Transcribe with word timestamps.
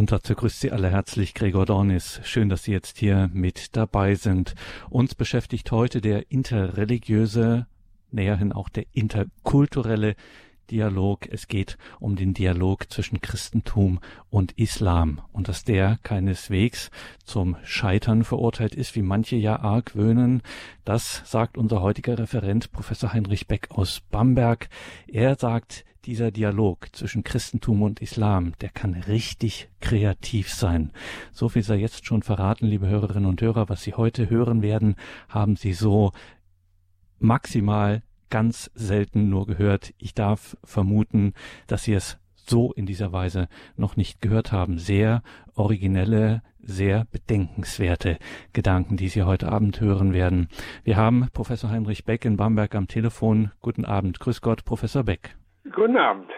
Und 0.00 0.12
dazu 0.12 0.34
grüßt 0.34 0.60
Sie 0.60 0.72
alle 0.72 0.88
herzlich 0.88 1.34
Gregor 1.34 1.66
Dornis. 1.66 2.22
Schön, 2.24 2.48
dass 2.48 2.62
Sie 2.62 2.72
jetzt 2.72 2.96
hier 2.96 3.28
mit 3.34 3.76
dabei 3.76 4.14
sind. 4.14 4.54
Uns 4.88 5.14
beschäftigt 5.14 5.70
heute 5.72 6.00
der 6.00 6.32
interreligiöse, 6.32 7.66
näherhin 8.10 8.54
auch 8.54 8.70
der 8.70 8.86
interkulturelle 8.92 10.16
Dialog. 10.70 11.28
Es 11.30 11.48
geht 11.48 11.76
um 11.98 12.16
den 12.16 12.32
Dialog 12.32 12.90
zwischen 12.90 13.20
Christentum 13.20 14.00
und 14.30 14.52
Islam 14.52 15.20
und 15.32 15.48
dass 15.48 15.64
der 15.64 15.98
keineswegs 16.02 16.90
zum 17.26 17.58
Scheitern 17.62 18.24
verurteilt 18.24 18.74
ist, 18.74 18.96
wie 18.96 19.02
manche 19.02 19.36
ja 19.36 19.60
argwöhnen. 19.60 20.40
Das 20.86 21.24
sagt 21.26 21.58
unser 21.58 21.82
heutiger 21.82 22.18
Referent 22.18 22.72
Professor 22.72 23.12
Heinrich 23.12 23.48
Beck 23.48 23.70
aus 23.70 24.00
Bamberg. 24.10 24.70
Er 25.08 25.36
sagt, 25.36 25.84
dieser 26.04 26.30
Dialog 26.30 26.88
zwischen 26.92 27.24
Christentum 27.24 27.82
und 27.82 28.00
Islam, 28.00 28.52
der 28.60 28.70
kann 28.70 28.94
richtig 28.94 29.68
kreativ 29.80 30.52
sein. 30.52 30.92
So 31.32 31.48
viel 31.48 31.62
sei 31.62 31.76
jetzt 31.76 32.06
schon 32.06 32.22
verraten, 32.22 32.66
liebe 32.66 32.88
Hörerinnen 32.88 33.28
und 33.28 33.40
Hörer, 33.40 33.68
was 33.68 33.82
Sie 33.82 33.94
heute 33.94 34.30
hören 34.30 34.62
werden, 34.62 34.96
haben 35.28 35.56
Sie 35.56 35.72
so 35.72 36.12
maximal 37.18 38.02
ganz 38.30 38.70
selten 38.74 39.28
nur 39.28 39.46
gehört. 39.46 39.92
Ich 39.98 40.14
darf 40.14 40.56
vermuten, 40.64 41.34
dass 41.66 41.84
Sie 41.84 41.92
es 41.92 42.18
so 42.34 42.72
in 42.72 42.86
dieser 42.86 43.12
Weise 43.12 43.48
noch 43.76 43.96
nicht 43.96 44.20
gehört 44.20 44.52
haben. 44.52 44.78
Sehr 44.78 45.22
originelle, 45.54 46.42
sehr 46.62 47.06
bedenkenswerte 47.10 48.18
Gedanken, 48.52 48.96
die 48.96 49.08
Sie 49.08 49.22
heute 49.22 49.50
Abend 49.50 49.80
hören 49.80 50.12
werden. 50.12 50.48
Wir 50.84 50.96
haben 50.96 51.28
Professor 51.32 51.70
Heinrich 51.70 52.04
Beck 52.04 52.24
in 52.24 52.36
Bamberg 52.36 52.74
am 52.74 52.88
Telefon. 52.88 53.50
Guten 53.60 53.84
Abend. 53.84 54.20
Grüß 54.20 54.40
Gott, 54.40 54.64
Professor 54.64 55.04
Beck. 55.04 55.39
Guten 55.72 55.96
Abend. 55.96 56.30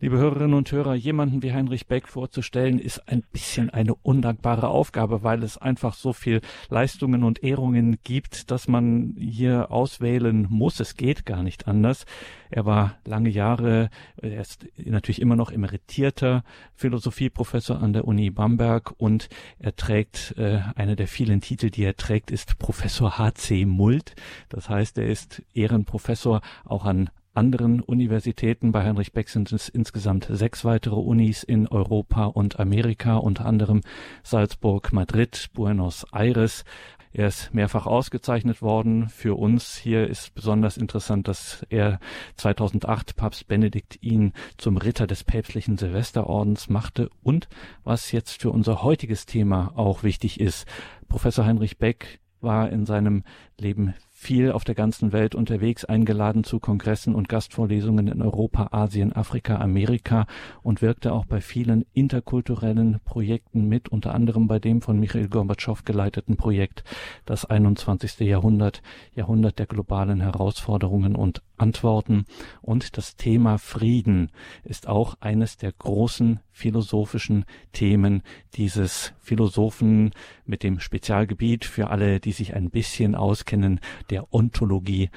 Liebe 0.00 0.18
Hörerinnen 0.18 0.54
und 0.54 0.70
Hörer, 0.70 0.94
jemanden 0.94 1.42
wie 1.42 1.52
Heinrich 1.52 1.88
Beck 1.88 2.06
vorzustellen, 2.06 2.78
ist 2.78 3.08
ein 3.08 3.24
bisschen 3.32 3.70
eine 3.70 3.96
undankbare 3.96 4.68
Aufgabe, 4.68 5.24
weil 5.24 5.42
es 5.42 5.58
einfach 5.58 5.94
so 5.94 6.12
viel 6.12 6.40
Leistungen 6.68 7.24
und 7.24 7.42
Ehrungen 7.42 7.98
gibt, 8.04 8.52
dass 8.52 8.68
man 8.68 9.16
hier 9.18 9.72
auswählen 9.72 10.46
muss. 10.48 10.78
Es 10.78 10.94
geht 10.94 11.26
gar 11.26 11.42
nicht 11.42 11.66
anders. 11.66 12.06
Er 12.48 12.64
war 12.64 12.98
lange 13.04 13.30
Jahre, 13.30 13.90
er 14.22 14.40
ist 14.40 14.68
natürlich 14.76 15.20
immer 15.20 15.34
noch 15.34 15.50
emeritierter 15.50 16.44
Philosophieprofessor 16.74 17.82
an 17.82 17.92
der 17.92 18.06
Uni 18.06 18.30
Bamberg 18.30 18.94
und 18.98 19.28
er 19.58 19.74
trägt, 19.74 20.36
äh, 20.38 20.60
einer 20.76 20.94
der 20.94 21.08
vielen 21.08 21.40
Titel, 21.40 21.70
die 21.70 21.82
er 21.82 21.96
trägt, 21.96 22.30
ist 22.30 22.60
Professor 22.60 23.18
H.C. 23.18 23.64
Mult. 23.64 24.14
Das 24.48 24.68
heißt, 24.68 24.96
er 24.98 25.08
ist 25.08 25.42
Ehrenprofessor 25.54 26.40
auch 26.64 26.84
an 26.84 27.10
anderen 27.38 27.80
Universitäten. 27.80 28.72
Bei 28.72 28.84
Heinrich 28.84 29.12
Beck 29.12 29.28
sind 29.28 29.52
es 29.52 29.68
insgesamt 29.68 30.26
sechs 30.28 30.64
weitere 30.64 30.96
Unis 30.96 31.44
in 31.44 31.68
Europa 31.68 32.24
und 32.24 32.58
Amerika, 32.58 33.16
unter 33.16 33.46
anderem 33.46 33.82
Salzburg, 34.24 34.92
Madrid, 34.92 35.48
Buenos 35.54 36.04
Aires. 36.12 36.64
Er 37.12 37.28
ist 37.28 37.54
mehrfach 37.54 37.86
ausgezeichnet 37.86 38.60
worden. 38.60 39.08
Für 39.08 39.38
uns 39.38 39.76
hier 39.76 40.08
ist 40.08 40.34
besonders 40.34 40.76
interessant, 40.76 41.28
dass 41.28 41.64
er 41.70 42.00
2008 42.34 43.14
Papst 43.14 43.46
Benedikt 43.46 44.02
ihn 44.02 44.32
zum 44.56 44.76
Ritter 44.76 45.06
des 45.06 45.22
päpstlichen 45.22 45.78
Silvesterordens 45.78 46.68
machte 46.68 47.08
und 47.22 47.48
was 47.84 48.10
jetzt 48.10 48.42
für 48.42 48.50
unser 48.50 48.82
heutiges 48.82 49.26
Thema 49.26 49.72
auch 49.76 50.02
wichtig 50.02 50.40
ist. 50.40 50.66
Professor 51.06 51.46
Heinrich 51.46 51.78
Beck 51.78 52.18
war 52.40 52.68
in 52.70 52.84
seinem 52.84 53.22
Leben 53.58 53.94
viel 54.20 54.50
auf 54.50 54.64
der 54.64 54.74
ganzen 54.74 55.12
Welt 55.12 55.36
unterwegs, 55.36 55.84
eingeladen 55.84 56.42
zu 56.42 56.58
Kongressen 56.58 57.14
und 57.14 57.28
Gastvorlesungen 57.28 58.08
in 58.08 58.20
Europa, 58.20 58.70
Asien, 58.72 59.12
Afrika, 59.12 59.58
Amerika 59.58 60.26
und 60.60 60.82
wirkte 60.82 61.12
auch 61.12 61.24
bei 61.24 61.40
vielen 61.40 61.86
interkulturellen 61.94 62.98
Projekten 63.04 63.68
mit, 63.68 63.88
unter 63.88 64.14
anderem 64.14 64.48
bei 64.48 64.58
dem 64.58 64.82
von 64.82 64.98
Michael 64.98 65.28
Gorbatschow 65.28 65.84
geleiteten 65.84 66.36
Projekt 66.36 66.82
Das 67.26 67.44
21. 67.44 68.18
Jahrhundert, 68.18 68.82
Jahrhundert 69.14 69.60
der 69.60 69.66
globalen 69.66 70.20
Herausforderungen 70.20 71.14
und 71.14 71.40
Antworten. 71.58 72.24
Und 72.62 72.96
das 72.96 73.16
Thema 73.16 73.58
Frieden 73.58 74.30
ist 74.64 74.88
auch 74.88 75.16
eines 75.20 75.56
der 75.56 75.72
großen 75.72 76.40
philosophischen 76.50 77.44
Themen 77.72 78.22
dieses 78.54 79.12
Philosophen 79.20 80.12
mit 80.44 80.62
dem 80.62 80.80
Spezialgebiet 80.80 81.64
für 81.64 81.90
alle, 81.90 82.20
die 82.20 82.32
sich 82.32 82.54
ein 82.54 82.70
bisschen 82.70 83.14
auskennen, 83.14 83.80
der 84.10 84.32
Ontologie 84.32 85.10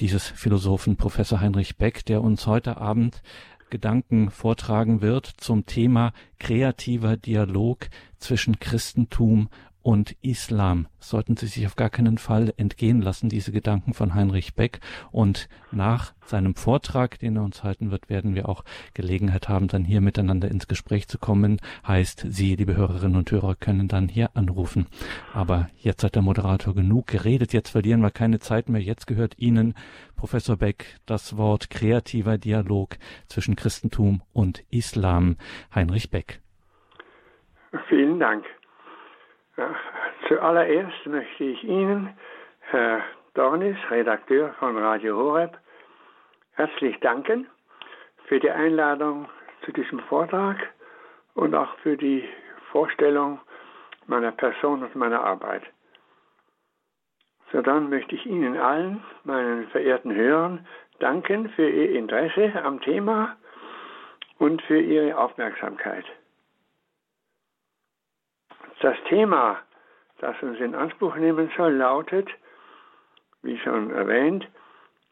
dieses 0.00 0.26
Philosophen 0.26 0.96
Professor 0.96 1.40
Heinrich 1.40 1.76
Beck, 1.76 2.04
der 2.06 2.22
uns 2.22 2.46
heute 2.46 2.78
Abend 2.78 3.22
Gedanken 3.70 4.30
vortragen 4.30 5.02
wird 5.02 5.26
zum 5.26 5.66
Thema 5.66 6.12
kreativer 6.38 7.16
Dialog 7.16 7.88
zwischen 8.18 8.58
Christentum 8.58 9.48
und 9.88 10.14
Islam 10.20 10.86
sollten 10.98 11.38
Sie 11.38 11.46
sich 11.46 11.64
auf 11.64 11.74
gar 11.74 11.88
keinen 11.88 12.18
Fall 12.18 12.52
entgehen 12.58 13.00
lassen, 13.00 13.30
diese 13.30 13.52
Gedanken 13.52 13.94
von 13.94 14.14
Heinrich 14.14 14.54
Beck. 14.54 14.80
Und 15.12 15.48
nach 15.72 16.12
seinem 16.26 16.54
Vortrag, 16.54 17.18
den 17.20 17.36
er 17.36 17.42
uns 17.42 17.64
halten 17.64 17.90
wird, 17.90 18.10
werden 18.10 18.34
wir 18.34 18.50
auch 18.50 18.64
Gelegenheit 18.92 19.48
haben, 19.48 19.66
dann 19.66 19.86
hier 19.86 20.02
miteinander 20.02 20.50
ins 20.50 20.68
Gespräch 20.68 21.08
zu 21.08 21.16
kommen. 21.16 21.58
Heißt, 21.86 22.26
Sie, 22.28 22.54
liebe 22.54 22.76
Hörerinnen 22.76 23.16
und 23.16 23.30
Hörer, 23.30 23.54
können 23.54 23.88
dann 23.88 24.08
hier 24.08 24.36
anrufen. 24.36 24.88
Aber 25.32 25.70
jetzt 25.78 26.04
hat 26.04 26.16
der 26.16 26.22
Moderator 26.22 26.74
genug 26.74 27.06
geredet. 27.06 27.54
Jetzt 27.54 27.70
verlieren 27.70 28.02
wir 28.02 28.10
keine 28.10 28.40
Zeit 28.40 28.68
mehr. 28.68 28.82
Jetzt 28.82 29.06
gehört 29.06 29.38
Ihnen, 29.38 29.72
Professor 30.16 30.58
Beck, 30.58 30.98
das 31.06 31.38
Wort 31.38 31.70
kreativer 31.70 32.36
Dialog 32.36 32.98
zwischen 33.26 33.56
Christentum 33.56 34.20
und 34.34 34.64
Islam. 34.68 35.38
Heinrich 35.74 36.10
Beck. 36.10 36.42
Vielen 37.88 38.20
Dank. 38.20 38.44
Zuallererst 40.28 41.06
möchte 41.06 41.44
ich 41.44 41.64
Ihnen, 41.64 42.16
Herr 42.60 43.02
Dornis, 43.34 43.76
Redakteur 43.90 44.54
von 44.60 44.76
Radio 44.76 45.16
Horeb, 45.16 45.58
herzlich 46.52 46.98
danken 47.00 47.48
für 48.26 48.38
die 48.38 48.50
Einladung 48.50 49.28
zu 49.64 49.72
diesem 49.72 49.98
Vortrag 50.00 50.56
und 51.34 51.56
auch 51.56 51.76
für 51.78 51.96
die 51.96 52.28
Vorstellung 52.70 53.40
meiner 54.06 54.30
Person 54.30 54.84
und 54.84 54.94
meiner 54.94 55.24
Arbeit. 55.24 55.62
So 57.50 57.60
dann 57.60 57.90
möchte 57.90 58.14
ich 58.14 58.26
Ihnen 58.26 58.56
allen, 58.56 59.02
meinen 59.24 59.66
verehrten 59.68 60.14
Hörern, 60.14 60.66
danken 61.00 61.48
für 61.50 61.68
Ihr 61.68 61.98
Interesse 61.98 62.52
am 62.62 62.80
Thema 62.80 63.36
und 64.38 64.62
für 64.62 64.80
Ihre 64.80 65.18
Aufmerksamkeit. 65.18 66.04
Das 68.80 68.96
Thema, 69.08 69.58
das 70.18 70.40
uns 70.42 70.58
in 70.60 70.74
Anspruch 70.74 71.16
nehmen 71.16 71.50
soll, 71.56 71.72
lautet, 71.72 72.28
wie 73.42 73.58
schon 73.58 73.90
erwähnt, 73.90 74.46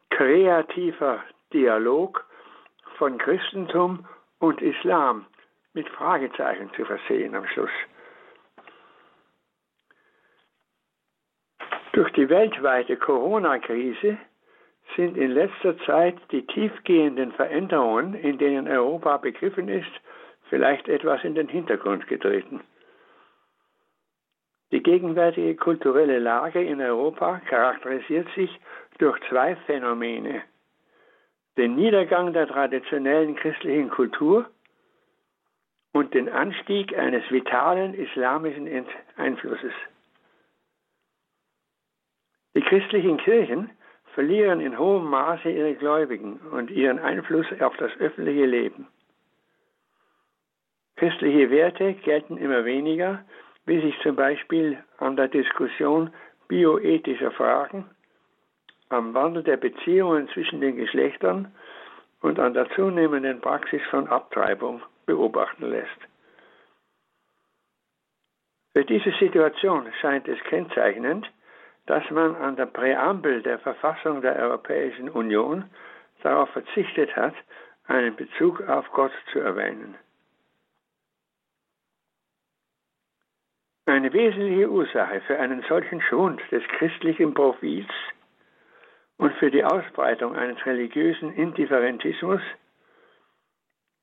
kreativer 0.09 1.23
Dialog 1.53 2.25
von 2.97 3.17
Christentum 3.17 4.05
und 4.39 4.61
Islam 4.61 5.25
mit 5.73 5.87
Fragezeichen 5.89 6.71
zu 6.73 6.85
versehen 6.85 7.35
am 7.35 7.45
Schluss. 7.47 7.71
Durch 11.93 12.11
die 12.13 12.29
weltweite 12.29 12.95
Corona-Krise 12.95 14.17
sind 14.95 15.17
in 15.17 15.31
letzter 15.31 15.77
Zeit 15.79 16.15
die 16.31 16.45
tiefgehenden 16.45 17.31
Veränderungen, 17.33 18.13
in 18.13 18.37
denen 18.37 18.67
Europa 18.67 19.17
begriffen 19.17 19.67
ist, 19.67 19.91
vielleicht 20.49 20.87
etwas 20.87 21.23
in 21.23 21.35
den 21.35 21.47
Hintergrund 21.47 22.07
getreten. 22.07 22.61
Die 24.71 24.83
gegenwärtige 24.83 25.55
kulturelle 25.55 26.19
Lage 26.19 26.61
in 26.61 26.81
Europa 26.81 27.39
charakterisiert 27.47 28.27
sich 28.35 28.49
durch 28.97 29.17
zwei 29.29 29.55
Phänomene. 29.65 30.43
Den 31.57 31.75
Niedergang 31.75 32.33
der 32.33 32.47
traditionellen 32.47 33.35
christlichen 33.35 33.89
Kultur 33.89 34.49
und 35.93 36.13
den 36.13 36.29
Anstieg 36.29 36.97
eines 36.97 37.23
vitalen 37.31 37.93
islamischen 37.93 38.85
Einflusses. 39.15 39.73
Die 42.55 42.61
christlichen 42.61 43.17
Kirchen 43.17 43.69
verlieren 44.13 44.59
in 44.59 44.77
hohem 44.77 45.05
Maße 45.09 45.49
ihre 45.49 45.75
Gläubigen 45.75 46.39
und 46.51 46.71
ihren 46.71 46.99
Einfluss 46.99 47.45
auf 47.61 47.77
das 47.77 47.91
öffentliche 47.99 48.45
Leben. 48.45 48.87
Christliche 50.97 51.51
Werte 51.51 51.93
gelten 51.93 52.37
immer 52.37 52.65
weniger 52.65 53.23
wie 53.67 53.81
sich 53.81 53.99
zum 54.01 54.15
Beispiel 54.15 54.81
an 54.97 55.15
der 55.15 55.27
Diskussion 55.27 56.09
bioethischer 56.47 57.31
Fragen, 57.31 57.85
am 58.89 59.13
Wandel 59.13 59.43
der 59.43 59.57
Beziehungen 59.57 60.29
zwischen 60.29 60.61
den 60.61 60.77
Geschlechtern 60.77 61.53
und 62.21 62.39
an 62.39 62.53
der 62.53 62.69
zunehmenden 62.71 63.41
Praxis 63.41 63.81
von 63.89 64.07
Abtreibung 64.07 64.81
beobachten 65.05 65.69
lässt. 65.69 65.99
Für 68.73 68.85
diese 68.85 69.11
Situation 69.19 69.91
scheint 69.99 70.27
es 70.27 70.39
kennzeichnend, 70.45 71.29
dass 71.87 72.09
man 72.09 72.35
an 72.35 72.55
der 72.55 72.67
Präambel 72.67 73.41
der 73.41 73.59
Verfassung 73.59 74.21
der 74.21 74.35
Europäischen 74.37 75.09
Union 75.09 75.65
darauf 76.23 76.49
verzichtet 76.51 77.15
hat, 77.15 77.33
einen 77.87 78.15
Bezug 78.15 78.61
auf 78.69 78.89
Gott 78.91 79.11
zu 79.31 79.39
erwähnen. 79.39 79.95
Eine 83.87 84.11
wesentliche 84.11 84.69
Ursache 84.69 85.21
für 85.21 85.39
einen 85.39 85.61
solchen 85.61 86.01
Schwund 86.01 86.41
des 86.51 86.61
christlichen 86.77 87.33
Profils 87.33 87.87
und 89.15 89.33
für 89.35 89.49
die 89.49 89.63
Ausbreitung 89.63 90.35
eines 90.35 90.63
religiösen 90.65 91.33
Indifferentismus 91.33 92.41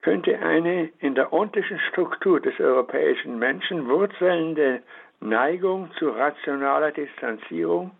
könnte 0.00 0.38
eine 0.38 0.86
in 1.00 1.14
der 1.14 1.34
ontischen 1.34 1.78
Struktur 1.90 2.40
des 2.40 2.58
europäischen 2.58 3.38
Menschen 3.38 3.86
wurzelnde 3.86 4.82
Neigung 5.20 5.90
zu 5.98 6.08
rationaler 6.08 6.90
Distanzierung 6.90 7.90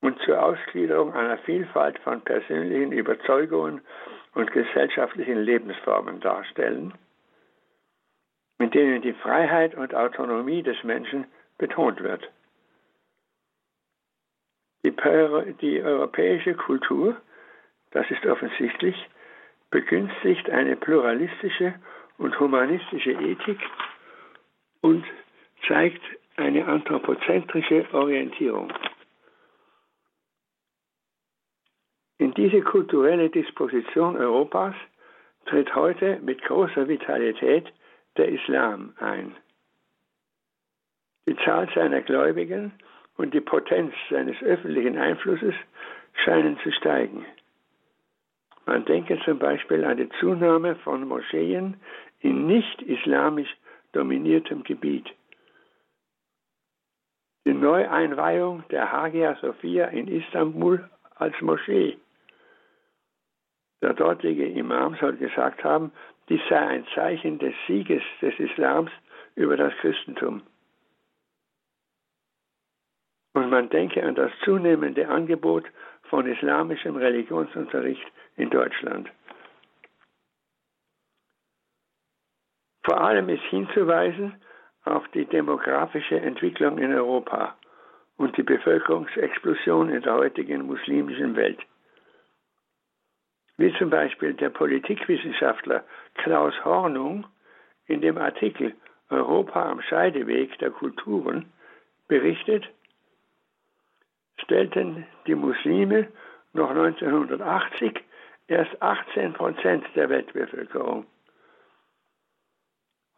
und 0.00 0.20
zur 0.22 0.42
Ausgliederung 0.42 1.14
einer 1.14 1.38
Vielfalt 1.38 2.00
von 2.00 2.22
persönlichen 2.22 2.90
Überzeugungen 2.90 3.82
und 4.34 4.50
gesellschaftlichen 4.50 5.44
Lebensformen 5.44 6.18
darstellen, 6.18 6.92
mit 8.60 8.74
denen 8.74 9.00
die 9.00 9.14
Freiheit 9.14 9.74
und 9.74 9.94
Autonomie 9.94 10.62
des 10.62 10.84
Menschen 10.84 11.24
betont 11.56 12.02
wird. 12.02 12.30
Die, 14.84 14.94
die 15.62 15.82
europäische 15.82 16.54
Kultur, 16.54 17.16
das 17.90 18.08
ist 18.10 18.24
offensichtlich, 18.26 18.94
begünstigt 19.70 20.50
eine 20.50 20.76
pluralistische 20.76 21.74
und 22.18 22.38
humanistische 22.38 23.12
Ethik 23.12 23.58
und 24.82 25.06
zeigt 25.66 26.02
eine 26.36 26.66
anthropozentrische 26.66 27.86
Orientierung. 27.94 28.70
In 32.18 32.34
diese 32.34 32.60
kulturelle 32.60 33.30
Disposition 33.30 34.18
Europas 34.18 34.74
tritt 35.46 35.74
heute 35.74 36.20
mit 36.20 36.42
großer 36.42 36.86
Vitalität 36.88 37.72
der 38.16 38.28
Islam 38.28 38.94
ein. 38.98 39.34
Die 41.28 41.36
Zahl 41.44 41.68
seiner 41.74 42.00
Gläubigen 42.00 42.72
und 43.16 43.34
die 43.34 43.40
Potenz 43.40 43.94
seines 44.10 44.40
öffentlichen 44.42 44.98
Einflusses 44.98 45.54
scheinen 46.24 46.58
zu 46.60 46.72
steigen. 46.72 47.24
Man 48.66 48.84
denke 48.84 49.18
zum 49.24 49.38
Beispiel 49.38 49.84
an 49.84 49.96
die 49.96 50.08
Zunahme 50.20 50.76
von 50.76 51.06
Moscheen 51.06 51.76
in 52.20 52.46
nicht 52.46 52.82
islamisch 52.82 53.54
dominiertem 53.92 54.62
Gebiet. 54.62 55.08
Die 57.46 57.54
Neueinweihung 57.54 58.64
der 58.70 58.92
Hagia 58.92 59.36
Sophia 59.40 59.86
in 59.86 60.08
Istanbul 60.08 60.88
als 61.16 61.40
Moschee. 61.40 61.98
Der 63.82 63.94
dortige 63.94 64.46
Imam 64.46 64.94
soll 64.96 65.16
gesagt 65.16 65.64
haben, 65.64 65.92
dies 66.28 66.40
sei 66.48 66.58
ein 66.58 66.86
Zeichen 66.94 67.38
des 67.38 67.54
Sieges 67.66 68.02
des 68.20 68.38
Islams 68.38 68.90
über 69.34 69.56
das 69.56 69.72
Christentum. 69.80 70.42
Und 73.32 73.50
man 73.50 73.68
denke 73.70 74.02
an 74.02 74.14
das 74.14 74.32
zunehmende 74.44 75.08
Angebot 75.08 75.64
von 76.04 76.26
islamischem 76.26 76.96
Religionsunterricht 76.96 78.06
in 78.36 78.50
Deutschland. 78.50 79.10
Vor 82.84 83.00
allem 83.00 83.28
ist 83.28 83.44
hinzuweisen 83.44 84.34
auf 84.84 85.06
die 85.08 85.26
demografische 85.26 86.20
Entwicklung 86.20 86.78
in 86.78 86.92
Europa 86.92 87.56
und 88.16 88.36
die 88.36 88.42
Bevölkerungsexplosion 88.42 89.90
in 89.90 90.02
der 90.02 90.14
heutigen 90.14 90.66
muslimischen 90.66 91.36
Welt. 91.36 91.60
Wie 93.60 93.74
zum 93.74 93.90
Beispiel 93.90 94.32
der 94.32 94.48
Politikwissenschaftler 94.48 95.84
Klaus 96.14 96.54
Hornung 96.64 97.26
in 97.84 98.00
dem 98.00 98.16
Artikel 98.16 98.74
Europa 99.10 99.70
am 99.70 99.82
Scheideweg 99.82 100.58
der 100.60 100.70
Kulturen 100.70 101.52
berichtet, 102.08 102.66
stellten 104.38 105.06
die 105.26 105.34
Muslime 105.34 106.08
noch 106.54 106.70
1980 106.70 108.02
erst 108.46 108.80
18 108.80 109.34
Prozent 109.34 109.84
der 109.94 110.08
Weltbevölkerung. 110.08 111.04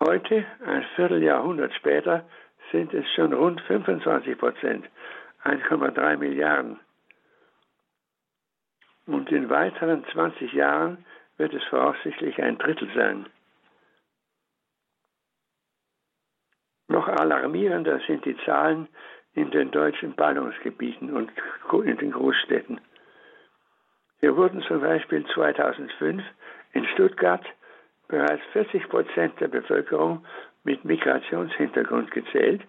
Heute, 0.01 0.45
ein 0.67 0.85
Vierteljahrhundert 0.97 1.73
später, 1.75 2.29
sind 2.73 2.93
es 2.95 3.09
schon 3.15 3.33
rund 3.33 3.61
25 3.61 4.37
Prozent, 4.37 4.91
1,3 5.45 6.17
Milliarden. 6.17 6.81
Und 9.07 9.31
in 9.31 9.51
weiteren 9.51 10.05
20 10.13 10.53
Jahren 10.53 11.05
wird 11.37 11.53
es 11.55 11.65
voraussichtlich 11.65 12.41
ein 12.43 12.59
Drittel 12.59 12.89
sein. 12.95 13.27
Noch 16.89 17.09
alarmierender 17.09 18.01
sind 18.07 18.25
die 18.25 18.37
Zahlen 18.45 18.89
in 19.35 19.51
den 19.51 19.71
deutschen 19.71 20.15
Ballungsgebieten 20.15 21.11
und 21.11 21.33
in 21.85 21.97
den 21.97 22.13
Großstädten. 22.13 22.81
Hier 24.21 24.37
wurden 24.37 24.63
zum 24.63 24.81
Beispiel 24.81 25.27
2005 25.35 26.23
in 26.75 26.87
Stuttgart 26.89 27.45
bereits 28.09 28.45
40 28.53 28.89
Prozent 28.89 29.41
der 29.41 29.49
Bevölkerung 29.49 30.25
mit 30.65 30.85
Migrationshintergrund 30.85 32.11
gezählt, 32.11 32.63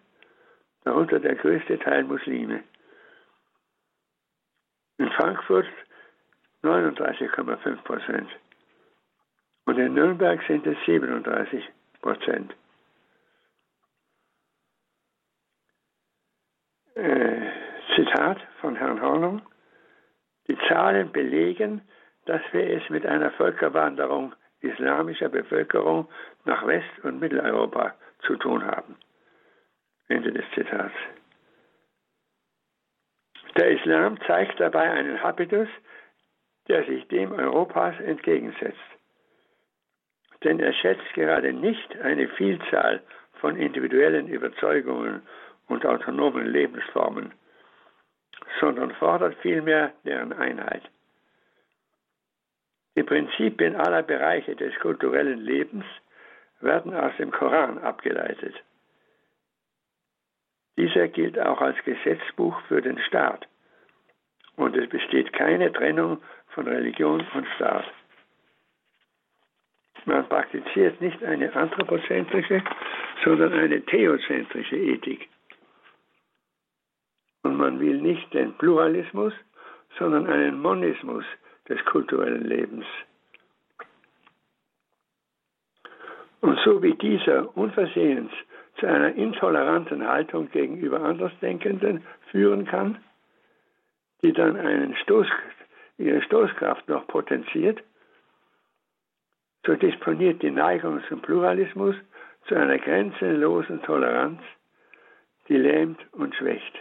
darunter 0.83 1.19
der 1.19 1.35
größte 1.35 1.77
Teil 1.80 2.06
Muslime. 2.06 2.63
In 4.97 5.12
Frankfurt 5.12 5.68
39,5 6.63 7.75
Prozent 7.83 8.30
und 9.65 9.77
in 9.77 9.94
Nürnberg 9.94 10.42
sind 10.48 10.65
es 10.68 10.77
37 10.86 11.63
Prozent. 12.01 12.54
Äh, 16.95 17.50
Zitat 17.95 18.39
von 18.60 18.75
Herrn 18.75 19.01
Hornung. 19.01 19.42
Die 20.48 20.57
Zahlen 20.68 21.12
belegen, 21.12 21.81
dass 22.25 22.42
wir 22.51 22.69
es 22.69 22.89
mit 22.89 23.06
einer 23.06 23.31
Völkerwanderung 23.31 24.36
islamischer 24.59 25.30
Bevölkerung 25.30 26.07
nach 26.45 26.66
West- 26.68 27.04
und 27.04 27.19
Mitteleuropa 27.19 27.95
zu 28.25 28.36
tun 28.38 28.66
haben. 28.66 28.95
Ende 30.07 30.31
des 30.31 30.45
Zitats. 30.54 30.94
Der 33.57 33.71
Islam 33.71 34.19
zeigt 34.25 34.59
dabei 34.59 34.92
einen 34.92 35.21
Habitus, 35.21 35.68
der 36.68 36.86
sich 36.86 37.07
dem 37.07 37.31
Europas 37.31 38.00
entgegensetzt. 38.00 38.77
Denn 40.44 40.60
er 40.60 40.74
schätzt 40.74 41.13
gerade 41.13 41.54
nicht 41.54 42.00
eine 42.01 42.27
Vielzahl 42.30 43.01
von 43.39 43.57
individuellen 43.57 44.28
Überzeugungen 44.28 45.21
und 45.68 45.85
autonomen 45.85 46.47
Lebensformen, 46.47 47.33
sondern 48.59 48.92
fordert 48.95 49.35
vielmehr 49.42 49.94
deren 50.06 50.33
Einheit. 50.33 50.83
Die 52.95 53.04
Prinzipien 53.04 53.76
aller 53.76 54.04
Bereiche 54.04 54.56
des 54.56 54.76
kulturellen 54.80 55.40
Lebens 55.40 55.85
werden 56.59 56.94
aus 56.94 57.11
dem 57.18 57.31
Koran 57.31 57.80
abgeleitet. 57.80 58.56
Dieser 60.78 61.07
gilt 61.07 61.40
auch 61.40 61.61
als 61.61 61.78
Gesetzbuch 61.83 62.59
für 62.68 62.81
den 62.81 62.99
Staat 62.99 63.47
und 64.56 64.76
es 64.76 64.90
besteht 64.90 65.33
keine 65.33 65.71
Trennung 65.71 66.21
von 66.54 66.68
Religion 66.68 67.26
und 67.33 67.48
Staat. 67.56 67.86
Man 70.06 70.28
praktiziert 70.28 71.00
nicht 71.02 71.24
eine 71.24 71.54
anthropozentrische, 71.56 72.62
sondern 73.24 73.54
eine 73.54 73.81
theozentrische 73.86 74.76
Ethik. 74.76 75.30
Und 77.44 77.57
man 77.57 77.80
will 77.80 78.02
nicht 78.02 78.33
den 78.33 78.54
Pluralismus, 78.57 79.33
sondern 79.98 80.28
einen 80.28 80.62
Monismus 80.62 81.26
des 81.69 81.83
kulturellen 81.86 82.45
Lebens. 82.45 82.86
Und 86.42 86.60
so 86.66 86.81
wie 86.83 86.94
dieser 86.95 87.56
unversehens 87.56 88.31
zu 88.80 88.88
einer 88.88 89.14
intoleranten 89.16 90.06
Haltung 90.06 90.50
gegenüber 90.52 91.02
Andersdenkenden 91.02 92.04
führen 92.31 92.66
kann, 92.66 92.98
die 94.22 94.33
dann 94.33 94.57
einen 94.57 94.95
Stoß, 94.98 95.28
ihre 95.97 96.21
Stoßkraft 96.21 96.88
noch 96.90 97.07
potenziert, 97.07 97.83
so 99.66 99.76
disponiert 99.76 100.42
die 100.42 100.52
Neigung 100.52 101.02
zum 101.07 101.21
Pluralismus 101.21 101.95
zu 102.47 102.56
einer 102.56 102.78
grenzenlosen 102.78 103.81
Toleranz, 103.83 104.42
die 105.47 105.57
lähmt 105.57 106.00
und 106.14 106.35
schwächt. 106.35 106.73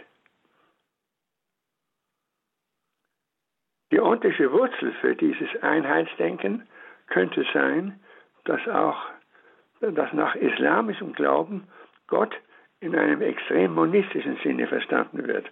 Die 3.91 4.01
ontische 4.01 4.51
Wurzel 4.51 4.91
für 5.01 5.15
dieses 5.15 5.49
Einheitsdenken 5.61 6.67
könnte 7.07 7.45
sein, 7.53 7.99
dass 8.43 8.67
auch 8.67 8.97
dass 9.91 10.13
nach 10.13 10.35
islamischem 10.35 11.13
Glauben 11.13 11.67
Gott 12.07 12.33
in 12.79 12.95
einem 12.95 13.21
extrem 13.21 13.75
monistischen 13.75 14.37
Sinne 14.43 14.67
verstanden 14.67 15.27
wird. 15.27 15.45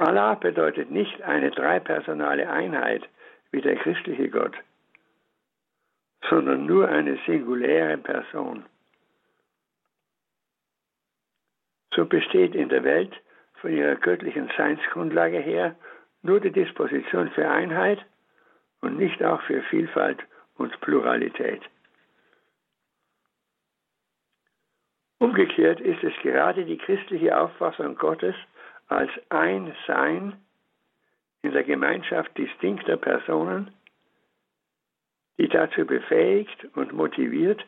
Allah 0.00 0.34
bedeutet 0.34 0.90
nicht 0.90 1.22
eine 1.22 1.50
dreipersonale 1.50 2.48
Einheit 2.48 3.08
wie 3.50 3.60
der 3.60 3.76
christliche 3.76 4.28
Gott, 4.28 4.56
sondern 6.28 6.66
nur 6.66 6.88
eine 6.88 7.18
singuläre 7.26 7.98
Person. 7.98 8.64
so 11.94 12.04
besteht 12.06 12.54
in 12.54 12.68
der 12.68 12.84
Welt 12.84 13.12
von 13.60 13.72
ihrer 13.72 13.96
göttlichen 13.96 14.50
Seinsgrundlage 14.56 15.38
her 15.38 15.76
nur 16.22 16.40
die 16.40 16.52
Disposition 16.52 17.30
für 17.30 17.48
Einheit 17.48 18.04
und 18.80 18.96
nicht 18.98 19.22
auch 19.22 19.42
für 19.42 19.62
Vielfalt 19.62 20.18
und 20.56 20.80
Pluralität. 20.80 21.62
Umgekehrt 25.18 25.80
ist 25.80 26.02
es 26.02 26.14
gerade 26.22 26.64
die 26.64 26.78
christliche 26.78 27.38
Auffassung 27.38 27.96
Gottes 27.96 28.34
als 28.90 29.10
ein 29.28 29.72
Sein 29.86 30.36
in 31.42 31.52
der 31.52 31.62
Gemeinschaft 31.62 32.36
distinkter 32.36 32.96
Personen, 32.96 33.70
die 35.38 35.48
dazu 35.48 35.86
befähigt 35.86 36.66
und 36.74 36.92
motiviert, 36.92 37.64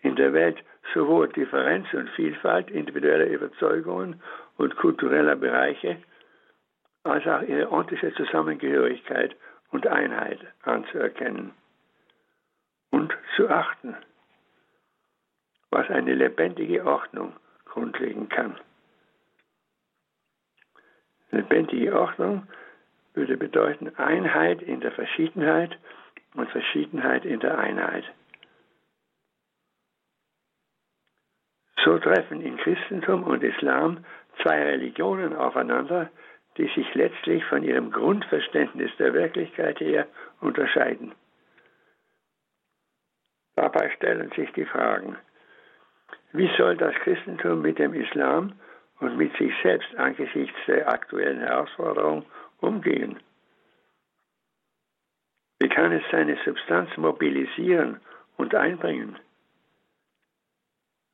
in 0.00 0.16
der 0.16 0.32
Welt 0.32 0.58
sowohl 0.94 1.28
Differenz 1.28 1.92
und 1.92 2.08
Vielfalt 2.10 2.70
individueller 2.70 3.26
Überzeugungen 3.26 4.20
und 4.56 4.74
kultureller 4.76 5.36
Bereiche 5.36 5.98
als 7.04 7.26
auch 7.26 7.42
ihre 7.42 7.70
ordentliche 7.70 8.14
Zusammengehörigkeit 8.14 9.36
und 9.70 9.86
Einheit 9.86 10.40
anzuerkennen 10.62 11.52
und 12.90 13.12
zu 13.36 13.48
achten, 13.48 13.94
was 15.70 15.88
eine 15.90 16.14
lebendige 16.14 16.84
Ordnung 16.84 17.34
grundlegen 17.66 18.28
kann. 18.28 18.56
Lebendige 21.32 21.98
Ordnung 21.98 22.46
würde 23.14 23.36
bedeuten 23.36 23.94
Einheit 23.96 24.62
in 24.62 24.80
der 24.80 24.92
Verschiedenheit 24.92 25.76
und 26.34 26.48
Verschiedenheit 26.50 27.24
in 27.24 27.40
der 27.40 27.58
Einheit. 27.58 28.04
So 31.84 31.98
treffen 31.98 32.42
in 32.42 32.56
Christentum 32.58 33.24
und 33.24 33.42
Islam 33.42 34.04
zwei 34.42 34.62
Religionen 34.62 35.34
aufeinander, 35.34 36.10
die 36.58 36.68
sich 36.74 36.94
letztlich 36.94 37.44
von 37.46 37.62
ihrem 37.64 37.90
Grundverständnis 37.90 38.90
der 38.98 39.14
Wirklichkeit 39.14 39.80
her 39.80 40.06
unterscheiden. 40.40 41.14
Dabei 43.56 43.90
stellen 43.96 44.30
sich 44.32 44.50
die 44.52 44.66
Fragen, 44.66 45.16
wie 46.32 46.50
soll 46.56 46.76
das 46.76 46.94
Christentum 46.96 47.62
mit 47.62 47.78
dem 47.78 47.94
Islam 47.94 48.52
und 49.02 49.16
mit 49.16 49.36
sich 49.36 49.52
selbst 49.62 49.94
angesichts 49.96 50.56
der 50.68 50.88
aktuellen 50.88 51.40
Herausforderung 51.40 52.24
umgehen? 52.60 53.18
Wie 55.58 55.68
kann 55.68 55.92
es 55.92 56.04
seine 56.12 56.38
Substanz 56.44 56.96
mobilisieren 56.96 58.00
und 58.36 58.54
einbringen? 58.54 59.18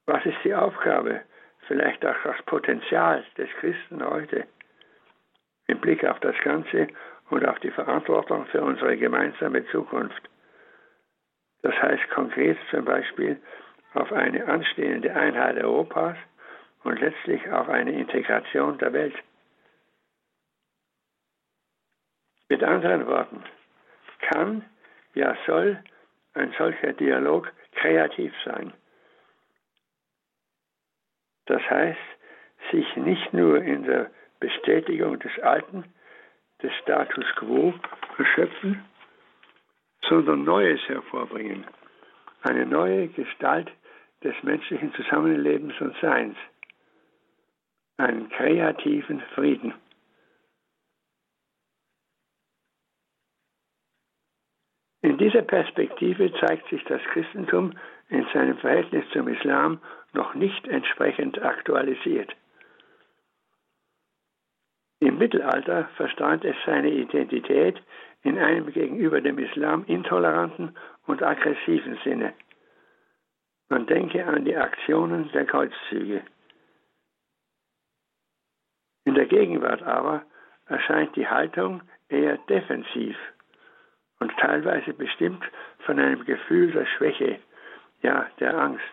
Was 0.07 0.25
ist 0.26 0.37
die 0.45 0.54
Aufgabe, 0.54 1.23
vielleicht 1.66 2.04
auch 2.04 2.16
das 2.25 2.37
Potenzial 2.45 3.25
des 3.38 3.49
Christen 3.61 4.04
heute 4.04 4.47
im 5.66 5.80
Blick 5.80 6.04
auf 6.04 6.21
das 6.21 6.37
Ganze 6.45 6.88
und 7.30 7.47
auf 7.47 7.59
die 7.61 7.71
Verantwortung 7.71 8.47
für 8.47 8.61
unsere 8.61 8.99
gemeinsame 8.99 9.66
Zukunft? 9.68 10.28
Das 11.62 11.75
heißt 11.80 12.11
konkret 12.11 12.59
zum 12.71 12.85
Beispiel 12.85 13.40
auf 13.95 14.12
eine 14.12 14.47
anstehende 14.47 15.14
Einheit 15.14 15.57
Europas 15.57 16.16
und 16.88 17.00
letztlich 17.00 17.47
auf 17.50 17.68
eine 17.68 17.92
Integration 17.92 18.78
der 18.78 18.95
Welt. 18.95 19.14
Mit 22.49 22.64
anderen 22.64 23.07
Worten, 23.07 23.45
kann, 24.21 24.64
ja 25.12 25.37
soll 25.47 25.83
ein 26.33 26.54
solcher 26.57 26.95
Dialog 26.95 27.52
kreativ 27.73 28.33
sein. 28.47 28.73
Das 31.45 31.61
heißt, 31.68 31.99
sich 32.71 32.97
nicht 32.97 33.35
nur 33.35 33.62
in 33.62 33.83
der 33.83 34.11
Bestätigung 34.40 35.18
des 35.18 35.38
Alten, 35.40 35.85
des 36.62 36.73
Status 36.83 37.26
quo 37.37 37.75
erschöpfen, 38.16 38.83
sondern 40.09 40.45
Neues 40.45 40.80
hervorbringen. 40.88 41.66
Eine 42.45 42.64
neue 42.64 43.09
Gestalt 43.09 43.71
des 44.25 44.35
menschlichen 44.42 44.95
Zusammenlebens 44.95 45.78
und 45.83 45.95
Seins. 46.00 46.37
Einen 47.99 48.28
kreativen 48.31 49.21
Frieden. 49.35 49.75
In 55.02 55.19
dieser 55.19 55.43
Perspektive 55.43 56.33
zeigt 56.40 56.69
sich 56.69 56.83
das 56.85 57.02
Christentum 57.12 57.73
in 58.09 58.26
seinem 58.33 58.57
Verhältnis 58.59 59.05
zum 59.12 59.28
Islam 59.28 59.81
noch 60.12 60.35
nicht 60.35 60.67
entsprechend 60.69 61.43
aktualisiert. 61.43 62.35
Im 65.00 65.19
Mittelalter 65.19 65.88
verstand 65.97 66.45
es 66.45 66.57
seine 66.67 66.90
Identität 66.90 67.81
in 68.23 68.38
einem 68.38 68.73
gegenüber 68.73 69.21
dem 69.21 69.38
Islam 69.38 69.85
intoleranten 69.87 70.76
und 71.07 71.23
aggressiven 71.23 71.99
Sinne. 72.02 72.33
Man 73.69 73.87
denke 73.87 74.25
an 74.26 74.45
die 74.45 74.57
Aktionen 74.57 75.31
der 75.33 75.47
Kreuzzüge. 75.47 76.23
In 79.09 79.15
der 79.15 79.25
Gegenwart 79.25 79.83
aber 79.83 80.21
erscheint 80.67 81.17
die 81.17 81.27
Haltung 81.27 81.81
eher 82.11 82.37
defensiv 82.50 83.17
und 84.21 84.31
teilweise 84.37 84.93
bestimmt 84.93 85.43
von 85.87 85.99
einem 85.99 86.27
Gefühl 86.27 86.73
der 86.73 86.85
Schwäche, 86.85 87.38
ja 88.03 88.27
der 88.38 88.55
Angst. 88.59 88.85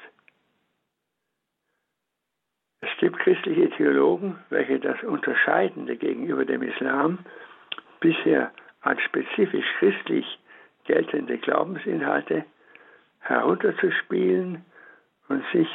Es 2.79 2.98
gibt 3.00 3.19
christliche 3.19 3.69
Theologen, 3.72 4.39
welche 4.50 4.79
das 4.79 5.03
Unterscheidende 5.03 5.98
gegenüber 5.98 6.45
dem 6.45 6.62
Islam 6.62 7.19
bisher 8.00 8.53
als 8.79 9.01
spezifisch 9.01 9.67
christlich 9.79 10.39
geltende 10.86 11.39
Glaubensinhalte 11.39 12.45
herunterzuspielen 13.19 14.63
und 15.27 15.43
sich 15.51 15.67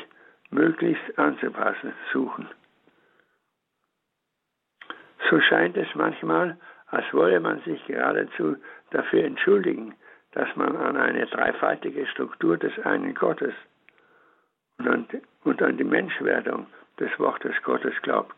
möglichst 0.49 1.19
anzupassen 1.19 1.93
suchen. 2.15 2.49
So 5.31 5.41
scheint 5.41 5.77
es 5.77 5.87
manchmal, 5.95 6.59
als 6.89 7.05
wolle 7.15 7.39
man 7.39 7.61
sich 7.61 7.85
geradezu 7.87 8.57
dafür 8.91 9.23
entschuldigen, 9.23 9.95
dass 10.33 10.55
man 10.57 10.77
an 10.77 10.97
eine 10.97 11.25
dreifaltige 11.27 12.07
Struktur 12.09 12.59
des 12.59 12.77
einen 12.81 13.15
Gottes 13.15 13.55
und 14.79 14.89
an, 14.89 15.07
und 15.45 15.63
an 15.63 15.77
die 15.77 15.85
Menschwerdung 15.85 16.67
des 16.99 17.17
Wortes 17.21 17.55
Gottes 17.63 17.95
glaubt. 18.03 18.35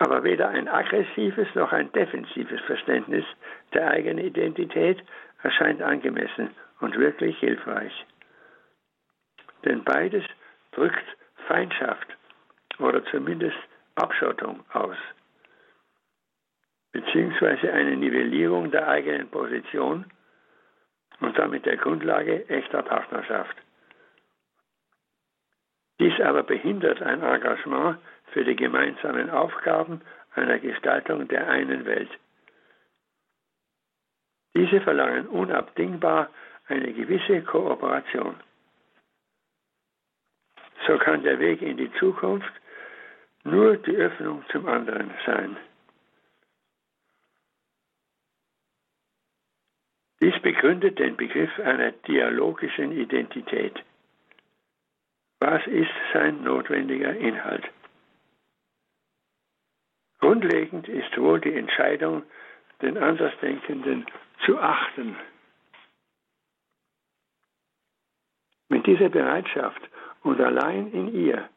Aber 0.00 0.22
weder 0.22 0.48
ein 0.50 0.68
aggressives 0.68 1.48
noch 1.54 1.72
ein 1.72 1.90
defensives 1.92 2.60
Verständnis 2.62 3.24
der 3.72 3.90
eigenen 3.90 4.22
Identität 4.22 5.02
erscheint 5.42 5.80
angemessen 5.80 6.50
und 6.80 6.98
wirklich 6.98 7.38
hilfreich. 7.38 8.06
Denn 9.64 9.82
beides 9.82 10.24
drückt 10.72 11.06
Feindschaft 11.46 12.08
oder 12.78 13.04
zumindest 13.06 13.56
Abschottung 13.94 14.64
aus, 14.72 14.96
beziehungsweise 16.92 17.72
eine 17.72 17.96
Nivellierung 17.96 18.70
der 18.70 18.88
eigenen 18.88 19.28
Position 19.28 20.06
und 21.20 21.38
damit 21.38 21.66
der 21.66 21.76
Grundlage 21.76 22.48
echter 22.48 22.82
Partnerschaft. 22.82 23.56
Dies 26.00 26.20
aber 26.20 26.42
behindert 26.42 27.00
ein 27.02 27.22
Engagement 27.22 27.98
für 28.32 28.44
die 28.44 28.56
gemeinsamen 28.56 29.30
Aufgaben 29.30 30.02
einer 30.34 30.58
Gestaltung 30.58 31.28
der 31.28 31.48
einen 31.48 31.86
Welt. 31.86 32.10
Diese 34.56 34.80
verlangen 34.80 35.28
unabdingbar 35.28 36.30
eine 36.66 36.92
gewisse 36.92 37.42
Kooperation. 37.42 38.36
So 40.86 40.98
kann 40.98 41.22
der 41.22 41.38
Weg 41.38 41.62
in 41.62 41.76
die 41.76 41.92
Zukunft 41.94 42.52
nur 43.44 43.76
die 43.76 43.96
Öffnung 43.96 44.44
zum 44.50 44.66
anderen 44.66 45.12
sein. 45.26 45.56
Dies 50.20 50.40
begründet 50.40 50.98
den 50.98 51.16
Begriff 51.16 51.58
einer 51.58 51.92
dialogischen 51.92 52.92
Identität. 52.92 53.84
Was 55.38 55.66
ist 55.66 55.90
sein 56.14 56.42
notwendiger 56.42 57.14
Inhalt? 57.14 57.68
Grundlegend 60.20 60.88
ist 60.88 61.14
wohl 61.18 61.40
die 61.40 61.52
Entscheidung, 61.52 62.22
den 62.80 62.96
Andersdenkenden 62.96 64.06
zu 64.46 64.58
achten. 64.58 65.16
Mit 68.70 68.86
dieser 68.86 69.10
Bereitschaft 69.10 69.82
und 70.22 70.40
allein 70.40 70.90
in 70.92 71.14
ihr 71.14 71.50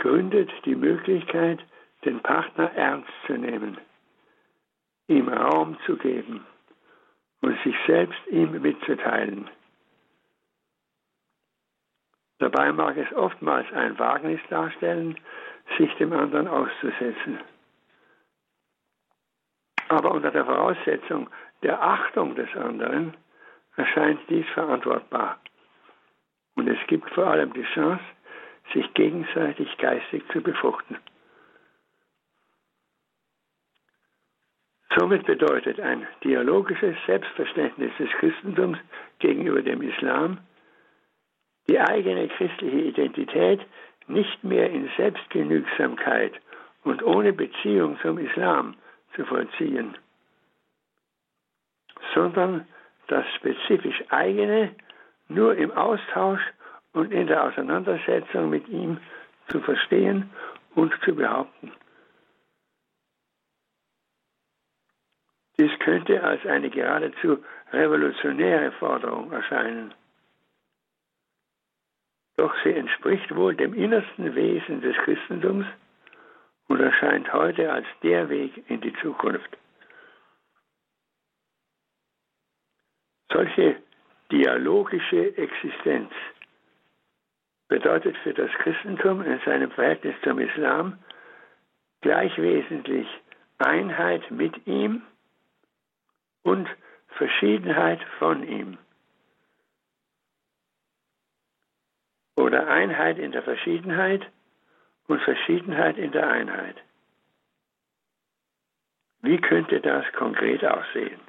gründet 0.00 0.50
die 0.64 0.74
Möglichkeit, 0.74 1.60
den 2.04 2.20
Partner 2.20 2.72
ernst 2.74 3.10
zu 3.26 3.34
nehmen, 3.34 3.78
ihm 5.08 5.28
Raum 5.28 5.78
zu 5.86 5.96
geben 5.96 6.46
und 7.42 7.58
sich 7.62 7.76
selbst 7.86 8.20
ihm 8.28 8.60
mitzuteilen. 8.62 9.48
Dabei 12.38 12.72
mag 12.72 12.96
es 12.96 13.12
oftmals 13.12 13.70
ein 13.72 13.98
Wagnis 13.98 14.40
darstellen, 14.48 15.18
sich 15.76 15.94
dem 15.96 16.12
anderen 16.14 16.48
auszusetzen. 16.48 17.38
Aber 19.88 20.12
unter 20.12 20.30
der 20.30 20.46
Voraussetzung 20.46 21.28
der 21.62 21.82
Achtung 21.82 22.34
des 22.34 22.48
anderen 22.56 23.14
erscheint 23.76 24.20
dies 24.30 24.46
verantwortbar. 24.54 25.38
Und 26.54 26.68
es 26.68 26.78
gibt 26.86 27.10
vor 27.10 27.26
allem 27.26 27.52
die 27.52 27.66
Chance, 27.74 28.02
sich 28.72 28.92
gegenseitig 28.94 29.76
geistig 29.78 30.22
zu 30.32 30.40
befruchten. 30.40 30.98
Somit 34.98 35.24
bedeutet 35.24 35.78
ein 35.80 36.06
dialogisches 36.24 36.96
Selbstverständnis 37.06 37.92
des 37.98 38.10
Christentums 38.18 38.78
gegenüber 39.20 39.62
dem 39.62 39.82
Islam, 39.82 40.38
die 41.68 41.78
eigene 41.78 42.28
christliche 42.28 42.80
Identität 42.80 43.60
nicht 44.08 44.42
mehr 44.42 44.68
in 44.70 44.90
Selbstgenügsamkeit 44.96 46.32
und 46.82 47.02
ohne 47.04 47.32
Beziehung 47.32 47.98
zum 48.02 48.18
Islam 48.18 48.74
zu 49.14 49.24
vollziehen, 49.24 49.96
sondern 52.14 52.66
das 53.06 53.24
spezifisch 53.36 54.02
eigene 54.10 54.74
nur 55.28 55.54
im 55.56 55.70
Austausch 55.70 56.42
und 56.92 57.12
in 57.12 57.26
der 57.26 57.44
Auseinandersetzung 57.44 58.50
mit 58.50 58.68
ihm 58.68 58.98
zu 59.48 59.60
verstehen 59.60 60.30
und 60.74 60.92
zu 61.04 61.14
behaupten. 61.14 61.72
Dies 65.58 65.78
könnte 65.80 66.22
als 66.22 66.44
eine 66.46 66.70
geradezu 66.70 67.44
revolutionäre 67.72 68.72
Forderung 68.72 69.30
erscheinen. 69.32 69.92
Doch 72.36 72.54
sie 72.64 72.72
entspricht 72.72 73.34
wohl 73.34 73.54
dem 73.54 73.74
innersten 73.74 74.34
Wesen 74.34 74.80
des 74.80 74.96
Christentums 75.04 75.66
und 76.68 76.80
erscheint 76.80 77.30
heute 77.34 77.70
als 77.70 77.86
der 78.02 78.30
Weg 78.30 78.70
in 78.70 78.80
die 78.80 78.94
Zukunft. 79.02 79.58
Solche 83.30 83.76
dialogische 84.32 85.36
Existenz 85.36 86.10
bedeutet 87.70 88.16
für 88.18 88.34
das 88.34 88.50
Christentum 88.58 89.22
in 89.22 89.40
seinem 89.46 89.70
Verhältnis 89.70 90.14
zum 90.22 90.40
Islam 90.40 90.98
gleich 92.00 92.36
wesentlich 92.36 93.06
Einheit 93.58 94.28
mit 94.30 94.66
ihm 94.66 95.02
und 96.42 96.68
Verschiedenheit 97.16 98.02
von 98.18 98.42
ihm. 98.42 98.76
Oder 102.36 102.66
Einheit 102.66 103.18
in 103.18 103.30
der 103.30 103.42
Verschiedenheit 103.42 104.26
und 105.06 105.22
Verschiedenheit 105.22 105.96
in 105.96 106.10
der 106.10 106.28
Einheit. 106.28 106.76
Wie 109.22 109.38
könnte 109.38 109.80
das 109.80 110.04
konkret 110.14 110.64
aussehen? 110.64 111.20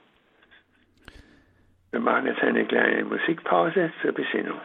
Wir 1.92 2.00
machen 2.00 2.26
jetzt 2.26 2.42
eine 2.42 2.66
kleine 2.66 3.04
Musikpause 3.04 3.92
zur 4.02 4.14
Besinnung. 4.14 4.60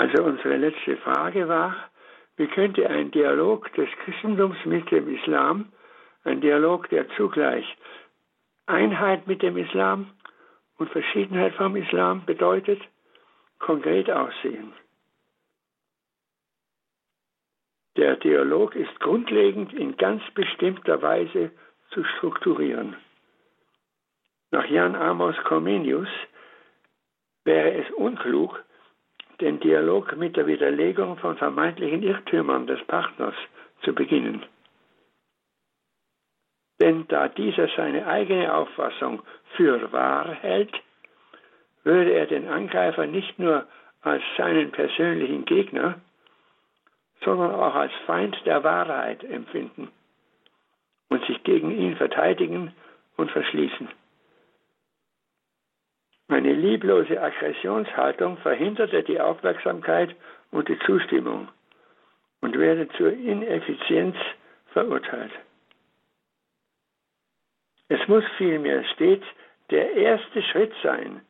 Also 0.00 0.22
unsere 0.22 0.56
letzte 0.56 0.96
Frage 0.96 1.46
war, 1.46 1.76
wie 2.36 2.46
könnte 2.46 2.88
ein 2.88 3.10
Dialog 3.10 3.70
des 3.74 3.90
Christentums 4.02 4.56
mit 4.64 4.90
dem 4.90 5.14
Islam, 5.14 5.70
ein 6.24 6.40
Dialog, 6.40 6.88
der 6.88 7.06
zugleich 7.18 7.66
Einheit 8.64 9.26
mit 9.26 9.42
dem 9.42 9.58
Islam 9.58 10.08
und 10.78 10.90
Verschiedenheit 10.90 11.52
vom 11.56 11.76
Islam 11.76 12.24
bedeutet, 12.24 12.80
konkret 13.58 14.10
aussehen? 14.10 14.72
Der 17.98 18.16
Dialog 18.16 18.76
ist 18.76 19.00
grundlegend 19.00 19.74
in 19.74 19.98
ganz 19.98 20.22
bestimmter 20.32 21.02
Weise 21.02 21.50
zu 21.90 22.04
strukturieren. 22.04 22.96
Nach 24.50 24.64
Jan 24.64 24.96
Amos 24.96 25.36
Comenius 25.44 26.08
wäre 27.44 27.72
es 27.74 27.90
unklug, 27.90 28.64
den 29.40 29.60
Dialog 29.60 30.16
mit 30.16 30.36
der 30.36 30.46
Widerlegung 30.46 31.16
von 31.18 31.36
vermeintlichen 31.36 32.02
Irrtümern 32.02 32.66
des 32.66 32.82
Partners 32.84 33.34
zu 33.82 33.94
beginnen. 33.94 34.44
Denn 36.80 37.06
da 37.08 37.28
dieser 37.28 37.68
seine 37.76 38.06
eigene 38.06 38.54
Auffassung 38.54 39.22
für 39.56 39.92
wahr 39.92 40.32
hält, 40.32 40.72
würde 41.84 42.12
er 42.12 42.26
den 42.26 42.48
Angreifer 42.48 43.06
nicht 43.06 43.38
nur 43.38 43.66
als 44.02 44.22
seinen 44.36 44.70
persönlichen 44.70 45.44
Gegner, 45.44 46.00
sondern 47.24 47.54
auch 47.54 47.74
als 47.74 47.92
Feind 48.06 48.36
der 48.46 48.64
Wahrheit 48.64 49.22
empfinden 49.24 49.88
und 51.08 51.24
sich 51.26 51.42
gegen 51.42 51.70
ihn 51.70 51.96
verteidigen 51.96 52.74
und 53.16 53.30
verschließen. 53.30 53.88
Meine 56.30 56.52
lieblose 56.52 57.20
Aggressionshaltung 57.20 58.36
verhinderte 58.36 59.02
die 59.02 59.20
Aufmerksamkeit 59.20 60.14
und 60.52 60.68
die 60.68 60.78
Zustimmung 60.86 61.48
und 62.40 62.56
werde 62.56 62.88
zur 62.90 63.12
Ineffizienz 63.12 64.14
verurteilt. 64.72 65.32
Es 67.88 68.06
muss 68.06 68.22
vielmehr 68.38 68.84
stets 68.94 69.26
der 69.70 69.92
erste 69.94 70.40
Schritt 70.44 70.72
sein, 70.84 71.20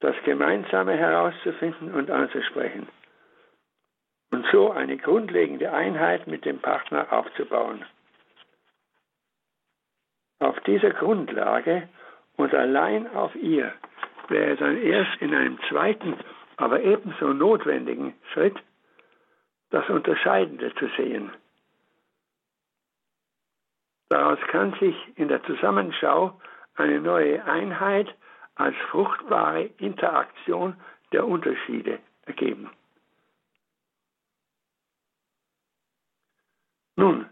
das 0.00 0.14
Gemeinsame 0.26 0.92
herauszufinden 0.92 1.94
und 1.94 2.10
anzusprechen 2.10 2.88
und 4.30 4.44
so 4.52 4.72
eine 4.72 4.98
grundlegende 4.98 5.72
Einheit 5.72 6.26
mit 6.26 6.44
dem 6.44 6.58
Partner 6.58 7.10
aufzubauen. 7.10 7.82
Auf 10.38 10.60
dieser 10.64 10.90
Grundlage 10.90 11.88
und 12.36 12.54
allein 12.54 13.06
auf 13.14 13.34
ihr 13.34 13.72
wäre 14.28 14.56
dann 14.56 14.76
erst 14.76 15.20
in 15.20 15.34
einem 15.34 15.58
zweiten, 15.68 16.16
aber 16.56 16.82
ebenso 16.82 17.32
notwendigen 17.32 18.14
Schritt 18.32 18.56
das 19.70 19.88
Unterscheidende 19.88 20.74
zu 20.74 20.88
sehen. 20.96 21.32
Daraus 24.08 24.38
kann 24.48 24.72
sich 24.74 24.96
in 25.16 25.28
der 25.28 25.42
Zusammenschau 25.44 26.40
eine 26.76 27.00
neue 27.00 27.44
Einheit 27.44 28.14
als 28.54 28.76
fruchtbare 28.90 29.64
Interaktion 29.78 30.76
der 31.12 31.26
Unterschiede 31.26 31.98
ergeben. 32.24 32.70
Nun, 36.96 37.26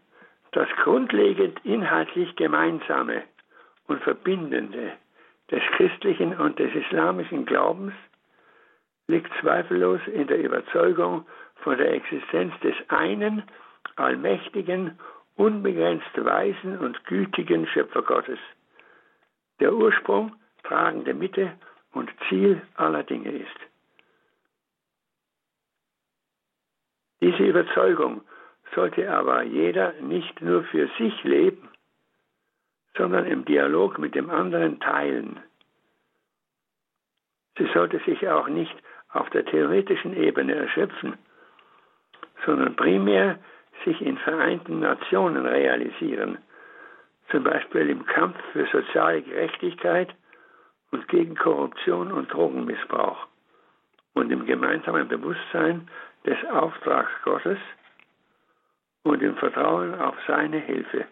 das 0.52 0.68
grundlegend 0.82 1.64
inhaltlich 1.64 2.36
Gemeinsame 2.36 3.22
und 3.86 4.02
Verbindende 4.02 4.92
des 5.50 5.62
christlichen 5.76 6.36
und 6.36 6.58
des 6.58 6.74
islamischen 6.74 7.44
Glaubens 7.44 7.92
liegt 9.06 9.30
zweifellos 9.40 10.00
in 10.06 10.26
der 10.26 10.42
Überzeugung 10.42 11.26
von 11.56 11.76
der 11.76 11.92
Existenz 11.92 12.52
des 12.60 12.74
einen, 12.88 13.42
allmächtigen, 13.96 14.98
unbegrenzt 15.36 16.12
weisen 16.16 16.78
und 16.78 17.04
gütigen 17.04 17.66
Schöpfergottes, 17.66 18.38
der 19.60 19.74
Ursprung, 19.74 20.34
tragende 20.62 21.12
Mitte 21.12 21.52
und 21.92 22.10
Ziel 22.28 22.62
aller 22.76 23.02
Dinge 23.02 23.30
ist. 23.30 23.60
Diese 27.20 27.44
Überzeugung 27.44 28.22
sollte 28.74 29.10
aber 29.10 29.42
jeder 29.42 29.92
nicht 30.00 30.40
nur 30.40 30.64
für 30.64 30.88
sich 30.98 31.22
leben, 31.24 31.68
sondern 32.96 33.26
im 33.26 33.44
Dialog 33.44 33.98
mit 33.98 34.14
dem 34.14 34.30
anderen 34.30 34.80
teilen. 34.80 35.40
Sie 37.58 37.68
sollte 37.72 38.00
sich 38.00 38.28
auch 38.28 38.48
nicht 38.48 38.74
auf 39.10 39.30
der 39.30 39.44
theoretischen 39.44 40.16
Ebene 40.16 40.54
erschöpfen, 40.54 41.16
sondern 42.44 42.76
primär 42.76 43.38
sich 43.84 44.00
in 44.00 44.18
Vereinten 44.18 44.80
Nationen 44.80 45.46
realisieren, 45.46 46.38
zum 47.30 47.44
Beispiel 47.44 47.90
im 47.90 48.04
Kampf 48.06 48.36
für 48.52 48.66
soziale 48.66 49.22
Gerechtigkeit 49.22 50.14
und 50.90 51.06
gegen 51.08 51.36
Korruption 51.36 52.12
und 52.12 52.32
Drogenmissbrauch 52.32 53.26
und 54.14 54.30
im 54.30 54.46
gemeinsamen 54.46 55.08
Bewusstsein 55.08 55.88
des 56.26 56.38
Auftrags 56.50 57.10
Gottes 57.24 57.58
und 59.02 59.22
im 59.22 59.36
Vertrauen 59.36 59.94
auf 60.00 60.16
seine 60.26 60.58
Hilfe. 60.58 61.06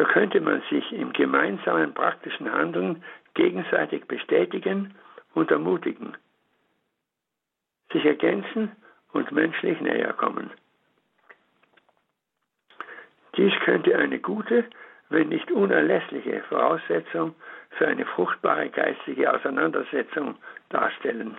So 0.00 0.06
könnte 0.06 0.40
man 0.40 0.62
sich 0.70 0.92
im 0.92 1.12
gemeinsamen 1.12 1.92
praktischen 1.92 2.50
Handeln 2.50 3.04
gegenseitig 3.34 4.06
bestätigen 4.06 4.94
und 5.34 5.50
ermutigen, 5.50 6.16
sich 7.92 8.06
ergänzen 8.06 8.74
und 9.12 9.30
menschlich 9.30 9.78
näher 9.82 10.14
kommen. 10.14 10.50
Dies 13.36 13.52
könnte 13.66 13.94
eine 13.98 14.20
gute, 14.20 14.64
wenn 15.10 15.28
nicht 15.28 15.50
unerlässliche 15.50 16.44
Voraussetzung 16.44 17.34
für 17.72 17.86
eine 17.86 18.06
fruchtbare 18.06 18.70
geistige 18.70 19.30
Auseinandersetzung 19.30 20.38
darstellen. 20.70 21.36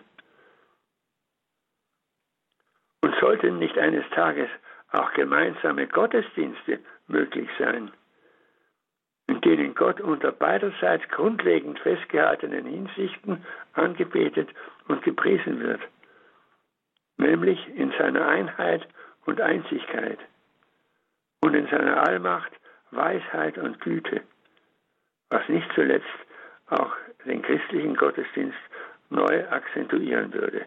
Und 3.01 3.15
sollten 3.19 3.57
nicht 3.57 3.79
eines 3.79 4.07
Tages 4.11 4.49
auch 4.91 5.11
gemeinsame 5.13 5.87
Gottesdienste 5.87 6.79
möglich 7.07 7.49
sein, 7.57 7.91
denen 9.41 9.75
Gott 9.75 9.99
unter 10.01 10.31
beiderseits 10.31 11.07
grundlegend 11.09 11.79
festgehaltenen 11.79 12.65
Hinsichten 12.65 13.45
angebetet 13.73 14.49
und 14.87 15.03
gepriesen 15.03 15.59
wird, 15.59 15.81
nämlich 17.17 17.59
in 17.75 17.91
seiner 17.97 18.27
Einheit 18.27 18.87
und 19.25 19.41
Einzigkeit 19.41 20.19
und 21.41 21.53
in 21.55 21.67
seiner 21.67 22.07
Allmacht, 22.07 22.51
Weisheit 22.91 23.57
und 23.57 23.79
Güte, 23.81 24.21
was 25.29 25.47
nicht 25.47 25.67
zuletzt 25.73 26.05
auch 26.67 26.93
den 27.25 27.41
christlichen 27.41 27.95
Gottesdienst 27.95 28.57
neu 29.09 29.47
akzentuieren 29.49 30.33
würde. 30.33 30.65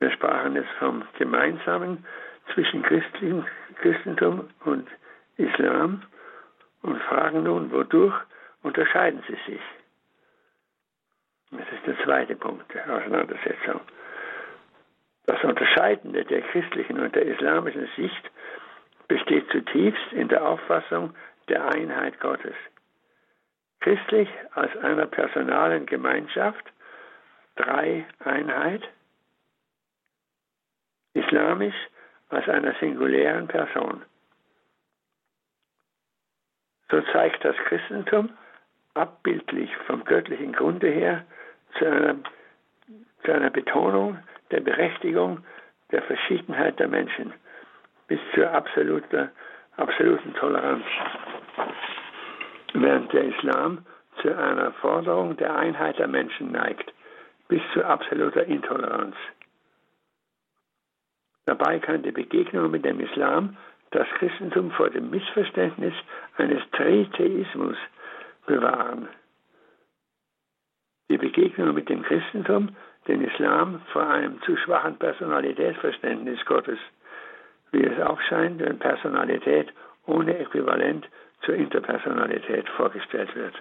Wir 0.00 0.10
sprachen 0.10 0.56
es 0.56 0.66
vom 0.78 1.04
Gemeinsamen 1.18 2.04
zwischen 2.52 2.82
Christentum 2.82 4.50
und 4.64 4.88
Islam 5.36 6.02
und 6.82 7.00
fragen 7.02 7.44
nun, 7.44 7.72
wodurch 7.72 8.14
unterscheiden 8.62 9.22
sie 9.26 9.38
sich? 9.46 9.60
Das 11.50 11.66
ist 11.72 11.86
der 11.86 12.04
zweite 12.04 12.34
Punkt 12.36 12.72
der 12.74 12.84
Auseinandersetzung. 12.94 13.80
Das 15.26 15.42
Unterscheidende 15.44 16.24
der 16.24 16.42
christlichen 16.42 16.98
und 16.98 17.14
der 17.14 17.26
islamischen 17.26 17.88
Sicht 17.96 18.30
besteht 19.06 19.48
zutiefst 19.50 20.12
in 20.12 20.28
der 20.28 20.46
Auffassung 20.46 21.14
der 21.48 21.68
Einheit 21.68 22.18
Gottes. 22.20 22.54
Christlich 23.80 24.28
als 24.54 24.74
einer 24.78 25.06
personalen 25.06 25.86
Gemeinschaft, 25.86 26.64
drei 27.56 28.06
Einheit, 28.20 28.82
islamisch 31.14 31.74
als 32.32 32.48
einer 32.48 32.74
singulären 32.80 33.46
Person. 33.46 34.02
So 36.90 37.00
zeigt 37.12 37.44
das 37.44 37.56
Christentum 37.68 38.30
abbildlich 38.94 39.74
vom 39.86 40.04
göttlichen 40.04 40.52
Grunde 40.52 40.88
her 40.88 41.24
zu 41.78 41.86
einer, 41.86 42.16
zu 43.24 43.32
einer 43.32 43.50
Betonung 43.50 44.18
der 44.50 44.60
Berechtigung 44.60 45.44
der 45.90 46.02
Verschiedenheit 46.02 46.78
der 46.78 46.88
Menschen 46.88 47.32
bis 48.08 48.20
zur 48.34 48.50
absoluten, 48.50 49.30
absoluten 49.76 50.34
Toleranz. 50.34 50.84
Während 52.74 53.12
der 53.12 53.24
Islam 53.24 53.86
zu 54.20 54.36
einer 54.36 54.72
Forderung 54.72 55.36
der 55.36 55.56
Einheit 55.56 55.98
der 55.98 56.08
Menschen 56.08 56.52
neigt, 56.52 56.92
bis 57.48 57.62
zu 57.72 57.84
absoluter 57.84 58.44
Intoleranz. 58.44 59.16
Dabei 61.46 61.78
kann 61.80 62.02
die 62.02 62.12
Begegnung 62.12 62.70
mit 62.70 62.84
dem 62.84 63.00
Islam 63.00 63.56
das 63.90 64.06
Christentum 64.18 64.70
vor 64.72 64.90
dem 64.90 65.10
Missverständnis 65.10 65.94
eines 66.36 66.62
Tritheismus 66.72 67.76
bewahren. 68.46 69.08
Die 71.10 71.18
Begegnung 71.18 71.74
mit 71.74 71.88
dem 71.88 72.02
Christentum, 72.02 72.74
den 73.06 73.22
Islam 73.22 73.82
vor 73.92 74.06
einem 74.06 74.40
zu 74.42 74.56
schwachen 74.56 74.96
Personalitätsverständnis 74.98 76.44
Gottes, 76.46 76.78
wie 77.72 77.84
es 77.84 78.00
auch 78.00 78.20
scheint, 78.22 78.60
wenn 78.60 78.78
Personalität 78.78 79.72
ohne 80.06 80.38
Äquivalent 80.38 81.06
zur 81.42 81.54
Interpersonalität 81.54 82.68
vorgestellt 82.70 83.34
wird. 83.34 83.54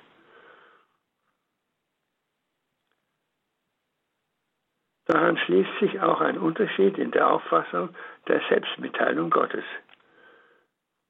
Daran 5.12 5.38
schließt 5.38 5.80
sich 5.82 6.00
auch 6.00 6.22
ein 6.22 6.38
Unterschied 6.38 6.98
in 6.98 7.12
der 7.12 7.30
Auffassung 7.30 7.90
der 8.30 8.40
Selbstmitteilung 8.48 9.30
Gottes. 9.30 9.66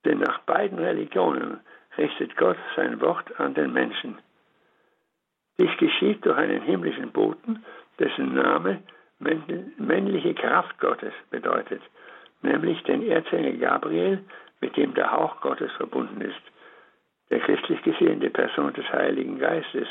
Denn 0.06 0.18
nach 0.18 0.40
beiden 0.40 0.80
Religionen 0.80 1.60
richtet 2.00 2.36
Gott 2.36 2.58
sein 2.76 3.00
Wort 3.00 3.40
an 3.40 3.54
den 3.54 3.72
Menschen. 3.72 4.18
Dies 5.60 5.70
geschieht 5.78 6.26
durch 6.26 6.36
einen 6.36 6.64
himmlischen 6.64 7.12
Boten, 7.12 7.64
dessen 8.00 8.34
Name 8.34 8.82
männliche 9.20 10.34
Kraft 10.34 10.80
Gottes 10.80 11.14
bedeutet, 11.30 11.84
nämlich 12.42 12.82
den 12.82 13.08
Erzengel 13.08 13.60
Gabriel, 13.60 14.24
mit 14.62 14.76
dem 14.78 14.96
der 14.96 15.12
Hauch 15.12 15.42
Gottes 15.42 15.72
verbunden 15.74 16.22
ist, 16.22 16.42
der 17.30 17.40
christlich 17.42 17.84
gesehen 17.84 18.20
die 18.20 18.30
Person 18.30 18.74
des 18.74 18.92
Heiligen 18.92 19.38
Geistes, 19.38 19.88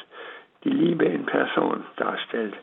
die 0.64 0.70
Liebe 0.70 1.04
in 1.04 1.26
Person 1.26 1.84
darstellt. 1.94 2.56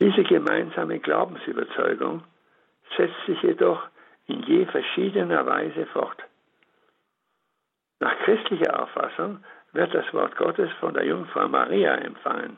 Diese 0.00 0.24
gemeinsame 0.24 0.98
Glaubensüberzeugung 0.98 2.24
setzt 2.96 3.26
sich 3.26 3.40
jedoch 3.42 3.86
in 4.26 4.42
je 4.44 4.64
verschiedener 4.66 5.44
Weise 5.46 5.86
fort. 5.86 6.22
Nach 8.00 8.16
christlicher 8.20 8.82
Auffassung 8.82 9.44
wird 9.72 9.94
das 9.94 10.12
Wort 10.14 10.36
Gottes 10.36 10.70
von 10.80 10.94
der 10.94 11.04
Jungfrau 11.04 11.46
Maria 11.48 11.94
empfangen, 11.96 12.56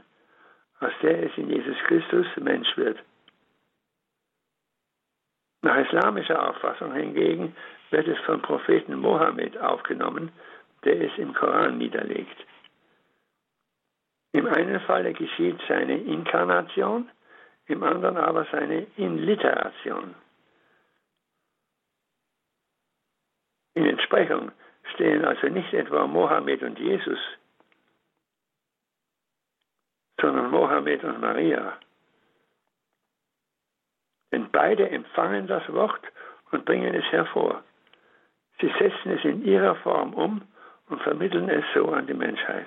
aus 0.80 0.92
der 1.02 1.24
es 1.24 1.36
in 1.36 1.50
Jesus 1.50 1.76
Christus 1.88 2.26
Mensch 2.36 2.76
wird. 2.76 2.98
Nach 5.62 5.76
islamischer 5.76 6.48
Auffassung 6.48 6.92
hingegen 6.92 7.56
wird 7.90 8.06
es 8.06 8.18
vom 8.20 8.40
Propheten 8.40 8.96
Mohammed 8.96 9.58
aufgenommen, 9.58 10.30
der 10.84 11.00
es 11.00 11.18
im 11.18 11.34
Koran 11.34 11.78
niederlegt. 11.78 12.36
Im 14.32 14.46
einen 14.46 14.80
Falle 14.80 15.12
geschieht 15.12 15.60
seine 15.68 15.98
Inkarnation, 15.98 17.08
im 17.66 17.82
anderen 17.82 18.16
aber 18.16 18.46
seine 18.50 18.86
Inliteration. 18.96 20.14
In 23.74 23.86
Entsprechung 23.86 24.52
stehen 24.94 25.24
also 25.24 25.48
nicht 25.48 25.72
etwa 25.72 26.06
Mohammed 26.06 26.62
und 26.62 26.78
Jesus, 26.78 27.18
sondern 30.20 30.50
Mohammed 30.50 31.02
und 31.04 31.20
Maria. 31.20 31.78
Denn 34.30 34.50
beide 34.50 34.88
empfangen 34.88 35.46
das 35.46 35.66
Wort 35.72 36.02
und 36.50 36.64
bringen 36.64 36.94
es 36.94 37.04
hervor. 37.12 37.62
Sie 38.60 38.72
setzen 38.78 39.12
es 39.12 39.24
in 39.24 39.44
ihrer 39.44 39.74
Form 39.76 40.14
um 40.14 40.42
und 40.88 41.02
vermitteln 41.02 41.48
es 41.48 41.64
so 41.74 41.88
an 41.88 42.06
die 42.06 42.14
Menschheit. 42.14 42.66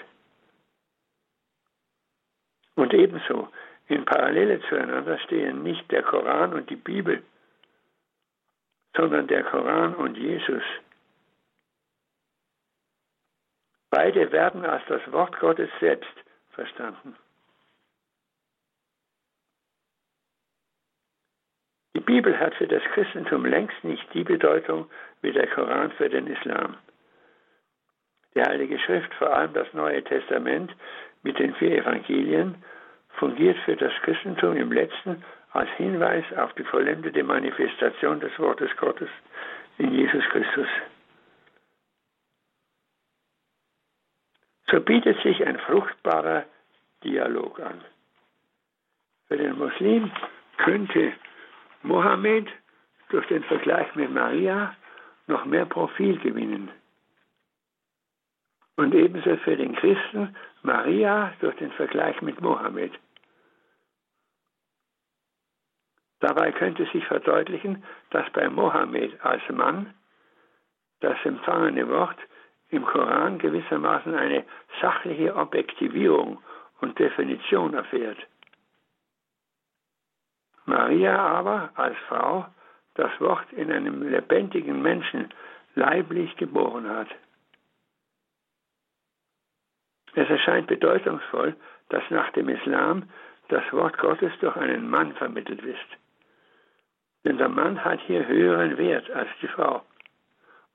Und 2.75 2.93
ebenso 2.93 3.49
in 3.88 4.06
Parallele 4.06 4.62
zueinander 4.69 5.19
stehen 5.19 5.63
nicht 5.63 5.89
der 5.91 6.04
Koran 6.04 6.54
und 6.54 6.69
die 6.69 6.76
Bibel, 6.76 7.24
sondern 8.95 9.28
der 9.28 9.43
Koran 9.43 9.95
und 9.95 10.17
Jesus. 10.17 10.63
Beide 13.89 14.32
werden 14.32 14.65
als 14.65 14.84
das 14.88 15.10
Wort 15.12 15.39
Gottes 15.39 15.69
selbst 15.80 16.13
verstanden. 16.52 17.15
Die 21.95 22.02
Bibel 22.02 22.38
hat 22.38 22.56
für 22.56 22.67
das 22.67 22.84
Christentum 22.93 23.45
längst 23.45 23.84
nicht 23.84 24.06
die 24.13 24.24
Bedeutung 24.24 24.89
wie 25.21 25.32
der 25.32 25.48
Koran 25.48 25.91
für 25.93 26.10
den 26.10 26.28
Islam. 26.28 26.78
Die 28.36 28.41
Heilige 28.41 28.78
Schrift, 28.80 29.13
vor 29.13 29.34
allem 29.34 29.54
das 29.54 29.71
Neue 29.74 30.04
Testament 30.04 30.76
mit 31.24 31.39
den 31.39 31.56
vier 31.56 31.78
Evangelien, 31.78 32.62
fungiert 33.17 33.58
für 33.65 33.75
das 33.75 33.93
Christentum 34.04 34.56
im 34.58 34.71
letzten 34.71 35.23
als 35.51 35.69
Hinweis 35.78 36.25
auf 36.38 36.54
die 36.54 36.63
vollendete 36.63 37.23
Manifestation 37.23 38.19
des 38.19 38.38
Wortes 38.39 38.75
Gottes 38.78 39.10
in 39.78 39.93
Jesus 39.93 40.23
Christus. 40.25 40.67
So 44.69 44.82
bietet 44.82 45.21
sich 45.21 45.45
ein 45.45 45.58
fruchtbarer 45.60 46.45
Dialog 47.04 47.60
an. 47.60 47.82
Für 49.28 49.38
den 49.38 49.58
Muslim 49.58 50.12
könnte 50.58 51.13
Mohammed 51.84 52.47
durch 53.10 53.25
den 53.28 53.43
Vergleich 53.43 53.93
mit 53.95 54.12
Maria 54.12 54.75
noch 55.28 55.45
mehr 55.45 55.65
Profil 55.65 56.17
gewinnen. 56.19 56.69
Und 58.75 58.93
ebenso 58.93 59.38
für 59.38 59.56
den 59.56 59.75
Christen 59.75 60.36
Maria 60.63 61.34
durch 61.39 61.56
den 61.58 61.71
Vergleich 61.71 62.21
mit 62.21 62.41
Mohammed. 62.41 62.91
Dabei 66.25 66.51
könnte 66.53 66.88
sich 66.88 67.05
verdeutlichen, 67.05 67.83
dass 68.09 68.27
bei 68.31 68.49
Mohammed 68.49 69.23
als 69.23 69.47
Mann 69.49 69.93
das 70.99 71.23
empfangene 71.23 71.88
Wort 71.88 72.17
im 72.69 72.83
Koran 72.83 73.38
gewissermaßen 73.38 74.15
eine 74.15 74.43
sachliche 74.81 75.35
Objektivierung 75.35 76.41
und 76.81 76.97
Definition 76.97 77.75
erfährt. 77.75 78.17
Maria 80.65 81.15
aber 81.15 81.69
als 81.75 81.95
Frau 82.07 82.47
das 82.95 83.11
Wort 83.21 83.53
in 83.53 83.71
einem 83.71 84.01
lebendigen 84.09 84.81
Menschen 84.81 85.31
leiblich 85.75 86.35
geboren 86.38 86.89
hat. 86.89 87.09
Es 90.15 90.27
erscheint 90.27 90.65
bedeutungsvoll, 90.65 91.55
dass 91.89 92.03
nach 92.09 92.31
dem 92.31 92.49
Islam 92.49 93.03
das 93.49 93.71
Wort 93.71 93.99
Gottes 93.99 94.33
durch 94.39 94.55
einen 94.55 94.89
Mann 94.89 95.13
vermittelt 95.13 95.61
ist. 95.61 96.05
Denn 97.25 97.38
der 97.38 97.49
Mann 97.49 97.83
hat 97.83 97.99
hier 98.01 98.27
höheren 98.27 98.77
Wert 98.77 99.09
als 99.11 99.29
die 99.41 99.47
Frau 99.47 99.83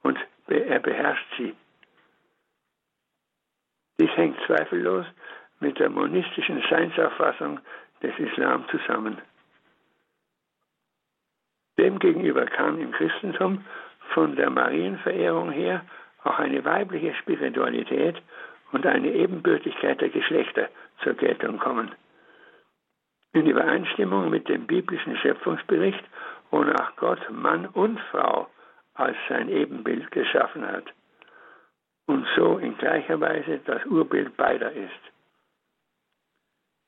und 0.02 0.18
er 0.48 0.80
beherrscht 0.80 1.26
sie. 1.38 1.54
Dies 4.00 4.10
hängt 4.16 4.36
zweifellos 4.46 5.06
mit 5.60 5.78
der 5.78 5.90
monistischen 5.90 6.62
Seinsauffassung 6.68 7.60
des 8.02 8.18
Islam 8.18 8.64
zusammen. 8.68 9.18
Demgegenüber 11.78 12.46
kann 12.46 12.80
im 12.80 12.90
Christentum 12.92 13.64
von 14.12 14.34
der 14.34 14.50
Marienverehrung 14.50 15.50
her 15.50 15.84
auch 16.24 16.38
eine 16.38 16.64
weibliche 16.64 17.14
Spiritualität 17.14 18.20
und 18.72 18.86
eine 18.86 19.12
Ebenbürtigkeit 19.12 20.00
der 20.00 20.10
Geschlechter 20.10 20.68
zur 21.02 21.14
Geltung 21.14 21.58
kommen. 21.58 21.92
In 23.32 23.46
Übereinstimmung 23.46 24.28
mit 24.28 24.48
dem 24.48 24.66
biblischen 24.66 25.16
Schöpfungsbericht, 25.16 26.04
wonach 26.50 26.96
Gott 26.96 27.20
Mann 27.30 27.66
und 27.66 28.00
Frau 28.10 28.48
als 28.94 29.16
sein 29.28 29.48
Ebenbild 29.48 30.10
geschaffen 30.10 30.66
hat 30.66 30.84
und 32.06 32.26
so 32.36 32.58
in 32.58 32.76
gleicher 32.76 33.20
Weise 33.20 33.60
das 33.64 33.84
Urbild 33.86 34.36
beider 34.36 34.72
ist. 34.72 35.00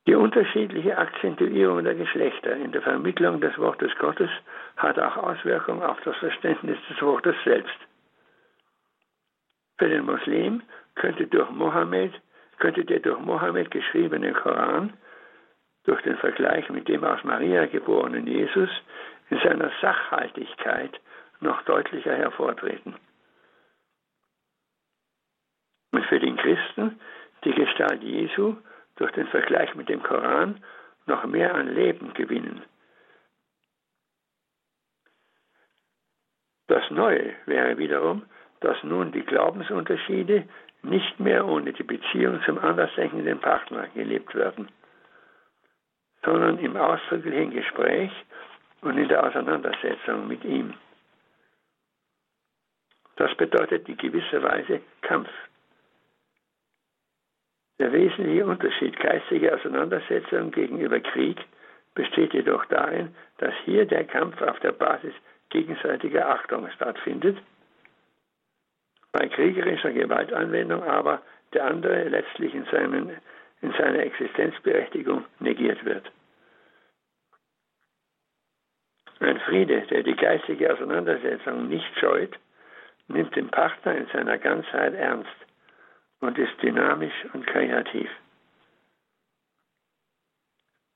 Die 0.07 0.17
unterschiedliche 0.17 0.99
Akzentuierung 0.99 1.85
der 1.85 1.95
Geschlechter 1.95 2.57
in 2.57 2.73
der 2.73 2.83
Vermittlung 2.83 3.41
des 3.41 3.57
Wortes 3.57 3.95
Gottes 3.99 4.31
hat 4.77 4.99
auch 4.99 5.17
Auswirkungen 5.17 5.83
auf 5.83 6.01
das 6.01 6.17
Verständnis 6.17 6.79
des 6.91 7.01
Wortes 7.03 7.37
selbst. 7.45 7.79
Für 9.79 9.89
den 9.89 10.05
Muslim 10.05 10.63
könnte, 10.97 11.27
durch 11.29 11.51
Mohammed, 11.51 12.13
könnte 12.59 12.85
der 12.85 12.99
durch 12.99 13.21
Mohammed 13.21 13.71
geschriebene 13.71 14.33
Koran 14.33 14.93
durch 15.85 16.03
den 16.03 16.17
Vergleich 16.17 16.69
mit 16.71 16.89
dem 16.89 17.05
aus 17.05 17.23
Maria 17.25 17.67
geborenen 17.67 18.27
Jesus 18.27 18.71
in 19.33 19.39
seiner 19.39 19.73
Sachhaltigkeit 19.81 21.01
noch 21.41 21.63
deutlicher 21.63 22.15
hervortreten. 22.15 22.95
Und 25.93 26.05
für 26.05 26.21
den 26.21 26.37
Christen 26.37 27.01
die 27.45 27.55
Gestalt 27.55 28.03
Jesu 28.03 28.57
durch 28.97 29.11
den 29.13 29.27
Vergleich 29.29 29.75
mit 29.75 29.89
dem 29.89 30.03
Koran 30.03 30.63
noch 31.07 31.25
mehr 31.25 31.55
an 31.55 31.75
Leben 31.75 32.13
gewinnen. 32.13 32.63
Das 36.67 36.91
Neue 36.91 37.35
wäre 37.47 37.79
wiederum, 37.79 38.27
dass 38.61 38.83
nun 38.85 39.13
die 39.13 39.25
Glaubensunterschiede 39.25 40.47
nicht 40.83 41.19
mehr 41.19 41.47
ohne 41.47 41.73
die 41.73 41.83
Beziehung 41.83 42.43
zum 42.45 42.59
andersdenkenden 42.59 43.41
Partner 43.41 43.89
gelebt 43.95 44.35
werden, 44.35 44.69
sondern 46.23 46.59
im 46.59 46.77
ausdrücklichen 46.77 47.51
Gespräch 47.51 48.13
und 48.83 48.99
in 48.99 49.09
der 49.09 49.25
Auseinandersetzung 49.25 50.29
mit 50.29 50.45
ihm. 50.45 50.75
Das 53.17 53.35
bedeutet 53.37 53.89
in 53.89 53.97
gewisser 53.97 54.43
Weise 54.43 54.81
Kampf. 55.01 55.31
Der 57.79 57.93
wesentliche 57.93 58.47
Unterschied 58.47 58.99
geistiger 58.99 59.55
Auseinandersetzung 59.55 60.51
gegenüber 60.51 61.01
Krieg 61.01 61.39
besteht 61.95 62.33
jedoch 62.33 62.65
darin, 62.67 63.15
dass 63.39 63.55
hier 63.65 63.87
der 63.87 64.05
Kampf 64.05 64.41
auf 64.41 64.59
der 64.61 64.73
Basis 64.73 65.15
gegenseitiger 65.51 66.29
Achtung 66.29 66.69
stattfindet, 66.71 67.39
bei 69.13 69.29
kriegerischer 69.29 69.93
Gewaltanwendung 69.93 70.83
aber 70.83 71.21
der 71.53 71.67
andere 71.67 72.09
letztlich 72.09 72.55
in, 72.55 72.65
seinen, 72.73 73.11
in 73.61 73.73
seiner 73.73 74.01
Existenzberechtigung 74.01 75.25
negiert 75.39 75.85
wird. 75.85 76.11
Ein 79.23 79.39
Friede, 79.39 79.83
der 79.83 80.03
die 80.03 80.17
geistige 80.17 80.73
Auseinandersetzung 80.73 81.69
nicht 81.69 81.97
scheut, 82.01 82.37
nimmt 83.07 83.37
den 83.37 83.49
Partner 83.49 83.95
in 83.95 84.07
seiner 84.09 84.37
Ganzheit 84.37 84.95
ernst 84.95 85.31
und 86.21 86.37
ist 86.39 86.61
dynamisch 86.61 87.15
und 87.33 87.47
kreativ. 87.47 88.11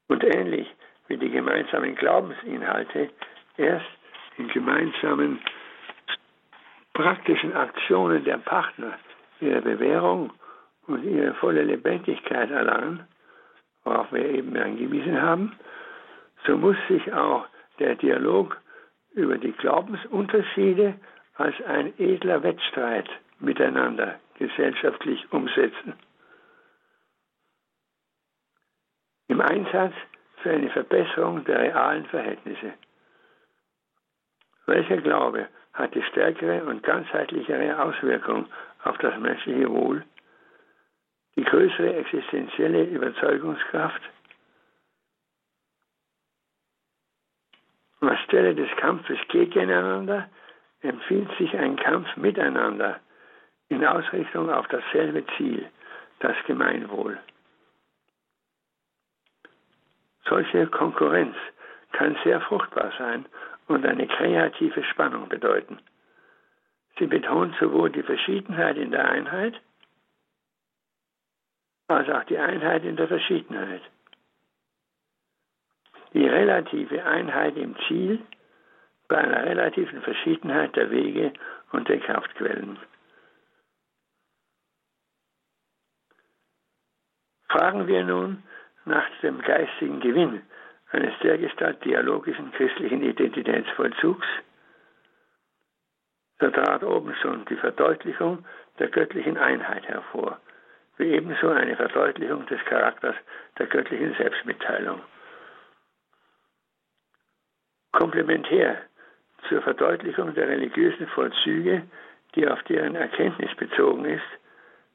Und 0.09 0.25
ähnlich 0.25 0.69
wie 1.07 1.19
die 1.19 1.31
gemeinsamen 1.31 1.95
Glaubensinhalte 1.95 3.11
erst 3.59 3.87
in 4.39 4.49
gemeinsamen 4.49 5.41
praktischen 6.95 7.55
Aktionen 7.55 8.25
der 8.25 8.39
Partner 8.39 8.99
ihre 9.41 9.63
Bewährung 9.63 10.33
und 10.89 11.05
ihre 11.05 11.35
volle 11.35 11.63
Lebendigkeit 11.63 12.51
erlangen, 12.51 13.07
worauf 13.85 14.11
wir 14.13 14.25
eben 14.25 14.57
angewiesen 14.57 15.23
haben, 15.23 15.57
so 16.45 16.57
muss 16.57 16.77
sich 16.89 17.13
auch 17.13 17.47
der 17.79 17.95
Dialog 17.97 18.57
über 19.15 19.39
die 19.39 19.53
Glaubensunterschiede 19.53 20.95
als 21.35 21.55
ein 21.67 21.93
edler 21.99 22.43
Wettstreit 22.43 23.09
miteinander 23.39 24.19
gesellschaftlich 24.39 25.31
umsetzen. 25.33 25.95
Im 29.29 29.41
Einsatz 29.41 29.95
für 30.43 30.51
eine 30.51 30.71
Verbesserung 30.71 31.45
der 31.45 31.61
realen 31.61 32.07
Verhältnisse. 32.07 32.75
Welcher 34.67 34.99
Glaube 34.99 35.49
hat 35.73 35.95
die 35.95 36.03
stärkere 36.03 36.65
und 36.65 36.83
ganzheitlichere 36.83 37.83
Auswirkung 37.83 38.47
auf 38.85 38.99
das 38.99 39.19
menschliche 39.19 39.71
Wohl, 39.71 40.05
die 41.37 41.45
größere 41.45 41.95
existenzielle 41.97 42.85
Überzeugungskraft? 42.85 44.03
Anstelle 48.01 48.55
des 48.55 48.69
Kampfes 48.77 49.19
gegeneinander 49.29 50.29
empfiehlt 50.81 51.31
sich 51.39 51.57
ein 51.57 51.77
Kampf 51.77 52.17
miteinander 52.17 53.01
in 53.69 53.85
Ausrichtung 53.85 54.51
auf 54.51 54.67
dasselbe 54.69 55.25
Ziel, 55.37 55.69
das 56.21 56.37
Gemeinwohl. 56.47 57.19
Solche 60.25 60.67
Konkurrenz 60.67 61.37
kann 61.93 62.17
sehr 62.25 62.41
fruchtbar 62.41 62.93
sein 62.99 63.27
und 63.69 63.87
eine 63.87 64.07
kreative 64.07 64.83
Spannung 64.85 65.29
bedeuten. 65.29 65.79
Sie 66.99 67.07
betont 67.07 67.55
sowohl 67.61 67.91
die 67.91 68.03
Verschiedenheit 68.03 68.77
in 68.77 68.91
der 68.91 69.09
Einheit 69.09 69.61
als 71.89 72.09
auch 72.09 72.25
die 72.25 72.39
Einheit 72.39 72.85
in 72.85 72.97
der 72.97 73.07
Verschiedenheit. 73.07 73.83
Die 76.17 76.27
relative 76.27 77.05
Einheit 77.05 77.59
im 77.59 77.77
Ziel 77.87 78.21
bei 79.07 79.19
einer 79.19 79.45
relativen 79.45 80.01
Verschiedenheit 80.01 80.75
der 80.75 80.91
Wege 80.91 81.35
und 81.73 81.91
der 81.91 82.01
Kraftquellen. 82.01 82.79
Fragen 87.51 87.87
wir 87.87 88.03
nun 88.03 88.43
nach 88.87 89.05
dem 89.21 89.43
geistigen 89.43 90.01
Gewinn 90.01 90.41
eines 90.91 91.13
dergestalt 91.19 91.85
dialogischen 91.85 92.51
christlichen 92.53 93.03
Identitätsvollzugs, 93.03 94.27
so 96.41 96.49
trat 96.49 96.83
oben 96.83 97.15
schon 97.17 97.45
die 97.45 97.57
Verdeutlichung 97.57 98.43
der 98.79 98.89
göttlichen 98.89 99.37
Einheit 99.37 99.87
hervor, 99.87 100.41
wie 100.97 101.11
ebenso 101.11 101.51
eine 101.51 101.77
Verdeutlichung 101.77 102.47
des 102.47 102.65
Charakters 102.65 103.17
der 103.59 103.67
göttlichen 103.67 104.15
Selbstmitteilung. 104.15 105.03
Komplementär 107.97 108.83
zur 109.49 109.63
Verdeutlichung 109.63 110.35
der 110.35 110.49
religiösen 110.49 111.07
Vollzüge, 111.09 111.83
die 112.35 112.47
auf 112.47 112.63
deren 112.65 112.95
Erkenntnis 112.95 113.55
bezogen 113.57 114.05
ist, 114.05 114.31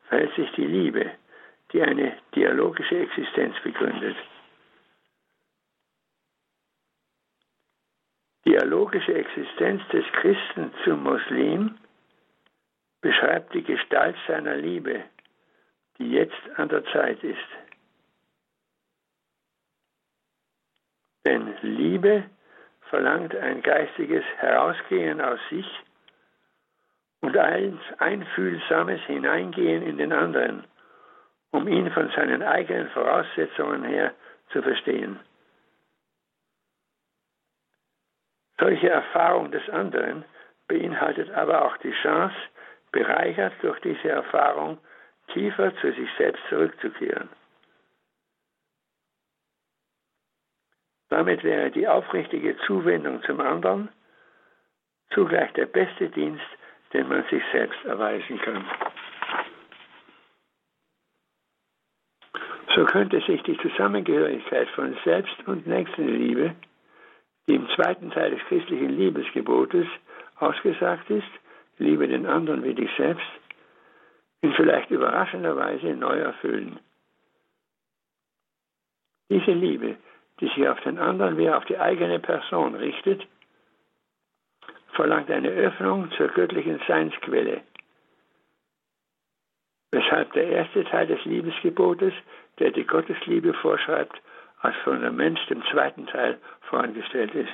verhält 0.08 0.36
sich 0.36 0.52
die 0.52 0.68
Liebe, 0.68 1.10
die 1.74 1.82
eine 1.82 2.16
dialogische 2.36 3.00
Existenz 3.00 3.56
begründet. 3.64 4.16
Dialogische 8.46 9.16
Existenz 9.16 9.82
des 9.88 10.06
Christen 10.22 10.72
zum 10.84 11.02
Muslim 11.02 11.78
beschreibt 13.02 13.56
die 13.56 13.64
Gestalt 13.64 14.16
seiner 14.28 14.58
Liebe, 14.58 15.06
die 15.98 16.12
jetzt 16.12 16.42
an 16.58 16.70
der 16.70 16.86
Zeit 16.86 17.24
ist. 17.24 17.50
Denn 21.26 21.56
Liebe 21.64 22.26
verlangt 22.92 23.34
ein 23.36 23.62
geistiges 23.64 24.24
Herausgehen 24.38 25.22
aus 25.22 25.40
sich 25.50 25.66
und 27.22 27.36
ein 27.38 27.80
einfühlsames 28.00 29.02
Hineingehen 29.04 29.82
in 29.82 29.98
den 29.98 30.12
anderen, 30.12 30.66
um 31.52 31.68
ihn 31.70 31.90
von 31.92 32.12
seinen 32.12 32.44
eigenen 32.44 32.90
Voraussetzungen 32.90 33.86
her 33.86 34.14
zu 34.52 34.62
verstehen. 34.62 35.20
Solche 38.60 38.90
Erfahrung 38.90 39.52
des 39.52 39.68
anderen 39.70 40.26
beinhaltet 40.68 41.32
aber 41.32 41.66
auch 41.66 41.78
die 41.78 41.94
Chance, 42.04 42.36
bereichert 42.92 43.54
durch 43.62 43.80
diese 43.80 44.10
Erfahrung 44.10 44.78
tiefer 45.34 45.74
zu 45.78 45.94
sich 45.94 46.10
selbst 46.18 46.44
zurückzukehren. 46.50 47.30
Damit 51.12 51.44
wäre 51.44 51.70
die 51.70 51.90
aufrichtige 51.90 52.58
Zuwendung 52.66 53.22
zum 53.24 53.42
anderen 53.42 53.90
zugleich 55.14 55.52
der 55.54 55.66
beste 55.66 56.08
Dienst, 56.10 56.46
den 56.94 57.10
man 57.10 57.26
sich 57.30 57.44
selbst 57.52 57.84
erweisen 57.84 58.40
kann. 58.40 58.66
So 62.74 62.86
könnte 62.86 63.20
sich 63.28 63.44
die 63.44 63.58
Zusammengehörigkeit 63.58 64.70
von 64.70 64.98
Selbst- 65.04 65.46
und 65.48 65.68
Nächstenliebe, 65.68 66.56
die 67.46 67.56
im 67.56 67.68
zweiten 67.76 68.10
Teil 68.12 68.32
des 68.32 68.40
christlichen 68.48 68.92
Liebesgebotes 68.98 69.88
ausgesagt 70.38 71.10
ist, 71.10 71.28
liebe 71.78 72.08
den 72.08 72.26
anderen 72.26 72.64
wie 72.64 72.74
dich 72.74 72.90
selbst, 72.96 73.28
in 74.40 74.54
vielleicht 74.54 74.90
überraschender 74.90 75.58
Weise 75.58 75.88
neu 75.88 76.20
erfüllen. 76.20 76.80
Diese 79.30 79.52
Liebe, 79.52 79.98
die 80.42 80.48
sich 80.48 80.68
auf 80.68 80.82
den 80.82 80.98
anderen 80.98 81.38
wie 81.38 81.50
auf 81.50 81.64
die 81.66 81.78
eigene 81.78 82.20
Person 82.20 82.76
richtet, 82.76 83.26
verlangt 84.94 85.30
eine 85.30 85.50
Öffnung 85.50 86.12
zur 86.18 86.28
göttlichen 86.30 86.82
Seinsquelle, 86.88 87.62
weshalb 89.92 90.34
der 90.34 90.48
erste 90.48 90.84
Teil 90.86 91.08
des 91.08 91.24
Liebesgebotes, 91.26 92.14
der 92.60 92.72
die 92.72 92.86
Gottesliebe 92.86 93.54
vorschreibt, 93.54 94.20
als 94.60 94.76
Fundament 94.84 95.40
dem 95.50 95.64
zweiten 95.72 96.08
Teil 96.08 96.40
vorangestellt 96.62 97.34
ist. 97.36 97.54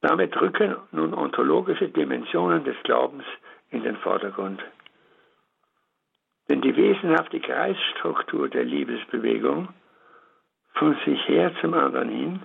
Damit 0.00 0.38
rücken 0.40 0.76
nun 0.90 1.14
ontologische 1.14 1.88
Dimensionen 1.88 2.64
des 2.64 2.76
Glaubens 2.82 3.24
in 3.70 3.84
den 3.84 3.96
Vordergrund. 3.98 4.60
Denn 6.52 6.60
die 6.60 6.76
wesenhafte 6.76 7.40
Kreisstruktur 7.40 8.46
der 8.46 8.64
Liebesbewegung 8.64 9.68
von 10.74 10.94
sich 11.06 11.26
her 11.26 11.50
zum 11.62 11.72
anderen 11.72 12.10
hin 12.10 12.42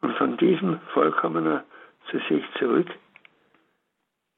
und 0.00 0.16
von 0.16 0.36
diesem 0.36 0.78
vollkommener 0.94 1.64
zu 2.08 2.20
sich 2.28 2.44
zurück, 2.60 2.86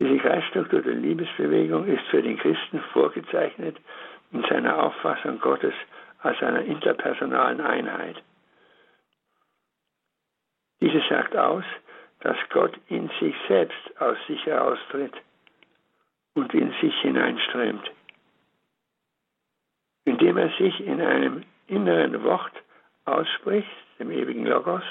diese 0.01 0.17
Kreisstruktur 0.17 0.81
der 0.81 0.95
Liebesbewegung 0.95 1.87
ist 1.87 2.03
für 2.07 2.23
den 2.23 2.39
Christen 2.39 2.81
vorgezeichnet 2.95 3.77
in 4.31 4.43
seiner 4.45 4.83
Auffassung 4.83 5.39
Gottes 5.39 5.75
als 6.21 6.43
einer 6.43 6.63
interpersonalen 6.63 7.61
Einheit. 7.61 8.23
Diese 10.81 11.03
sagt 11.11 11.37
aus, 11.37 11.65
dass 12.21 12.39
Gott 12.49 12.73
in 12.89 13.11
sich 13.21 13.35
selbst 13.49 14.01
aus 14.01 14.17
sich 14.27 14.47
heraustritt 14.47 15.13
und 16.33 16.55
in 16.55 16.73
sich 16.81 16.99
hineinströmt, 17.03 17.91
indem 20.05 20.37
er 20.37 20.51
sich 20.59 20.81
in 20.81 21.01
einem 21.01 21.45
inneren 21.67 22.23
Wort 22.25 22.53
ausspricht, 23.05 23.71
dem 23.99 24.11
ewigen 24.11 24.47
Logos, 24.47 24.83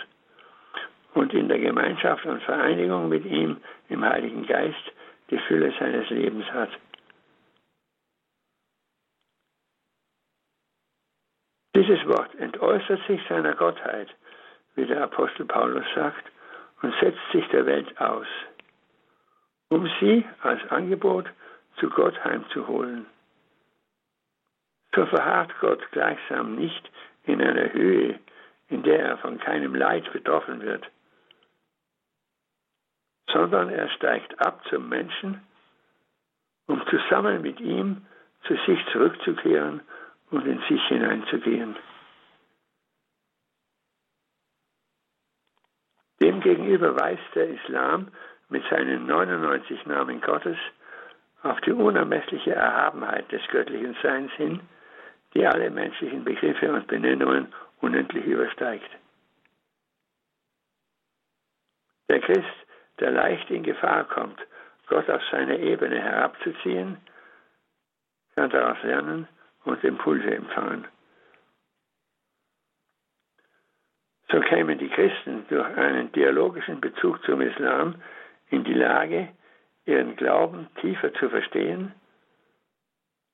und 1.14 1.34
in 1.34 1.50
der 1.50 1.60
Gemeinschaft 1.60 2.26
und 2.26 2.42
Vereinigung 2.44 3.10
mit 3.10 3.26
ihm 3.26 3.58
im 3.90 4.04
Heiligen 4.04 4.46
Geist 4.46 4.92
die 5.30 5.40
Fülle 5.40 5.74
seines 5.78 6.10
Lebens 6.10 6.46
hat. 6.52 6.70
Dieses 11.76 12.06
Wort 12.06 12.36
entäußert 12.36 13.00
sich 13.08 13.22
seiner 13.28 13.56
Gottheit, 13.56 14.10
wie 14.76 14.86
der 14.86 15.04
Apostel 15.04 15.46
Paulus 15.46 15.86
sagt, 15.96 16.24
und 16.82 16.94
setzt 17.00 17.20
sich 17.32 17.48
der 17.50 17.66
Welt 17.66 18.00
aus, 18.00 18.28
um 19.70 19.90
sie 20.00 20.26
als 20.42 20.60
Angebot 20.70 21.30
zu 21.78 21.90
Gott 21.90 22.22
heimzuholen. 22.24 23.06
So 24.94 25.06
verharrt 25.06 25.54
Gott 25.60 25.80
gleichsam 25.92 26.56
nicht 26.56 26.92
in 27.24 27.42
einer 27.42 27.72
Höhe, 27.72 28.20
in 28.70 28.84
der 28.84 29.00
er 29.00 29.18
von 29.20 29.40
keinem 29.40 29.74
Leid 29.76 30.12
betroffen 30.12 30.62
wird, 30.62 30.90
sondern 33.32 33.70
er 33.70 33.90
steigt 33.90 34.40
ab 34.40 34.62
zum 34.70 34.90
Menschen, 34.90 35.42
um 36.68 36.86
zusammen 36.88 37.42
mit 37.42 37.60
ihm 37.60 38.06
zu 38.48 38.56
sich 38.66 38.86
zurückzukehren 38.92 39.82
und 40.32 40.46
in 40.46 40.62
sich 40.68 40.84
hineinzugehen. 40.88 41.76
Demgegenüber 46.22 47.00
weist 47.00 47.36
der 47.36 47.50
Islam 47.50 48.10
mit 48.50 48.64
seinen 48.70 49.06
99 49.06 49.86
Namen 49.86 50.22
Gottes 50.22 50.58
auf 51.44 51.60
die 51.62 51.72
unermessliche 51.72 52.54
Erhabenheit 52.54 53.32
des 53.32 53.42
göttlichen 53.48 53.96
Seins 54.04 54.32
hin, 54.34 54.60
die 55.34 55.46
alle 55.46 55.70
menschlichen 55.70 56.24
Begriffe 56.24 56.72
und 56.72 56.88
Benennungen 56.88 57.54
unendlich 57.80 58.26
übersteigt. 58.26 58.90
Der 62.10 62.20
Christ, 62.20 62.68
der 63.00 63.12
leicht 63.12 63.50
in 63.50 63.64
Gefahr 63.64 64.04
kommt, 64.06 64.40
Gott 64.88 65.10
auf 65.10 65.22
seine 65.32 65.58
Ebene 65.60 66.02
herabzuziehen, 66.02 66.98
kann 68.36 68.50
daraus 68.50 68.82
lernen 68.84 69.28
und 69.64 69.84
Impulse 69.84 70.36
empfangen. 70.36 70.86
So 74.30 74.40
kämen 74.42 74.78
die 74.78 74.90
Christen 74.90 75.46
durch 75.50 75.68
einen 75.78 76.12
dialogischen 76.12 76.80
Bezug 76.82 77.24
zum 77.24 77.42
Islam 77.42 77.96
in 78.50 78.64
die 78.64 78.74
Lage, 78.74 79.30
ihren 79.86 80.16
Glauben 80.16 80.68
tiefer 80.82 81.14
zu 81.14 81.30
verstehen 81.30 81.94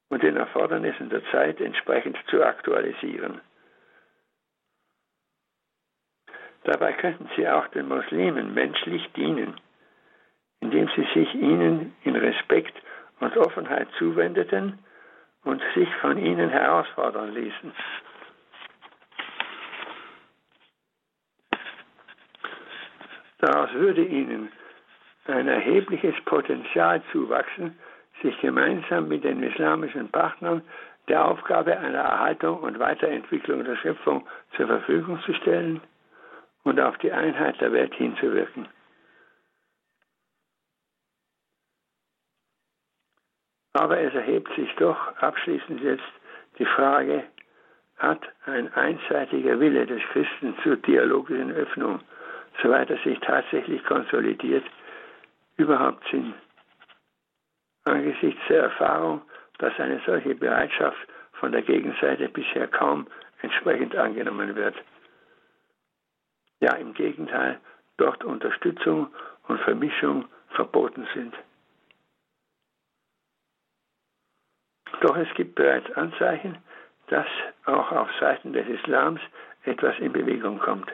und 0.10 0.24
den 0.24 0.38
Erfordernissen 0.38 1.10
der 1.10 1.24
Zeit 1.32 1.60
entsprechend 1.60 2.18
zu 2.30 2.44
aktualisieren. 2.44 3.42
Dabei 6.64 6.94
könnten 6.94 7.30
sie 7.36 7.48
auch 7.48 7.68
den 7.68 7.88
Muslimen 7.88 8.54
menschlich 8.54 9.12
dienen, 9.14 9.60
indem 10.60 10.90
sie 10.96 11.08
sich 11.14 11.34
ihnen 11.36 11.96
in 12.04 12.16
Respekt 12.16 12.76
und 13.20 13.36
Offenheit 13.38 13.88
zuwendeten 13.98 14.80
und 15.44 15.62
sich 15.76 15.94
von 16.02 16.18
ihnen 16.18 16.50
herausfordern 16.50 17.34
ließen. 17.34 17.72
Daraus 23.40 23.72
würde 23.74 24.04
ihnen 24.04 24.52
ein 25.26 25.48
erhebliches 25.48 26.16
Potenzial 26.26 27.02
zuwachsen, 27.12 27.78
sich 28.22 28.40
gemeinsam 28.40 29.08
mit 29.08 29.24
den 29.24 29.44
islamischen 29.44 30.10
Partnern 30.10 30.62
der 31.08 31.26
Aufgabe 31.26 31.78
einer 31.78 32.00
Erhaltung 32.00 32.60
und 32.60 32.80
Weiterentwicklung 32.80 33.64
der 33.64 33.78
Schöpfung 33.78 34.28
zur 34.56 34.68
Verfügung 34.68 35.20
zu 35.22 35.34
stellen 35.36 35.82
und 36.64 36.80
auf 36.80 36.98
die 36.98 37.12
Einheit 37.12 37.60
der 37.62 37.72
Welt 37.72 37.94
hinzuwirken. 37.94 38.68
Aber 43.74 44.00
es 44.00 44.14
erhebt 44.14 44.54
sich 44.56 44.74
doch 44.76 45.16
abschließend 45.18 45.82
jetzt 45.82 46.04
die 46.58 46.66
Frage, 46.66 47.24
hat 47.98 48.22
ein 48.46 48.74
einseitiger 48.74 49.60
Wille 49.60 49.86
des 49.86 50.02
Christen 50.12 50.56
zur 50.64 50.78
dialogischen 50.78 51.52
Öffnung 51.52 52.02
soweit 52.62 52.90
er 52.90 52.98
sich 53.00 53.20
tatsächlich 53.20 53.84
konsolidiert, 53.86 54.66
überhaupt 55.58 56.04
Sinn. 56.10 56.34
Angesichts 57.88 58.42
der 58.50 58.64
Erfahrung, 58.64 59.22
dass 59.60 59.80
eine 59.80 60.02
solche 60.06 60.36
Bereitschaft 60.36 60.98
von 61.34 61.52
der 61.52 61.62
Gegenseite 61.62 62.28
bisher 62.30 62.68
kaum 62.68 63.08
entsprechend 63.42 63.96
angenommen 63.96 64.56
wird. 64.56 64.76
Ja, 66.60 66.76
im 66.76 66.94
Gegenteil, 66.94 67.60
dort 67.98 68.24
Unterstützung 68.24 69.08
und 69.48 69.60
Vermischung 69.62 70.26
verboten 70.50 71.08
sind. 71.14 71.34
Doch 75.02 75.16
es 75.16 75.32
gibt 75.36 75.56
bereits 75.56 75.90
Anzeichen, 75.94 76.58
dass 77.08 77.28
auch 77.66 77.92
auf 77.92 78.10
Seiten 78.20 78.54
des 78.54 78.68
Islams 78.68 79.22
etwas 79.64 79.98
in 80.00 80.12
Bewegung 80.12 80.60
kommt. 80.60 80.92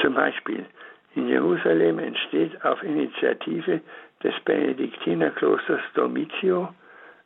Zum 0.00 0.14
Beispiel 0.14 0.66
in 1.14 1.28
Jerusalem 1.28 1.98
entsteht 1.98 2.64
auf 2.64 2.82
Initiative 2.82 3.80
des 4.22 4.34
Benediktinerklosters 4.44 5.82
Domitio 5.94 6.68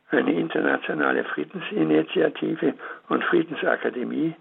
eine 0.09 0.33
internationale 0.33 1.23
Friedensinitiative 1.23 2.73
und 3.09 3.23
Friedensakademie, 3.23 4.35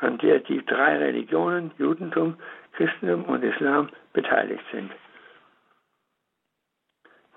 an 0.00 0.18
der 0.18 0.38
die 0.40 0.64
drei 0.64 0.96
Religionen 0.96 1.72
Judentum, 1.78 2.36
Christentum 2.74 3.24
und 3.24 3.42
Islam 3.42 3.88
beteiligt 4.12 4.62
sind. 4.70 4.92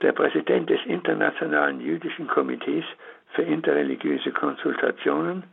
Der 0.01 0.11
Präsident 0.11 0.69
des 0.69 0.83
Internationalen 0.85 1.79
Jüdischen 1.81 2.27
Komitees 2.27 2.85
für 3.33 3.43
interreligiöse 3.43 4.31
Konsultationen, 4.31 5.43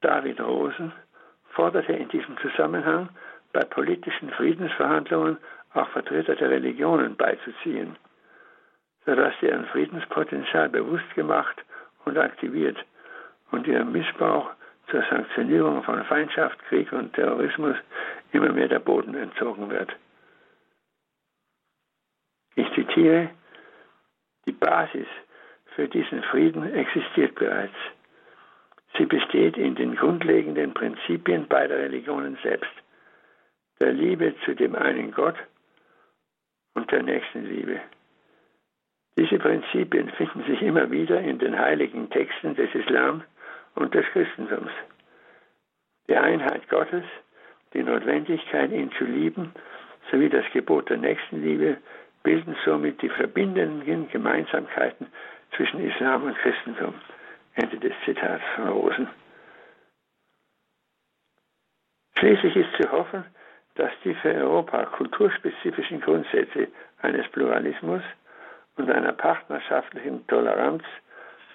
David 0.00 0.40
Rosen, 0.40 0.92
forderte 1.50 1.92
in 1.92 2.08
diesem 2.08 2.36
Zusammenhang 2.38 3.08
bei 3.52 3.64
politischen 3.64 4.30
Friedensverhandlungen 4.30 5.36
auch 5.74 5.88
Vertreter 5.90 6.34
der 6.34 6.50
Religionen 6.50 7.16
beizuziehen, 7.16 7.96
sodass 9.04 9.34
deren 9.40 9.66
Friedenspotenzial 9.66 10.68
bewusst 10.68 11.14
gemacht 11.14 11.64
und 12.04 12.18
aktiviert 12.18 12.78
und 13.50 13.66
ihrem 13.66 13.92
Missbrauch 13.92 14.50
zur 14.90 15.02
Sanktionierung 15.10 15.82
von 15.82 16.04
Feindschaft, 16.04 16.58
Krieg 16.68 16.92
und 16.92 17.12
Terrorismus 17.14 17.76
immer 18.32 18.52
mehr 18.52 18.68
der 18.68 18.78
Boden 18.78 19.14
entzogen 19.14 19.70
wird. 19.70 19.90
Ich 22.54 22.70
zitiere, 22.74 23.30
die 24.46 24.52
Basis 24.52 25.06
für 25.74 25.88
diesen 25.88 26.22
Frieden 26.24 26.74
existiert 26.74 27.34
bereits. 27.34 27.74
Sie 28.98 29.06
besteht 29.06 29.56
in 29.56 29.74
den 29.74 29.96
grundlegenden 29.96 30.74
Prinzipien 30.74 31.48
beider 31.48 31.78
Religionen 31.78 32.36
selbst, 32.42 32.72
der 33.80 33.92
Liebe 33.92 34.34
zu 34.44 34.54
dem 34.54 34.74
einen 34.74 35.12
Gott 35.12 35.36
und 36.74 36.90
der 36.90 37.02
Nächstenliebe. 37.02 37.80
Diese 39.18 39.38
Prinzipien 39.38 40.08
finden 40.10 40.42
sich 40.44 40.62
immer 40.62 40.90
wieder 40.90 41.20
in 41.20 41.38
den 41.38 41.58
heiligen 41.58 42.08
Texten 42.10 42.54
des 42.54 42.74
Islam 42.74 43.22
und 43.74 43.94
des 43.94 44.06
Christentums. 44.06 44.70
Die 46.08 46.16
Einheit 46.16 46.68
Gottes, 46.68 47.04
die 47.74 47.82
Notwendigkeit, 47.82 48.70
ihn 48.70 48.90
zu 48.98 49.04
lieben, 49.04 49.52
sowie 50.10 50.28
das 50.28 50.44
Gebot 50.52 50.88
der 50.90 50.96
Nächstenliebe 50.98 51.76
bilden 52.22 52.56
somit 52.64 53.02
die 53.02 53.08
verbindenden 53.08 54.08
Gemeinsamkeiten 54.08 55.06
zwischen 55.56 55.80
Islam 55.80 56.24
und 56.24 56.36
Christentum. 56.38 56.94
Ende 57.54 57.78
des 57.78 57.92
Zitats 58.04 58.42
von 58.56 58.68
Rosen. 58.68 59.08
Schließlich 62.18 62.56
ist 62.56 62.72
zu 62.80 62.90
hoffen, 62.90 63.24
dass 63.74 63.90
die 64.04 64.14
für 64.14 64.32
Europa 64.32 64.84
kulturspezifischen 64.86 66.00
Grundsätze 66.00 66.68
eines 67.02 67.28
Pluralismus 67.28 68.02
und 68.76 68.90
einer 68.90 69.12
partnerschaftlichen 69.12 70.26
Toleranz 70.26 70.82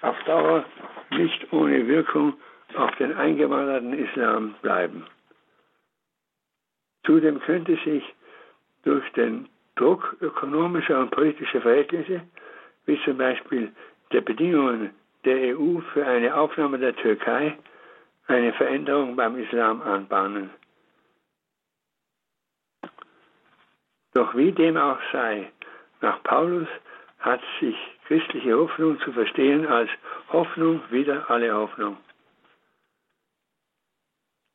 auf 0.02 0.16
Dauer 0.24 0.64
nicht 1.10 1.52
ohne 1.52 1.86
Wirkung 1.86 2.34
auf 2.76 2.94
den 2.96 3.16
eingewanderten 3.16 3.92
Islam 3.92 4.54
bleiben. 4.62 5.06
Zudem 7.04 7.40
könnte 7.40 7.76
sich 7.84 8.04
durch 8.84 9.10
den 9.12 9.48
Druck 9.76 10.16
ökonomischer 10.20 11.00
und 11.00 11.10
politischer 11.10 11.60
Verhältnisse, 11.60 12.22
wie 12.86 13.00
zum 13.04 13.16
Beispiel 13.16 13.72
der 14.12 14.20
Bedingungen 14.20 14.94
der 15.24 15.56
EU 15.58 15.80
für 15.92 16.06
eine 16.06 16.34
Aufnahme 16.34 16.78
der 16.78 16.94
Türkei, 16.96 17.56
eine 18.26 18.52
Veränderung 18.52 19.16
beim 19.16 19.38
Islam 19.38 19.82
anbahnen. 19.82 20.50
Doch 24.14 24.34
wie 24.34 24.52
dem 24.52 24.76
auch 24.76 24.98
sei, 25.12 25.50
nach 26.00 26.22
Paulus 26.22 26.68
hat 27.18 27.40
sich 27.60 27.76
christliche 28.06 28.56
Hoffnung 28.56 29.00
zu 29.00 29.12
verstehen 29.12 29.66
als 29.66 29.90
Hoffnung 30.32 30.80
wieder 30.90 31.28
alle 31.30 31.52
Hoffnung. 31.54 31.96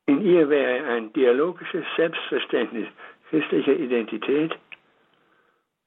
In 0.06 0.20
ihr 0.22 0.48
wäre 0.48 0.86
ein 0.86 1.12
dialogisches 1.12 1.84
Selbstverständnis 1.96 2.88
christlicher 3.30 3.74
Identität 3.74 4.54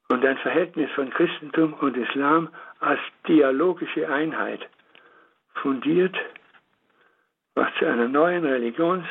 und 0.10 0.26
ein 0.26 0.38
Verhältnis 0.38 0.90
von 0.92 1.10
Christentum 1.10 1.74
und 1.74 1.96
Islam 1.98 2.50
als 2.80 3.00
dialogische 3.28 4.10
Einheit 4.10 4.68
fundiert, 5.62 6.16
was 7.56 7.68
zu 7.80 7.86
einer 7.86 8.08
neuen 8.08 8.46
religions- 8.46 9.08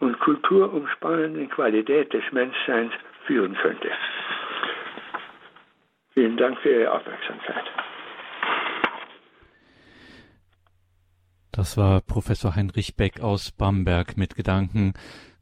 und 0.00 0.18
kulturumspannenden 0.20 1.48
Qualität 1.50 2.12
des 2.12 2.24
Menschseins 2.32 2.92
führen 3.26 3.54
könnte. 3.54 3.90
Vielen 6.14 6.36
Dank 6.36 6.58
für 6.60 6.70
Ihre 6.70 6.92
Aufmerksamkeit. 6.92 7.64
Das 11.52 11.76
war 11.76 12.00
Professor 12.00 12.54
Heinrich 12.54 12.96
Beck 12.96 13.20
aus 13.20 13.50
Bamberg 13.50 14.16
mit 14.16 14.34
Gedanken 14.34 14.94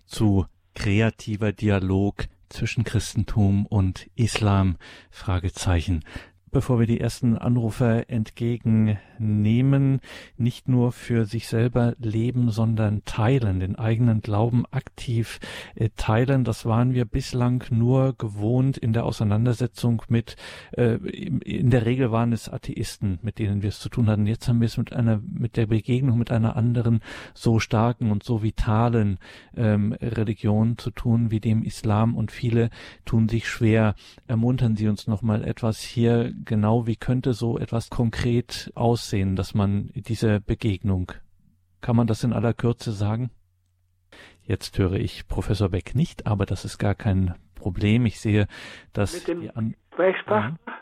zu 0.07 0.47
kreativer 0.75 1.53
Dialog 1.53 2.25
zwischen 2.49 2.85
Christentum 2.85 3.67
und 3.67 4.09
Islam? 4.17 4.77
Fragezeichen 5.11 6.05
bevor 6.51 6.79
wir 6.81 6.87
die 6.87 7.01
ersten 7.01 7.37
Anrufe 7.37 8.09
entgegennehmen, 8.09 10.01
nicht 10.37 10.69
nur 10.69 10.93
für 10.93 11.25
sich 11.25 11.49
selber 11.49 11.95
leben, 11.99 12.51
sondern 12.51 13.03
teilen, 13.05 13.61
den 13.61 13.77
eigenen 13.77 14.21
Glauben 14.21 14.65
aktiv 14.71 15.41
äh, 15.75 15.91
teilen. 15.97 16.45
Das 16.45 16.67
waren 16.67 16.95
wir 16.95 17.05
bislang 17.05 17.65
nur 17.71 18.15
gewohnt 18.17 18.77
in 18.77 18.93
der 18.93 19.05
Auseinandersetzung 19.05 20.03
mit, 20.09 20.37
äh, 20.73 20.95
in 20.95 21.71
der 21.71 21.87
Regel 21.87 22.11
waren 22.13 22.33
es 22.33 22.49
Atheisten, 22.49 23.19
mit 23.23 23.39
denen 23.39 23.63
wir 23.63 23.69
es 23.69 23.81
zu 23.81 23.89
tun 23.89 24.09
hatten. 24.09 24.27
Jetzt 24.27 24.49
haben 24.49 24.61
wir 24.61 24.67
es 24.67 24.77
mit 24.77 24.93
einer, 24.93 25.21
mit 25.33 25.57
der 25.57 25.67
Begegnung 25.67 26.19
mit 26.19 26.31
einer 26.31 26.57
anderen 26.57 27.01
so 27.35 27.59
starken 27.59 28.11
und 28.11 28.23
so 28.23 28.43
vitalen 28.43 29.19
ähm, 29.57 29.93
Religion 30.01 30.79
zu 30.79 30.91
tun 30.91 31.31
wie 31.31 31.41
dem 31.41 31.63
Islam 31.63 32.17
und 32.17 32.33
viele 32.33 32.71
tun 33.05 33.29
sich 33.29 33.49
schwer. 33.49 33.95
Ermuntern 34.27 34.77
Sie 34.77 34.89
uns 34.89 35.07
noch 35.07 35.23
mal 35.23 35.45
etwas 35.45 35.81
hier 35.81 36.33
genau, 36.45 36.87
wie 36.87 36.97
könnte 36.97 37.33
so 37.33 37.59
etwas 37.59 37.91
konkret 37.91 38.71
aussehen, 38.75 39.37
dass 39.37 39.55
man 39.55 39.91
diese 39.95 40.41
Begegnung, 40.41 41.13
kann 41.81 41.97
man 41.97 42.07
das 42.07 42.25
in 42.25 42.33
aller 42.33 42.55
Kürze 42.55 42.93
sagen? 42.93 43.31
Jetzt 44.43 44.79
höre 44.79 44.95
ich 44.95 45.29
Professor 45.29 45.69
Beck 45.69 45.95
nicht, 45.95 46.27
aber 46.27 46.47
das 46.47 46.65
ist 46.65 46.79
gar 46.79 46.95
kein 46.95 47.35
Problem. 47.55 48.07
Ich 48.07 48.21
sehe, 48.21 48.47
dass 48.93 49.15
Mit 49.15 49.29
dem 49.29 49.51
An 49.55 49.75
Gesprächspartner 50.01 50.59
ja. 50.67 50.73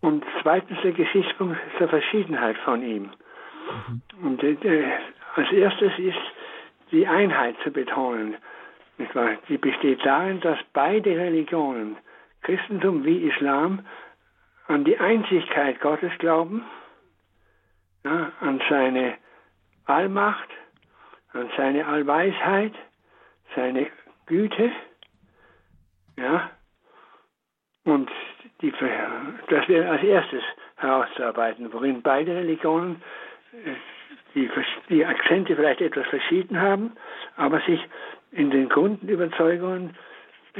und 0.00 0.24
zweitens 0.42 0.78
der 0.82 0.92
Gesichtspunkt 0.92 1.58
der 1.78 1.88
Verschiedenheit 1.88 2.56
von 2.64 2.82
ihm. 2.82 3.10
Mhm. 3.88 4.02
Und 4.24 4.42
äh, 4.42 4.92
als 5.36 5.52
erstes 5.52 5.92
ist 5.98 6.18
die 6.90 7.06
Einheit 7.06 7.54
zu 7.62 7.70
betonen. 7.70 8.36
Die 9.48 9.58
besteht 9.58 10.04
darin, 10.04 10.40
dass 10.40 10.58
beide 10.72 11.10
Religionen, 11.10 11.96
Christentum 12.42 13.04
wie 13.04 13.28
Islam, 13.28 13.86
an 14.68 14.84
die 14.84 14.98
Einzigkeit 14.98 15.80
Gottes 15.80 16.12
glauben, 16.18 16.64
ja, 18.04 18.32
an 18.40 18.60
seine 18.68 19.14
Allmacht, 19.86 20.48
an 21.32 21.50
seine 21.56 21.86
Allweisheit, 21.86 22.74
seine 23.56 23.86
Güte, 24.26 24.70
ja, 26.16 26.50
und 27.84 28.10
die, 28.60 28.72
das 29.48 29.68
wäre 29.68 29.88
als 29.88 30.02
erstes 30.02 30.42
herauszuarbeiten, 30.76 31.72
worin 31.72 32.02
beide 32.02 32.34
Religionen 32.36 33.02
äh, 33.52 33.74
die, 34.34 34.50
die 34.90 35.06
Akzente 35.06 35.56
vielleicht 35.56 35.80
etwas 35.80 36.06
verschieden 36.08 36.60
haben, 36.60 36.92
aber 37.36 37.60
sich 37.60 37.80
in 38.32 38.50
den 38.50 38.68
Grundüberzeugungen 38.68 39.96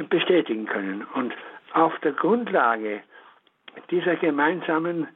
bestätigen 0.09 0.65
können. 0.67 1.07
Und 1.15 1.35
auf 1.75 1.99
der 2.01 2.13
Grundlage 2.13 3.03
dieser 3.91 4.17
gemeinsamen 4.17 5.09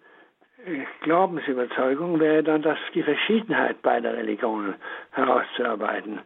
äh, 0.65 0.85
Glaubensüberzeugung 1.03 2.21
wäre 2.21 2.43
dann 2.43 2.63
das, 2.63 2.79
die 2.95 3.03
Verschiedenheit 3.03 3.83
beider 3.83 4.17
Religionen 4.17 4.75
herauszuarbeiten. 5.13 6.21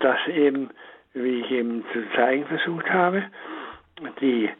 Das 0.00 0.18
eben, 0.28 0.70
wie 1.14 1.40
ich 1.40 1.50
eben 1.50 1.84
zu 1.92 2.04
zeigen 2.14 2.46
versucht 2.46 2.88
habe, 2.90 3.24
die, 4.20 4.50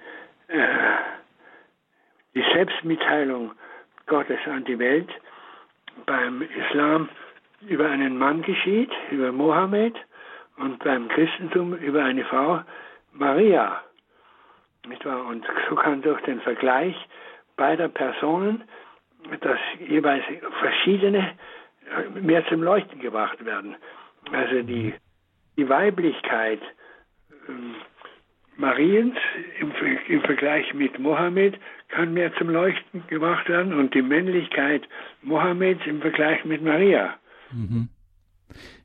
äh, 0.49 0.67
die 2.35 2.45
Selbstmitteilung 2.55 3.53
Gottes 4.07 4.41
an 4.47 4.65
die 4.65 4.79
Welt 4.79 5.09
beim 6.07 6.43
Islam 6.43 7.09
über 7.69 7.89
einen 7.89 8.17
Mann 8.17 8.43
geschieht, 8.43 8.91
über 9.11 9.33
Mohammed, 9.33 9.95
und 10.57 10.83
beim 10.85 11.09
Christentum 11.09 11.75
über 11.75 12.05
eine 12.05 12.25
Frau, 12.25 12.61
Maria. 13.13 13.83
Nicht 14.89 15.05
wahr? 15.05 15.26
Und 15.26 15.45
so 15.68 15.74
kann 15.76 16.03
durch 16.03 16.20
den 16.22 16.41
Vergleich 16.41 16.97
beider 17.57 17.89
Personen 17.89 18.64
das 19.41 19.59
jeweils 19.87 20.24
verschiedene 20.61 21.37
äh, 21.91 22.20
mehr 22.20 22.47
zum 22.49 22.62
Leuchten 22.62 23.01
gebracht 23.01 23.45
werden. 23.45 23.76
Also 24.33 24.62
die, 24.62 24.95
die 25.57 25.68
Weiblichkeit 25.68 26.61
ähm, 27.49 27.74
Mariens 28.57 29.16
im, 29.59 29.72
im, 30.09 30.20
Vergleich 30.22 30.72
mit 30.74 30.99
Mohammed 30.99 31.59
kann 31.89 32.12
mehr 32.12 32.35
zum 32.35 32.51
Leuchten 32.51 33.07
gebracht 33.09 33.49
werden 33.49 33.72
und 33.72 33.95
die 33.95 34.03
Männlichkeit 34.03 34.87
Mohammeds 35.22 35.81
im 35.87 36.01
Vergleich 36.01 36.45
mit 36.45 36.62
Maria. 36.62 37.18
Mhm. 37.51 37.89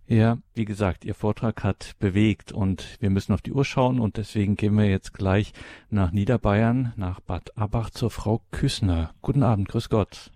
Ja, 0.07 0.37
wie 0.53 0.65
gesagt, 0.65 1.03
Ihr 1.03 1.15
Vortrag 1.15 1.63
hat 1.63 1.93
bewegt 1.99 2.51
und 2.51 3.01
wir 3.01 3.09
müssen 3.09 3.33
auf 3.33 3.41
die 3.41 3.51
Uhr 3.51 3.65
schauen 3.65 3.99
und 3.99 4.17
deswegen 4.17 4.55
gehen 4.55 4.77
wir 4.77 4.85
jetzt 4.85 5.13
gleich 5.13 5.51
nach 5.89 6.11
Niederbayern, 6.11 6.93
nach 6.95 7.21
Bad 7.21 7.49
Abach 7.57 7.89
zur 7.89 8.11
Frau 8.11 8.41
Küssner. 8.51 9.09
Guten 9.23 9.41
Abend, 9.41 9.67
grüß 9.67 9.89
Gott. 9.89 10.29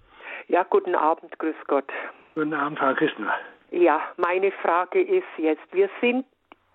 Ja, 0.47 0.63
guten 0.63 0.95
Abend, 0.95 1.37
grüß 1.37 1.55
Gott. 1.67 1.85
Guten 2.33 2.55
Abend, 2.55 2.79
Frau 2.79 2.95
Küssner. 2.95 3.31
Ja, 3.69 4.01
meine 4.17 4.51
Frage 4.53 5.03
ist 5.03 5.27
jetzt, 5.37 5.71
wir 5.71 5.87
sind 6.01 6.25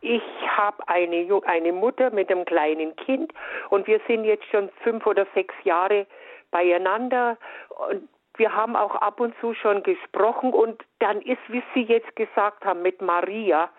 ich 0.01 0.23
habe 0.47 0.87
eine, 0.87 1.27
eine 1.47 1.73
Mutter 1.73 2.11
mit 2.11 2.31
einem 2.31 2.45
kleinen 2.45 2.95
Kind 2.95 3.33
und 3.71 3.87
wir 3.87 4.01
sind 4.07 4.25
jetzt 4.25 4.45
schon 4.51 4.69
fünf 4.83 5.07
oder 5.07 5.27
sechs 5.35 5.55
Jahre 5.65 6.07
beieinander. 6.51 7.39
Und 7.91 8.07
wir 8.37 8.55
haben 8.55 8.77
auch 8.77 8.97
ab 8.97 9.21
und 9.21 9.35
zu 9.41 9.55
schon 9.55 9.83
gesprochen 9.83 10.53
und 10.53 10.83
dann 10.99 11.21
ist, 11.23 11.41
wie 11.49 11.63
Sie 11.75 11.83
jetzt 11.83 12.15
gesagt 12.17 12.65
haben, 12.65 12.83
mit 12.83 13.01
Maria 13.01 13.71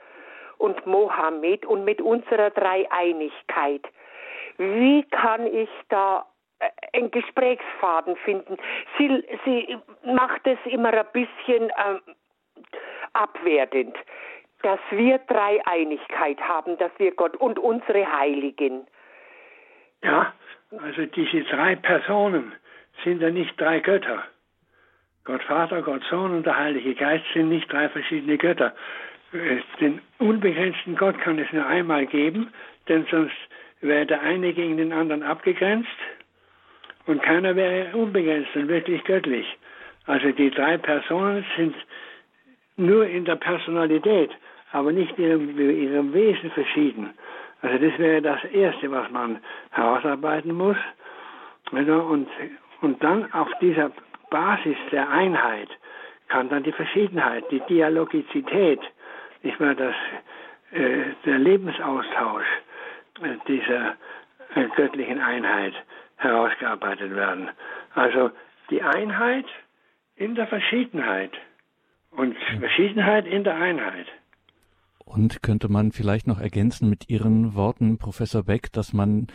und 0.57 0.85
Mohammed 0.85 1.65
und 1.65 1.83
mit 1.83 2.01
unserer 2.01 2.49
Dreieinigkeit. 2.51 3.81
Wie 4.57 5.03
kann 5.11 5.45
ich 5.47 5.69
da 5.89 6.25
äh, 6.59 6.69
einen 6.93 7.11
Gesprächsfaden 7.11 8.15
finden? 8.17 8.57
Sie, 8.97 9.23
sie 9.43 9.77
macht 10.05 10.47
es 10.47 10.59
immer 10.65 10.93
ein 10.93 11.05
bisschen 11.11 11.69
äh, 11.69 11.99
abwertend, 13.13 13.97
dass 14.61 14.79
wir 14.91 15.19
Dreieinigkeit 15.19 16.39
haben, 16.39 16.77
dass 16.77 16.91
wir 16.97 17.11
Gott 17.11 17.35
und 17.35 17.59
unsere 17.59 18.11
Heiligen. 18.17 18.87
Ja, 20.03 20.33
also 20.81 21.05
diese 21.05 21.43
drei 21.43 21.75
Personen 21.75 22.53
sind 23.03 23.21
ja 23.21 23.29
nicht 23.29 23.59
drei 23.59 23.79
Götter. 23.79 24.23
Gott 25.25 25.43
Vater, 25.43 25.81
Gott 25.81 26.03
Sohn 26.09 26.31
und 26.31 26.45
der 26.45 26.57
Heilige 26.57 26.93
Geist 26.93 27.25
sind 27.33 27.49
nicht 27.49 27.71
drei 27.71 27.89
verschiedene 27.89 28.37
Götter. 28.37 28.73
Äh, 29.33 29.57
den 29.81 29.99
unbegrenzten 30.19 30.95
Gott 30.95 31.19
kann 31.19 31.39
es 31.39 31.51
nur 31.51 31.65
einmal 31.65 32.05
geben, 32.05 32.53
denn 32.87 33.05
sonst 33.09 33.35
wäre 33.81 34.05
der 34.05 34.21
eine 34.21 34.53
gegen 34.53 34.77
den 34.77 34.93
anderen 34.93 35.23
abgegrenzt 35.23 35.89
und 37.07 37.21
keiner 37.23 37.55
wäre 37.55 37.95
unbegrenzt 37.95 38.55
und 38.55 38.67
wirklich 38.67 39.03
göttlich. 39.03 39.45
Also 40.05 40.31
die 40.31 40.51
drei 40.51 40.77
Personen 40.77 41.43
sind 41.57 41.75
nur 42.77 43.07
in 43.07 43.25
der 43.25 43.35
Personalität, 43.35 44.31
aber 44.71 44.91
nicht 44.91 45.17
in 45.17 45.23
ihrem, 45.25 45.59
in 45.59 45.93
ihrem 45.93 46.13
Wesen 46.13 46.51
verschieden. 46.51 47.09
Also 47.61 47.77
das 47.83 47.97
wäre 47.97 48.21
das 48.21 48.43
Erste, 48.45 48.91
was 48.91 49.09
man 49.09 49.39
herausarbeiten 49.71 50.53
muss. 50.53 50.77
Und, 51.71 52.27
und 52.81 53.03
dann 53.03 53.33
auf 53.33 53.49
dieser 53.59 53.91
Basis 54.29 54.77
der 54.91 55.09
Einheit 55.09 55.69
kann 56.27 56.49
dann 56.49 56.63
die 56.63 56.71
Verschiedenheit, 56.71 57.43
die 57.51 57.61
Dialogizität, 57.61 58.79
nicht 59.43 59.59
mehr 59.59 59.75
das, 59.75 59.95
äh, 60.71 61.13
der 61.25 61.37
Lebensaustausch 61.37 62.47
äh, 63.21 63.37
dieser 63.47 63.95
äh, 64.55 64.67
göttlichen 64.75 65.21
Einheit 65.21 65.73
herausgearbeitet 66.17 67.15
werden. 67.15 67.49
Also 67.93 68.31
die 68.69 68.81
Einheit 68.81 69.45
in 70.15 70.35
der 70.35 70.47
Verschiedenheit 70.47 71.31
und 72.11 72.35
Verschiedenheit 72.59 73.27
in 73.27 73.43
der 73.43 73.55
Einheit. 73.55 74.07
Und 75.05 75.43
könnte 75.43 75.69
man 75.69 75.91
vielleicht 75.91 76.25
noch 76.25 76.39
ergänzen 76.41 76.89
mit 76.89 77.09
Ihren 77.09 77.53
Worten, 77.53 77.99
Professor 77.99 78.43
Beck, 78.43 78.73
dass 78.73 78.91
man 78.91 79.27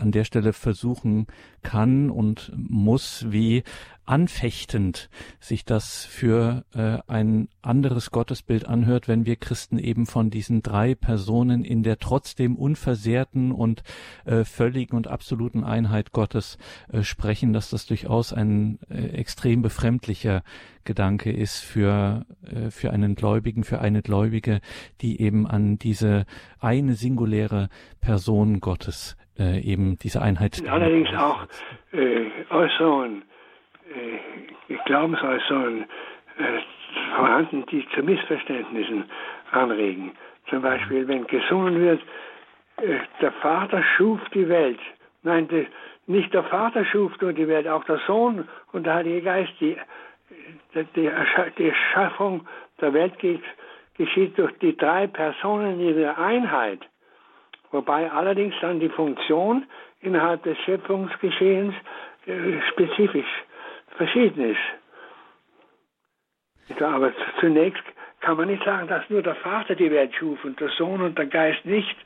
an 0.00 0.10
der 0.10 0.24
Stelle 0.24 0.52
versuchen 0.52 1.28
kann 1.62 2.10
und 2.10 2.50
muss, 2.56 3.26
wie 3.30 3.62
anfechtend 4.04 5.08
sich 5.38 5.64
das 5.64 6.04
für 6.04 6.64
äh, 6.74 6.98
ein 7.06 7.48
anderes 7.62 8.10
Gottesbild 8.10 8.66
anhört, 8.66 9.08
wenn 9.08 9.26
wir 9.26 9.36
Christen 9.36 9.78
eben 9.78 10.06
von 10.06 10.30
diesen 10.30 10.62
drei 10.62 10.94
Personen 10.94 11.64
in 11.64 11.82
der 11.82 11.98
trotzdem 11.98 12.56
unversehrten 12.56 13.52
und 13.52 13.82
äh, 14.24 14.44
völligen 14.44 14.96
und 14.96 15.06
absoluten 15.08 15.62
Einheit 15.64 16.12
Gottes 16.12 16.58
äh, 16.92 17.02
sprechen, 17.02 17.52
dass 17.52 17.70
das 17.70 17.86
durchaus 17.86 18.32
ein 18.32 18.78
äh, 18.90 19.08
extrem 19.16 19.62
befremdlicher 19.62 20.42
Gedanke 20.84 21.30
ist 21.30 21.60
für, 21.60 22.26
äh, 22.44 22.70
für 22.70 22.90
einen 22.90 23.14
Gläubigen, 23.14 23.62
für 23.62 23.80
eine 23.80 24.02
Gläubige, 24.02 24.60
die 25.00 25.20
eben 25.20 25.46
an 25.46 25.78
diese 25.78 26.26
eine 26.58 26.94
singuläre 26.94 27.68
Person 28.00 28.60
Gottes 28.60 29.16
äh, 29.38 29.60
eben 29.60 29.96
diese 29.98 30.22
Einheit. 30.22 30.62
Allerdings 30.68 31.08
auch 31.16 31.46
äh, 31.92 32.30
Äußerungen 32.50 33.22
äh, 33.94 34.74
Glaubensäußerungen 34.86 35.82
äh, 36.38 37.16
vorhanden, 37.16 37.64
die 37.66 37.86
zu 37.94 38.02
Missverständnissen 38.02 39.04
anregen. 39.50 40.12
Zum 40.48 40.62
Beispiel, 40.62 41.06
wenn 41.08 41.26
gesungen 41.26 41.80
wird, 41.80 42.00
äh, 42.78 42.98
der 43.20 43.32
Vater 43.32 43.82
schuf 43.96 44.20
die 44.34 44.48
Welt. 44.48 44.80
Nein, 45.22 45.48
die, 45.48 45.66
nicht 46.06 46.32
der 46.34 46.44
Vater 46.44 46.84
schuf 46.84 47.20
nur 47.20 47.32
die 47.32 47.48
Welt, 47.48 47.68
auch 47.68 47.84
der 47.84 47.98
Sohn 48.06 48.48
und 48.72 48.84
der 48.84 48.94
Heilige 48.94 49.22
Geist. 49.22 49.52
Die, 49.60 49.76
die, 50.74 51.06
die 51.58 51.68
Erschaffung 51.68 52.46
der 52.80 52.92
Welt 52.92 53.18
geht, 53.18 53.42
geschieht 53.96 54.36
durch 54.38 54.52
die 54.58 54.76
drei 54.76 55.06
Personen 55.06 55.80
in 55.80 55.96
ihrer 55.96 56.18
Einheit. 56.18 56.80
Wobei 57.70 58.10
allerdings 58.10 58.54
dann 58.60 58.80
die 58.80 58.88
Funktion 58.88 59.64
innerhalb 60.00 60.42
des 60.42 60.58
Schöpfungsgeschehens 60.58 61.74
äh, 62.26 62.60
spezifisch 62.70 63.44
verschieden 63.96 64.50
ist. 64.50 64.60
Aber 66.80 67.12
zunächst 67.40 67.82
kann 68.20 68.36
man 68.36 68.48
nicht 68.48 68.64
sagen, 68.64 68.88
dass 68.88 69.08
nur 69.10 69.22
der 69.22 69.34
Vater 69.36 69.74
die 69.74 69.90
Welt 69.90 70.14
schuf 70.14 70.44
und 70.44 70.58
der 70.60 70.70
Sohn 70.70 71.02
und 71.02 71.18
der 71.18 71.26
Geist 71.26 71.64
nicht. 71.64 71.96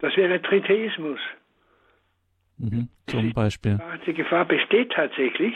Das 0.00 0.16
wäre 0.16 0.42
Tritheismus. 0.42 1.20
Mhm, 2.58 2.88
zum 3.06 3.32
Beispiel. 3.32 3.78
Die 4.06 4.14
Gefahr 4.14 4.44
besteht 4.44 4.92
tatsächlich, 4.92 5.54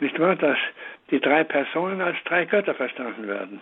nicht 0.00 0.18
wahr, 0.18 0.36
dass 0.36 0.58
die 1.10 1.20
drei 1.20 1.44
Personen 1.44 2.00
als 2.00 2.16
drei 2.24 2.44
Götter 2.44 2.74
verstanden 2.74 3.28
werden 3.28 3.60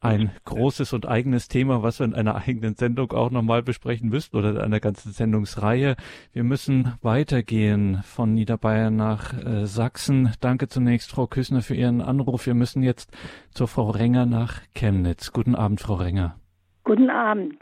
ein 0.00 0.30
großes 0.44 0.92
und 0.92 1.08
eigenes 1.08 1.48
Thema, 1.48 1.82
was 1.82 1.98
wir 1.98 2.06
in 2.06 2.14
einer 2.14 2.36
eigenen 2.36 2.74
Sendung 2.74 3.12
auch 3.12 3.30
nochmal 3.30 3.62
besprechen 3.62 4.08
müssten 4.08 4.36
oder 4.36 4.50
in 4.50 4.58
einer 4.58 4.80
ganzen 4.80 5.12
Sendungsreihe. 5.12 5.96
Wir 6.32 6.44
müssen 6.44 6.94
weitergehen 7.02 8.00
von 8.04 8.32
Niederbayern 8.34 8.94
nach 8.94 9.32
äh, 9.34 9.66
Sachsen. 9.66 10.32
Danke 10.40 10.68
zunächst, 10.68 11.10
Frau 11.10 11.26
Küssner, 11.26 11.62
für 11.62 11.74
Ihren 11.74 12.00
Anruf. 12.00 12.46
Wir 12.46 12.54
müssen 12.54 12.82
jetzt 12.82 13.16
zur 13.50 13.66
Frau 13.66 13.90
Renger 13.90 14.26
nach 14.26 14.60
Chemnitz. 14.74 15.32
Guten 15.32 15.56
Abend, 15.56 15.80
Frau 15.80 15.94
Renger. 15.94 16.36
Guten 16.84 17.10
Abend. 17.10 17.56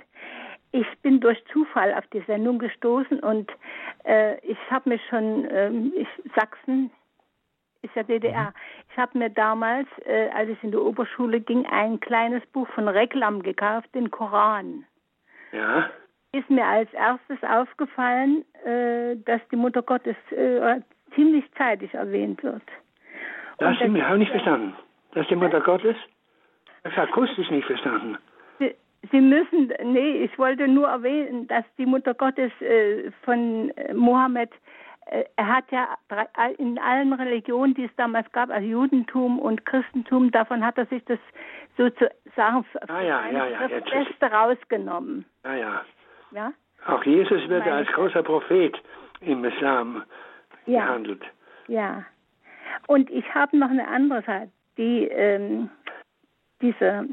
Ich 0.73 0.87
bin 1.03 1.21
durch 1.21 1.43
Zufall 1.53 1.95
auf 1.95 2.05
die 2.13 2.23
Sendung 2.27 2.59
gestoßen 2.59 3.21
und 3.21 3.51
äh, 4.05 4.39
ich 4.41 4.59
habe 4.71 4.91
mich 4.91 5.01
schon 5.09 5.47
ähm, 5.51 5.93
ich, 5.97 6.09
Sachsen 6.35 6.91
ist 7.83 7.95
ja 7.95 8.03
DDR. 8.03 8.47
Mhm. 8.47 8.55
Ich 8.91 8.97
habe 8.97 9.19
mir 9.19 9.31
damals, 9.31 9.89
äh, 10.05 10.29
als 10.31 10.51
ich 10.51 10.63
in 10.63 10.71
die 10.71 10.77
Oberschule 10.77 11.41
ging, 11.41 11.67
ein 11.67 12.01
kleines 12.01 12.45
Buch 12.47 12.69
von 12.69 12.89
Reklam 12.89 13.43
gekauft, 13.43 13.89
den 13.95 14.11
Koran. 14.11 14.85
Ja. 15.53 15.91
Ist 16.33 16.51
mir 16.51 16.65
als 16.65 16.93
erstes 16.93 17.39
aufgefallen, 17.43 18.45
äh, 18.65 19.17
dass 19.25 19.41
die 19.51 19.57
Mutter 19.57 19.83
Gottes 19.83 20.17
äh, 20.31 20.81
ziemlich 21.15 21.45
zeitig 21.57 21.95
erwähnt 21.95 22.43
wird. 22.43 22.63
Das 23.59 23.79
habe 23.81 23.99
ich 23.99 24.19
nicht 24.19 24.31
verstanden. 24.31 24.75
Dass 25.13 25.27
die 25.29 25.37
Mutter 25.37 25.61
Gottes? 25.61 25.97
Das 26.83 26.93
habe 26.97 27.09
akustisch 27.09 27.51
nicht 27.51 27.67
verstanden. 27.67 28.19
Sie, 29.11 29.21
müssen, 29.21 29.73
nee, 29.85 30.25
ich 30.25 30.39
wollte 30.39 30.67
nur 30.67 30.89
erwähnen, 30.89 31.47
dass 31.47 31.65
die 31.79 31.87
Mutter 31.87 32.15
Gottes 32.15 32.51
äh, 32.61 33.11
von 33.23 33.71
äh, 33.71 33.95
Mohammed 33.95 34.51
er 35.07 35.47
hat 35.47 35.71
ja 35.71 35.97
in 36.59 36.79
allen 36.79 37.13
Religionen, 37.13 37.75
die 37.75 37.85
es 37.85 37.95
damals 37.97 38.31
gab, 38.33 38.51
also 38.51 38.67
Judentum 38.67 39.39
und 39.39 39.65
Christentum, 39.65 40.31
davon 40.33 40.65
hat 40.65 40.79
er 40.79 40.87
sich 40.87 41.05
das 41.05 41.19
sozusagen 41.77 42.65
ah, 42.89 43.01
ja, 43.01 43.29
ja, 43.29 43.47
ja, 43.47 43.69
das 43.69 43.85
Beste 43.85 44.27
rausgenommen. 44.27 45.25
Ja, 45.45 45.55
ja. 45.55 45.83
ja? 46.33 46.53
Auch 46.87 47.05
Jesus 47.05 47.49
wird 47.49 47.67
als 47.67 47.89
großer 47.89 48.23
Prophet 48.23 48.81
im 49.21 49.45
Islam 49.45 50.03
ja. 50.67 50.87
behandelt. 50.87 51.23
Ja. 51.69 52.05
Und 52.87 53.11
ich 53.11 53.35
habe 53.35 53.57
noch 53.57 53.71
eine 53.71 53.87
andere 53.89 54.23
Sache. 54.23 54.51
Die, 54.77 55.05
ähm, 55.05 55.71
diese 56.61 57.07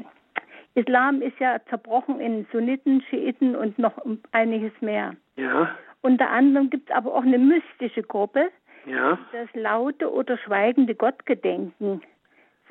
Islam 0.74 1.22
ist 1.22 1.38
ja 1.38 1.58
zerbrochen 1.68 2.20
in 2.20 2.46
Sunniten, 2.52 3.02
Schiiten 3.08 3.56
und 3.56 3.78
noch 3.78 3.94
einiges 4.32 4.72
mehr. 4.80 5.14
Ja. 5.36 5.76
Unter 6.04 6.28
anderem 6.28 6.68
gibt 6.68 6.90
es 6.90 6.94
aber 6.94 7.14
auch 7.14 7.22
eine 7.22 7.38
mystische 7.38 8.02
Gruppe, 8.02 8.50
ja. 8.84 9.18
das 9.32 9.48
laute 9.54 10.12
oder 10.12 10.36
schweigende 10.36 10.94
Gottgedenken 10.94 12.02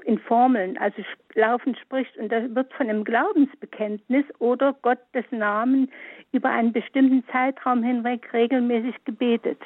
in 0.04 0.20
Formeln, 0.20 0.78
also 0.78 1.02
laufend 1.34 1.80
spricht 1.80 2.16
und 2.18 2.32
da 2.32 2.44
wird 2.54 2.72
von 2.74 2.90
einem 2.90 3.04
Glaubensbekenntnis 3.04 4.26
oder 4.38 4.74
Gottes 4.84 5.26
Namen 5.32 5.92
über 6.32 6.52
einen 6.52 6.74
bestimmten 6.74 7.24
Zeitraum 7.32 7.82
hinweg 7.82 8.32
regelmäßig 8.34 9.04
gebetet. 9.06 9.60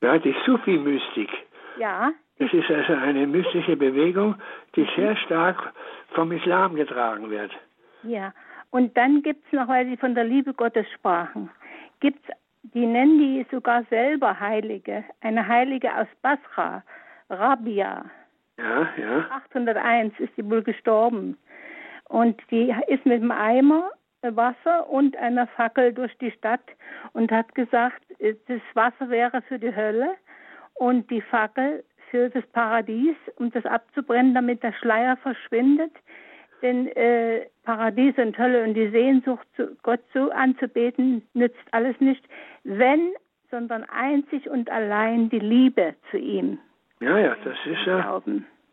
Ja, 0.00 0.16
die 0.16 0.34
Sufi-Mystik. 0.46 1.28
Ja. 1.78 2.12
Das 2.38 2.50
ist 2.50 2.70
also 2.70 2.94
eine 2.94 3.26
mystische 3.26 3.76
Bewegung, 3.76 4.36
die 4.74 4.88
sehr 4.96 5.14
stark 5.16 5.74
vom 6.14 6.32
Islam 6.32 6.76
getragen 6.76 7.28
wird. 7.28 7.52
Ja, 8.04 8.32
und 8.70 8.96
dann 8.96 9.20
gibt 9.20 9.44
es 9.46 9.52
noch, 9.52 9.68
weil 9.68 9.84
Sie 9.84 9.98
von 9.98 10.14
der 10.14 10.24
Liebe 10.24 10.54
Gottes 10.54 10.86
sprachen, 10.94 11.50
gibt 12.00 12.26
es, 12.26 12.34
die 12.62 12.86
nennen 12.86 13.18
die 13.18 13.46
sogar 13.50 13.84
selber 13.90 14.38
Heilige, 14.38 15.04
eine 15.20 15.46
Heilige 15.46 15.94
aus 15.96 16.08
Basra, 16.22 16.82
Rabia. 17.28 18.04
Ja, 18.58 18.88
ja. 18.96 19.26
801 19.30 20.18
ist 20.20 20.34
sie 20.36 20.48
wohl 20.48 20.62
gestorben. 20.62 21.38
Und 22.08 22.40
die 22.50 22.74
ist 22.88 23.06
mit 23.06 23.22
einem 23.22 23.30
Eimer 23.30 23.90
Wasser 24.22 24.88
und 24.90 25.16
einer 25.16 25.46
Fackel 25.46 25.92
durch 25.92 26.16
die 26.18 26.30
Stadt 26.32 26.60
und 27.12 27.32
hat 27.32 27.54
gesagt, 27.54 28.02
das 28.18 28.60
Wasser 28.74 29.08
wäre 29.08 29.40
für 29.42 29.58
die 29.58 29.74
Hölle 29.74 30.14
und 30.74 31.10
die 31.10 31.22
Fackel 31.22 31.84
für 32.10 32.28
das 32.28 32.46
Paradies, 32.48 33.16
um 33.36 33.50
das 33.50 33.64
abzubrennen, 33.64 34.34
damit 34.34 34.62
der 34.62 34.72
Schleier 34.72 35.16
verschwindet. 35.16 35.92
Denn 36.62 36.88
äh, 36.88 37.46
Paradies 37.64 38.16
und 38.18 38.36
Hölle 38.38 38.64
und 38.64 38.74
die 38.74 38.90
Sehnsucht, 38.90 39.46
zu 39.56 39.76
Gott 39.82 40.00
so 40.12 40.30
anzubeten, 40.30 41.22
nützt 41.32 41.58
alles 41.72 41.98
nicht, 42.00 42.22
wenn, 42.64 43.12
sondern 43.50 43.84
einzig 43.84 44.48
und 44.48 44.70
allein 44.70 45.30
die 45.30 45.38
Liebe 45.38 45.94
zu 46.10 46.18
ihm. 46.18 46.58
Ja, 47.00 47.18
ja, 47.18 47.36
das 47.44 47.56
ist 47.64 47.86
ja, 47.86 48.20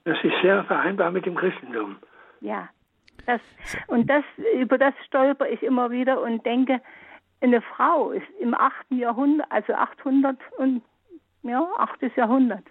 das 0.04 0.18
ist 0.24 0.42
sehr 0.42 0.64
vereinbar 0.66 1.12
mit 1.12 1.26
dem 1.26 1.36
Christentum. 1.36 1.98
Ja, 2.42 2.70
das, 3.26 3.42
und 3.88 4.10
das, 4.10 4.24
über 4.60 4.78
das 4.78 4.94
stolper 5.06 5.50
ich 5.50 5.64
immer 5.64 5.92
wieder 5.92 6.22
und 6.22 6.46
denke, 6.46 6.82
eine 7.42 7.62
Frau 7.62 8.12
ist 8.12 8.28
im 8.40 8.54
8. 8.54 8.74
Jahrhundert, 8.92 9.48
also 9.52 9.74
800 9.74 10.38
und 10.58 10.82
ja, 11.44 11.66
8. 11.78 12.16
Jahrhundert. 12.16 12.64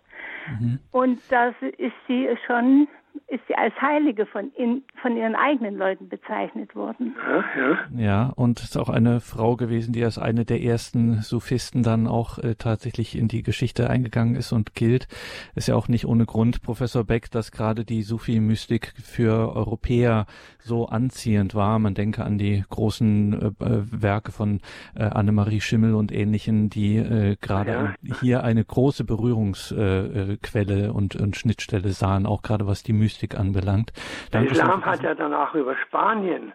Mhm. 0.60 0.78
Und 0.92 1.20
das 1.30 1.54
ist 1.60 1.94
sie 2.06 2.28
schon 2.46 2.88
ist 3.28 3.40
sie 3.48 3.54
als 3.54 3.74
Heilige 3.80 4.26
von, 4.26 4.50
in, 4.56 4.82
von 5.02 5.16
ihren 5.16 5.34
eigenen 5.34 5.76
Leuten 5.76 6.08
bezeichnet 6.08 6.74
worden. 6.74 7.14
Ja, 7.26 7.44
ja. 7.58 7.78
ja, 7.96 8.32
und 8.36 8.60
ist 8.60 8.76
auch 8.76 8.88
eine 8.88 9.20
Frau 9.20 9.56
gewesen, 9.56 9.92
die 9.92 10.04
als 10.04 10.18
eine 10.18 10.44
der 10.44 10.62
ersten 10.62 11.22
Sufisten 11.22 11.82
dann 11.82 12.06
auch 12.06 12.38
äh, 12.38 12.54
tatsächlich 12.54 13.16
in 13.16 13.28
die 13.28 13.42
Geschichte 13.42 13.90
eingegangen 13.90 14.36
ist 14.36 14.52
und 14.52 14.74
gilt. 14.74 15.08
Ist 15.54 15.68
ja 15.68 15.74
auch 15.74 15.88
nicht 15.88 16.06
ohne 16.06 16.26
Grund, 16.26 16.62
Professor 16.62 17.04
Beck, 17.04 17.30
dass 17.30 17.52
gerade 17.52 17.84
die 17.84 18.02
Sufi-Mystik 18.02 18.94
für 19.02 19.54
Europäer 19.54 20.26
so 20.58 20.86
anziehend 20.86 21.54
war. 21.54 21.78
Man 21.78 21.94
denke 21.94 22.24
an 22.24 22.38
die 22.38 22.64
großen 22.68 23.56
äh, 23.60 23.64
äh 23.64 23.82
Werke 23.90 24.32
von 24.32 24.60
äh, 24.94 25.04
Annemarie 25.04 25.60
Schimmel 25.60 25.94
und 25.94 26.12
ähnlichen, 26.12 26.70
die 26.70 26.96
äh, 26.96 27.36
gerade 27.40 27.94
ja. 28.02 28.20
hier 28.20 28.44
eine 28.44 28.64
große 28.64 29.04
Berührungsquelle 29.04 30.86
äh, 30.86 30.88
und, 30.88 31.16
und 31.16 31.36
Schnittstelle 31.36 31.90
sahen, 31.90 32.26
auch 32.26 32.42
gerade 32.42 32.66
was 32.66 32.82
die 32.82 32.92
Mystik 32.92 33.05
Mystik 33.07 33.38
anbelangt. 33.38 33.92
Der 34.32 34.42
Islam 34.42 34.84
hat 34.84 35.00
ja 35.02 35.14
dann 35.14 35.32
auch 35.32 35.54
über 35.54 35.76
Spanien 35.86 36.52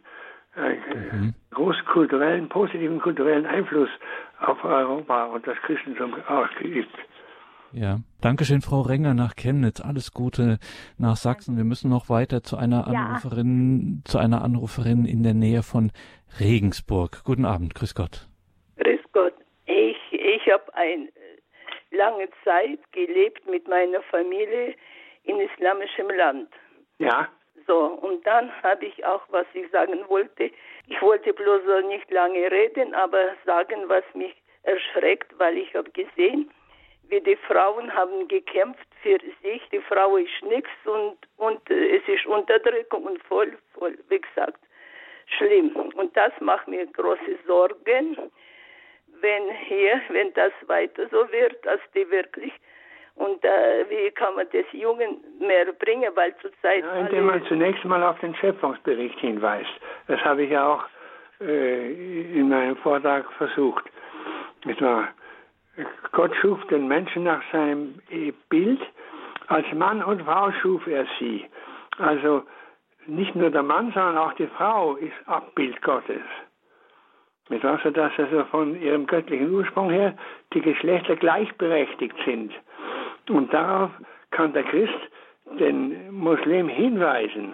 einen 0.55 0.81
mhm. 1.11 1.33
großen 1.51 1.85
kulturellen, 1.85 2.49
positiven 2.49 2.99
kulturellen 2.99 3.45
Einfluss 3.45 3.89
auf 4.41 4.61
Europa 4.65 5.25
und 5.27 5.47
das 5.47 5.55
Christentum 5.65 6.13
ausgeübt. 6.27 6.93
Ja, 7.71 7.99
Dankeschön, 8.19 8.59
Frau 8.59 8.81
Renger 8.81 9.13
nach 9.13 9.37
Chemnitz. 9.37 9.79
Alles 9.79 10.11
Gute 10.11 10.59
nach 10.97 11.15
Sachsen. 11.15 11.55
Wir 11.55 11.63
müssen 11.63 11.89
noch 11.89 12.09
weiter 12.09 12.43
zu 12.43 12.57
einer 12.57 12.85
Anruferin, 12.85 14.01
ja. 14.03 14.11
zu 14.11 14.17
einer 14.17 14.43
Anruferin 14.43 15.05
in 15.05 15.23
der 15.23 15.33
Nähe 15.33 15.63
von 15.63 15.93
Regensburg. 16.37 17.23
Guten 17.23 17.45
Abend, 17.45 17.73
grüß 17.73 17.95
Gott. 17.95 18.27
Grüß 18.75 18.99
Gott. 19.13 19.35
Ich, 19.67 19.95
ich 20.11 20.51
habe 20.51 20.65
eine 20.73 21.07
lange 21.91 22.27
Zeit 22.43 22.79
gelebt 22.91 23.49
mit 23.49 23.69
meiner 23.69 24.01
Familie 24.11 24.75
in 25.23 25.39
islamischem 25.39 26.09
Land. 26.09 26.49
Ja. 26.99 27.29
So, 27.67 27.77
und 27.77 28.25
dann 28.25 28.51
habe 28.63 28.85
ich 28.85 29.05
auch, 29.05 29.21
was 29.29 29.45
ich 29.53 29.69
sagen 29.71 29.99
wollte. 30.07 30.51
Ich 30.87 31.01
wollte 31.01 31.33
bloß 31.33 31.61
nicht 31.87 32.09
lange 32.11 32.51
reden, 32.51 32.93
aber 32.95 33.35
sagen, 33.45 33.87
was 33.87 34.03
mich 34.13 34.35
erschreckt, 34.63 35.31
weil 35.37 35.57
ich 35.57 35.73
habe 35.75 35.89
gesehen, 35.91 36.51
wie 37.11 37.21
die 37.21 37.35
Frauen 37.35 37.93
haben 37.93 38.27
gekämpft 38.27 38.87
für 39.01 39.17
sich. 39.41 39.61
Die 39.71 39.81
Frau 39.81 40.17
ist 40.17 40.41
nichts 40.43 40.69
und, 40.85 41.17
und 41.37 41.69
äh, 41.69 41.97
es 41.97 42.07
ist 42.07 42.25
Unterdrückung 42.25 43.03
und 43.03 43.21
voll, 43.23 43.57
voll, 43.77 43.97
wie 44.09 44.21
gesagt, 44.21 44.59
schlimm. 45.37 45.75
Und 45.95 46.15
das 46.15 46.31
macht 46.39 46.67
mir 46.67 46.85
große 46.87 47.37
Sorgen, 47.45 48.17
wenn 49.19 49.49
hier, 49.67 50.01
wenn 50.09 50.33
das 50.33 50.53
weiter 50.67 51.07
so 51.09 51.31
wird, 51.31 51.63
dass 51.65 51.79
die 51.93 52.09
wirklich 52.09 52.53
und 53.21 53.43
äh, 53.43 53.85
wie 53.89 54.09
kann 54.11 54.35
man 54.35 54.47
das 54.51 54.65
Jungen 54.71 55.17
mehr 55.39 55.71
bringen, 55.73 56.11
weil 56.15 56.35
zurzeit. 56.37 56.83
Ja, 56.83 56.95
indem 57.01 57.25
man 57.25 57.43
zunächst 57.45 57.85
mal 57.85 58.01
auf 58.03 58.19
den 58.19 58.33
Schöpfungsbericht 58.35 59.19
hinweist. 59.19 59.69
Das 60.07 60.19
habe 60.21 60.43
ich 60.43 60.51
ja 60.51 60.67
auch 60.67 60.83
äh, 61.39 62.39
in 62.39 62.49
meinem 62.49 62.75
Vortrag 62.77 63.31
versucht. 63.33 63.85
Gott 66.11 66.35
schuf 66.41 66.65
den 66.67 66.87
Menschen 66.87 67.23
nach 67.23 67.41
seinem 67.51 67.99
Bild. 68.49 68.81
Als 69.47 69.65
Mann 69.73 70.03
und 70.03 70.23
Frau 70.23 70.51
schuf 70.61 70.87
er 70.87 71.05
sie. 71.19 71.45
Also 71.97 72.43
nicht 73.05 73.35
nur 73.35 73.51
der 73.51 73.63
Mann, 73.63 73.91
sondern 73.93 74.17
auch 74.17 74.33
die 74.33 74.47
Frau 74.47 74.95
ist 74.95 75.13
Abbild 75.27 75.81
Gottes. 75.81 76.21
Mit 77.49 77.63
was, 77.63 77.81
dass 77.83 78.11
also 78.17 78.45
von 78.45 78.81
ihrem 78.81 79.05
göttlichen 79.05 79.51
Ursprung 79.51 79.89
her 79.89 80.15
die 80.53 80.61
Geschlechter 80.61 81.15
gleichberechtigt 81.15 82.15
sind. 82.25 82.53
Und 83.29 83.53
darauf 83.53 83.91
kann 84.31 84.53
der 84.53 84.63
Christ 84.63 84.99
den 85.59 86.11
Muslim 86.11 86.67
hinweisen. 86.67 87.53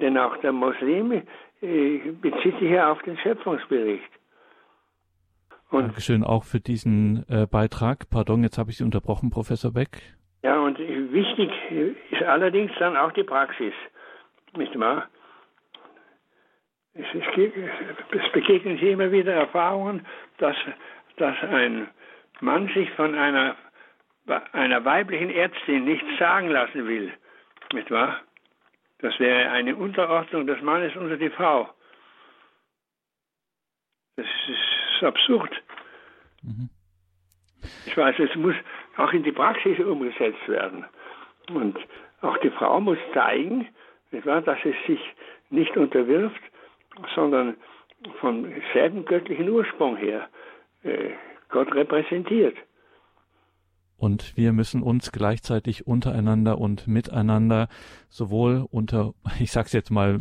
Denn 0.00 0.16
auch 0.18 0.36
der 0.38 0.52
Muslim 0.52 1.22
äh, 1.60 1.98
bezieht 2.20 2.58
sich 2.58 2.70
ja 2.70 2.90
auf 2.90 3.02
den 3.02 3.16
Schöpfungsbericht. 3.18 4.10
Und 5.70 5.82
Dankeschön 5.82 6.24
auch 6.24 6.44
für 6.44 6.60
diesen 6.60 7.24
äh, 7.28 7.46
Beitrag. 7.46 8.10
Pardon, 8.10 8.42
jetzt 8.42 8.58
habe 8.58 8.70
ich 8.70 8.78
Sie 8.78 8.84
unterbrochen, 8.84 9.30
Professor 9.30 9.72
Beck. 9.72 10.02
Ja, 10.42 10.58
und 10.58 10.78
wichtig 10.78 11.50
ist 12.10 12.22
allerdings 12.22 12.72
dann 12.78 12.96
auch 12.96 13.12
die 13.12 13.24
Praxis. 13.24 13.74
Nicht 14.56 14.78
wahr? 14.80 15.08
Es, 16.94 17.06
es, 17.14 17.52
es 18.10 18.32
begegnen 18.32 18.76
hier 18.76 18.92
immer 18.92 19.12
wieder 19.12 19.32
Erfahrungen, 19.32 20.04
dass, 20.38 20.56
dass 21.18 21.36
ein 21.42 21.88
Mann 22.40 22.68
sich 22.74 22.90
von 22.92 23.14
einer 23.14 23.54
einer 24.52 24.84
weiblichen 24.84 25.30
Ärztin 25.30 25.84
nichts 25.84 26.06
sagen 26.18 26.48
lassen 26.48 26.86
will, 26.86 27.12
nicht 27.72 27.90
wahr? 27.90 28.20
Das 28.98 29.18
wäre 29.18 29.50
eine 29.50 29.76
Unterordnung 29.76 30.46
des 30.46 30.60
Mannes 30.60 30.94
unter 30.94 31.16
die 31.16 31.30
Frau. 31.30 31.68
Das 34.16 34.26
ist 34.48 35.02
absurd. 35.02 35.50
Mhm. 36.42 36.68
Ich 37.86 37.96
weiß, 37.96 38.18
es 38.18 38.34
muss 38.36 38.54
auch 38.96 39.12
in 39.12 39.22
die 39.22 39.32
Praxis 39.32 39.78
umgesetzt 39.78 40.46
werden. 40.48 40.84
Und 41.50 41.78
auch 42.20 42.36
die 42.38 42.50
Frau 42.50 42.80
muss 42.80 42.98
zeigen, 43.14 43.68
wahr, 44.24 44.42
dass 44.42 44.58
sie 44.62 44.74
sich 44.86 45.00
nicht 45.50 45.76
unterwirft, 45.76 46.40
sondern 47.14 47.56
vom 48.20 48.46
selben 48.72 49.04
göttlichen 49.04 49.48
Ursprung 49.48 49.96
her 49.96 50.28
äh, 50.82 51.10
Gott 51.48 51.74
repräsentiert. 51.74 52.56
Und 54.00 54.34
wir 54.34 54.54
müssen 54.54 54.82
uns 54.82 55.12
gleichzeitig 55.12 55.86
untereinander 55.86 56.56
und 56.56 56.86
miteinander 56.86 57.68
sowohl 58.08 58.66
unter, 58.70 59.12
ich 59.40 59.52
sag's 59.52 59.74
jetzt 59.74 59.90
mal 59.90 60.18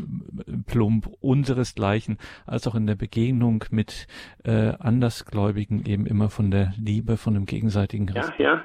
plump, 0.68 1.10
unseresgleichen, 1.22 2.18
als 2.46 2.68
auch 2.68 2.76
in 2.76 2.88
der 2.88 2.96
Begegnung 2.96 3.64
mit 3.72 4.08
äh, 4.44 4.74
Andersgläubigen 4.80 5.86
eben 5.86 6.06
immer 6.06 6.30
von 6.30 6.52
der 6.52 6.74
Liebe, 6.78 7.16
von 7.16 7.36
dem 7.36 7.46
gegenseitigen 7.46 8.10
Respekt. 8.10 8.40
Ja, 8.42 8.56
ja 8.56 8.64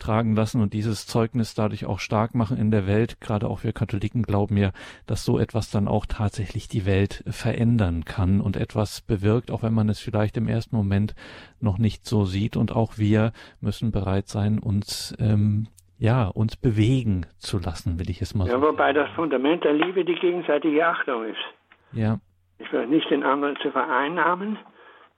tragen 0.00 0.34
lassen 0.34 0.60
und 0.60 0.72
dieses 0.72 1.06
Zeugnis 1.06 1.54
dadurch 1.54 1.86
auch 1.86 2.00
stark 2.00 2.34
machen 2.34 2.56
in 2.56 2.70
der 2.70 2.86
Welt. 2.86 3.20
Gerade 3.20 3.48
auch 3.48 3.62
wir 3.62 3.72
Katholiken 3.72 4.22
glauben 4.22 4.56
ja, 4.56 4.70
dass 5.06 5.24
so 5.24 5.38
etwas 5.38 5.70
dann 5.70 5.86
auch 5.86 6.06
tatsächlich 6.06 6.68
die 6.68 6.86
Welt 6.86 7.22
verändern 7.28 8.04
kann 8.04 8.40
und 8.40 8.56
etwas 8.56 9.00
bewirkt, 9.02 9.50
auch 9.50 9.62
wenn 9.62 9.74
man 9.74 9.88
es 9.88 10.00
vielleicht 10.00 10.36
im 10.36 10.48
ersten 10.48 10.74
Moment 10.74 11.14
noch 11.60 11.78
nicht 11.78 12.06
so 12.06 12.24
sieht. 12.24 12.56
Und 12.56 12.74
auch 12.74 12.98
wir 12.98 13.32
müssen 13.60 13.92
bereit 13.92 14.28
sein, 14.28 14.58
uns 14.58 15.14
ähm, 15.20 15.68
ja, 16.00 16.28
uns 16.28 16.56
bewegen 16.56 17.26
zu 17.38 17.58
lassen, 17.58 18.00
will 18.00 18.08
ich 18.08 18.22
es 18.22 18.34
mal 18.34 18.46
ja, 18.46 18.52
sagen. 18.52 18.62
Wobei 18.62 18.94
das 18.94 19.10
Fundament 19.10 19.64
der 19.64 19.74
Liebe 19.74 20.02
die 20.04 20.14
gegenseitige 20.14 20.86
Achtung 20.86 21.24
ist. 21.26 21.44
Ja. 21.92 22.18
Ich 22.58 22.72
will 22.72 22.86
nicht 22.86 23.10
den 23.10 23.22
anderen 23.22 23.56
zu 23.56 23.70
vereinnahmen, 23.70 24.58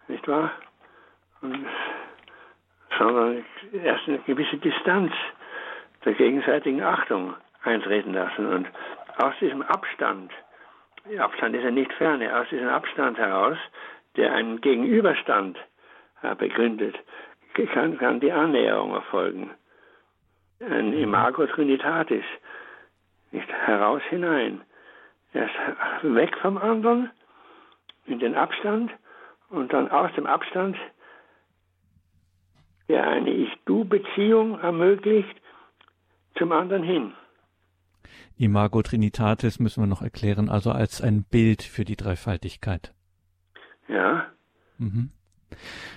nicht 0.09 0.27
wahr? 0.27 0.51
Und 1.41 1.67
sondern 2.99 3.45
erst 3.73 4.09
eine 4.09 4.19
gewisse 4.19 4.57
Distanz 4.57 5.13
der 6.05 6.15
gegenseitigen 6.15 6.83
Achtung 6.83 7.35
eintreten 7.63 8.13
lassen. 8.13 8.47
Und 8.47 8.69
aus 9.19 9.35
diesem 9.41 9.63
Abstand, 9.63 10.33
Abstand 11.19 11.55
ist 11.55 11.65
ja 11.65 11.71
nicht 11.71 11.93
ferne, 11.95 12.37
aus 12.37 12.49
diesem 12.51 12.69
Abstand 12.69 13.19
heraus, 13.19 13.59
der 14.17 14.33
einen 14.33 14.61
Gegenüberstand 14.61 15.59
äh, 16.23 16.35
begründet, 16.35 16.97
kann, 17.73 17.99
kann 17.99 18.21
die 18.21 18.33
Annäherung 18.33 18.95
erfolgen. 18.95 19.51
Ein 20.61 20.93
Imago 20.93 21.47
Trinitatis, 21.47 22.25
nicht 23.31 23.51
heraus 23.51 24.03
hinein. 24.09 24.63
Erst 25.35 25.55
weg 26.03 26.37
vom 26.39 26.59
anderen, 26.59 27.11
in 28.07 28.19
den 28.19 28.35
Abstand 28.35 28.91
und 29.51 29.73
dann 29.73 29.91
aus 29.91 30.13
dem 30.15 30.27
Abstand, 30.27 30.77
der 32.93 33.09
eine 33.09 33.31
Ich-Du-Beziehung 33.31 34.59
ermöglicht, 34.61 35.35
zum 36.37 36.53
anderen 36.53 36.83
hin. 36.83 37.13
Imago 38.37 38.83
Trinitatis 38.83 39.59
müssen 39.59 39.83
wir 39.83 39.87
noch 39.87 40.03
erklären, 40.03 40.51
also 40.51 40.71
als 40.73 41.01
ein 41.01 41.25
Bild 41.25 41.63
für 41.63 41.87
die 41.87 41.97
Dreifaltigkeit. 41.97 42.93
Ja. 43.89 44.27
Mhm. 44.77 45.11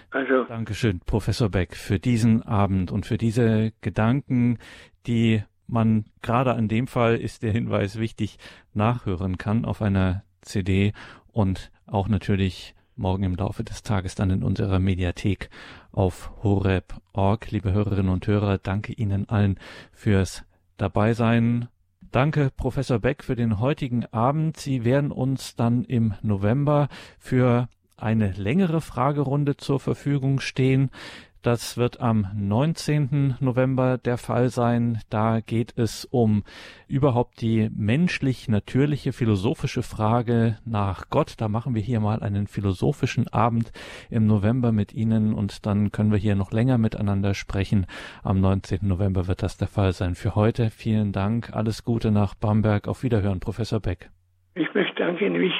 Also. 0.09 0.45
Dankeschön, 0.45 1.01
Professor 1.05 1.49
Beck, 1.49 1.75
für 1.75 1.99
diesen 1.99 2.43
Abend 2.43 2.93
und 2.93 3.05
für 3.05 3.17
diese 3.17 3.73
Gedanken, 3.81 4.57
die 5.05 5.43
man 5.67 6.05
gerade 6.21 6.53
an 6.53 6.69
dem 6.69 6.87
Fall 6.87 7.17
ist 7.17 7.43
der 7.43 7.51
Hinweis 7.51 7.99
wichtig 7.99 8.37
nachhören 8.73 9.37
kann 9.37 9.65
auf 9.65 9.81
einer 9.81 10.23
CD 10.39 10.93
und 11.27 11.71
auch 11.87 12.07
natürlich 12.07 12.73
morgen 12.95 13.23
im 13.23 13.35
Laufe 13.35 13.63
des 13.63 13.83
Tages 13.83 14.15
dann 14.15 14.29
in 14.29 14.43
unserer 14.43 14.79
Mediathek 14.79 15.49
auf 15.91 16.31
horeb.org. 16.43 17.51
Liebe 17.51 17.71
Hörerinnen 17.71 18.11
und 18.11 18.25
Hörer, 18.27 18.57
danke 18.57 18.93
Ihnen 18.93 19.27
allen 19.29 19.59
fürs 19.91 20.43
Dabeisein. 20.77 21.67
Danke, 22.11 22.51
Professor 22.55 22.99
Beck, 22.99 23.23
für 23.23 23.35
den 23.35 23.59
heutigen 23.59 24.05
Abend. 24.05 24.57
Sie 24.57 24.85
werden 24.85 25.11
uns 25.11 25.55
dann 25.55 25.83
im 25.83 26.13
November 26.21 26.87
für 27.19 27.67
eine 27.97 28.31
längere 28.31 28.81
Fragerunde 28.81 29.57
zur 29.57 29.79
Verfügung 29.79 30.39
stehen. 30.39 30.89
Das 31.45 31.77
wird 31.77 32.01
am 32.01 32.25
19. 32.35 33.35
November 33.39 33.99
der 33.99 34.17
Fall 34.17 34.49
sein. 34.49 34.97
Da 35.11 35.41
geht 35.45 35.77
es 35.77 36.03
um 36.05 36.43
überhaupt 36.87 37.39
die 37.39 37.69
menschlich-natürliche 37.69 39.13
philosophische 39.13 39.83
Frage 39.83 40.57
nach 40.65 41.11
Gott. 41.11 41.35
Da 41.37 41.47
machen 41.47 41.75
wir 41.75 41.83
hier 41.83 41.99
mal 41.99 42.23
einen 42.23 42.47
philosophischen 42.47 43.27
Abend 43.31 43.71
im 44.09 44.25
November 44.25 44.71
mit 44.71 44.95
Ihnen 44.95 45.35
und 45.35 45.67
dann 45.67 45.91
können 45.91 46.11
wir 46.11 46.17
hier 46.17 46.33
noch 46.33 46.51
länger 46.51 46.79
miteinander 46.79 47.35
sprechen. 47.35 47.85
Am 48.23 48.41
19. 48.41 48.79
November 48.81 49.27
wird 49.27 49.43
das 49.43 49.55
der 49.55 49.67
Fall 49.67 49.91
sein. 49.91 50.15
Für 50.15 50.33
heute 50.33 50.71
vielen 50.71 51.11
Dank. 51.11 51.55
Alles 51.55 51.83
Gute 51.83 52.09
nach 52.09 52.33
Bamberg. 52.33 52.87
Auf 52.87 53.03
Wiederhören, 53.03 53.39
Professor 53.39 53.79
Beck. 53.79 54.09
Ich 54.55 54.73
möchte 54.73 54.95
danken 54.95 55.33
mich 55.33 55.53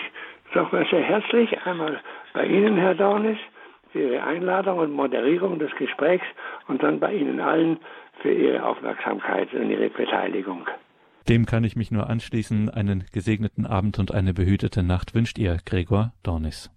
nochmal 0.55 0.88
sehr 0.89 1.03
herzlich 1.03 1.55
einmal 1.63 2.01
bei 2.33 2.47
Ihnen, 2.47 2.75
Herr 2.75 2.95
Dornis 2.95 3.38
für 3.96 4.02
Ihre 4.02 4.24
Einladung 4.24 4.80
und 4.80 4.91
Moderierung 4.91 5.58
des 5.58 5.72
Gesprächs 5.78 6.26
und 6.68 6.84
dann 6.84 7.00
bei 7.00 7.14
Ihnen 7.14 7.39
allen 7.39 7.78
für 8.22 8.32
Ihre 8.34 8.66
Aufmerksamkeit 8.66 9.54
und 9.54 9.70
Ihre 9.70 9.89
Beteiligung. 9.89 10.68
Dem 11.30 11.46
kann 11.46 11.64
ich 11.64 11.78
mich 11.78 11.91
nur 11.91 12.10
anschließen. 12.10 12.70
Einen 12.70 13.06
gesegneten 13.14 13.66
Abend 13.66 13.98
und 13.98 14.14
eine 14.14 14.34
behütete 14.34 14.84
Nacht 14.84 15.16
wünscht 15.16 15.39
ihr, 15.39 15.60
Gregor 15.66 16.12
Dornis. 16.24 16.74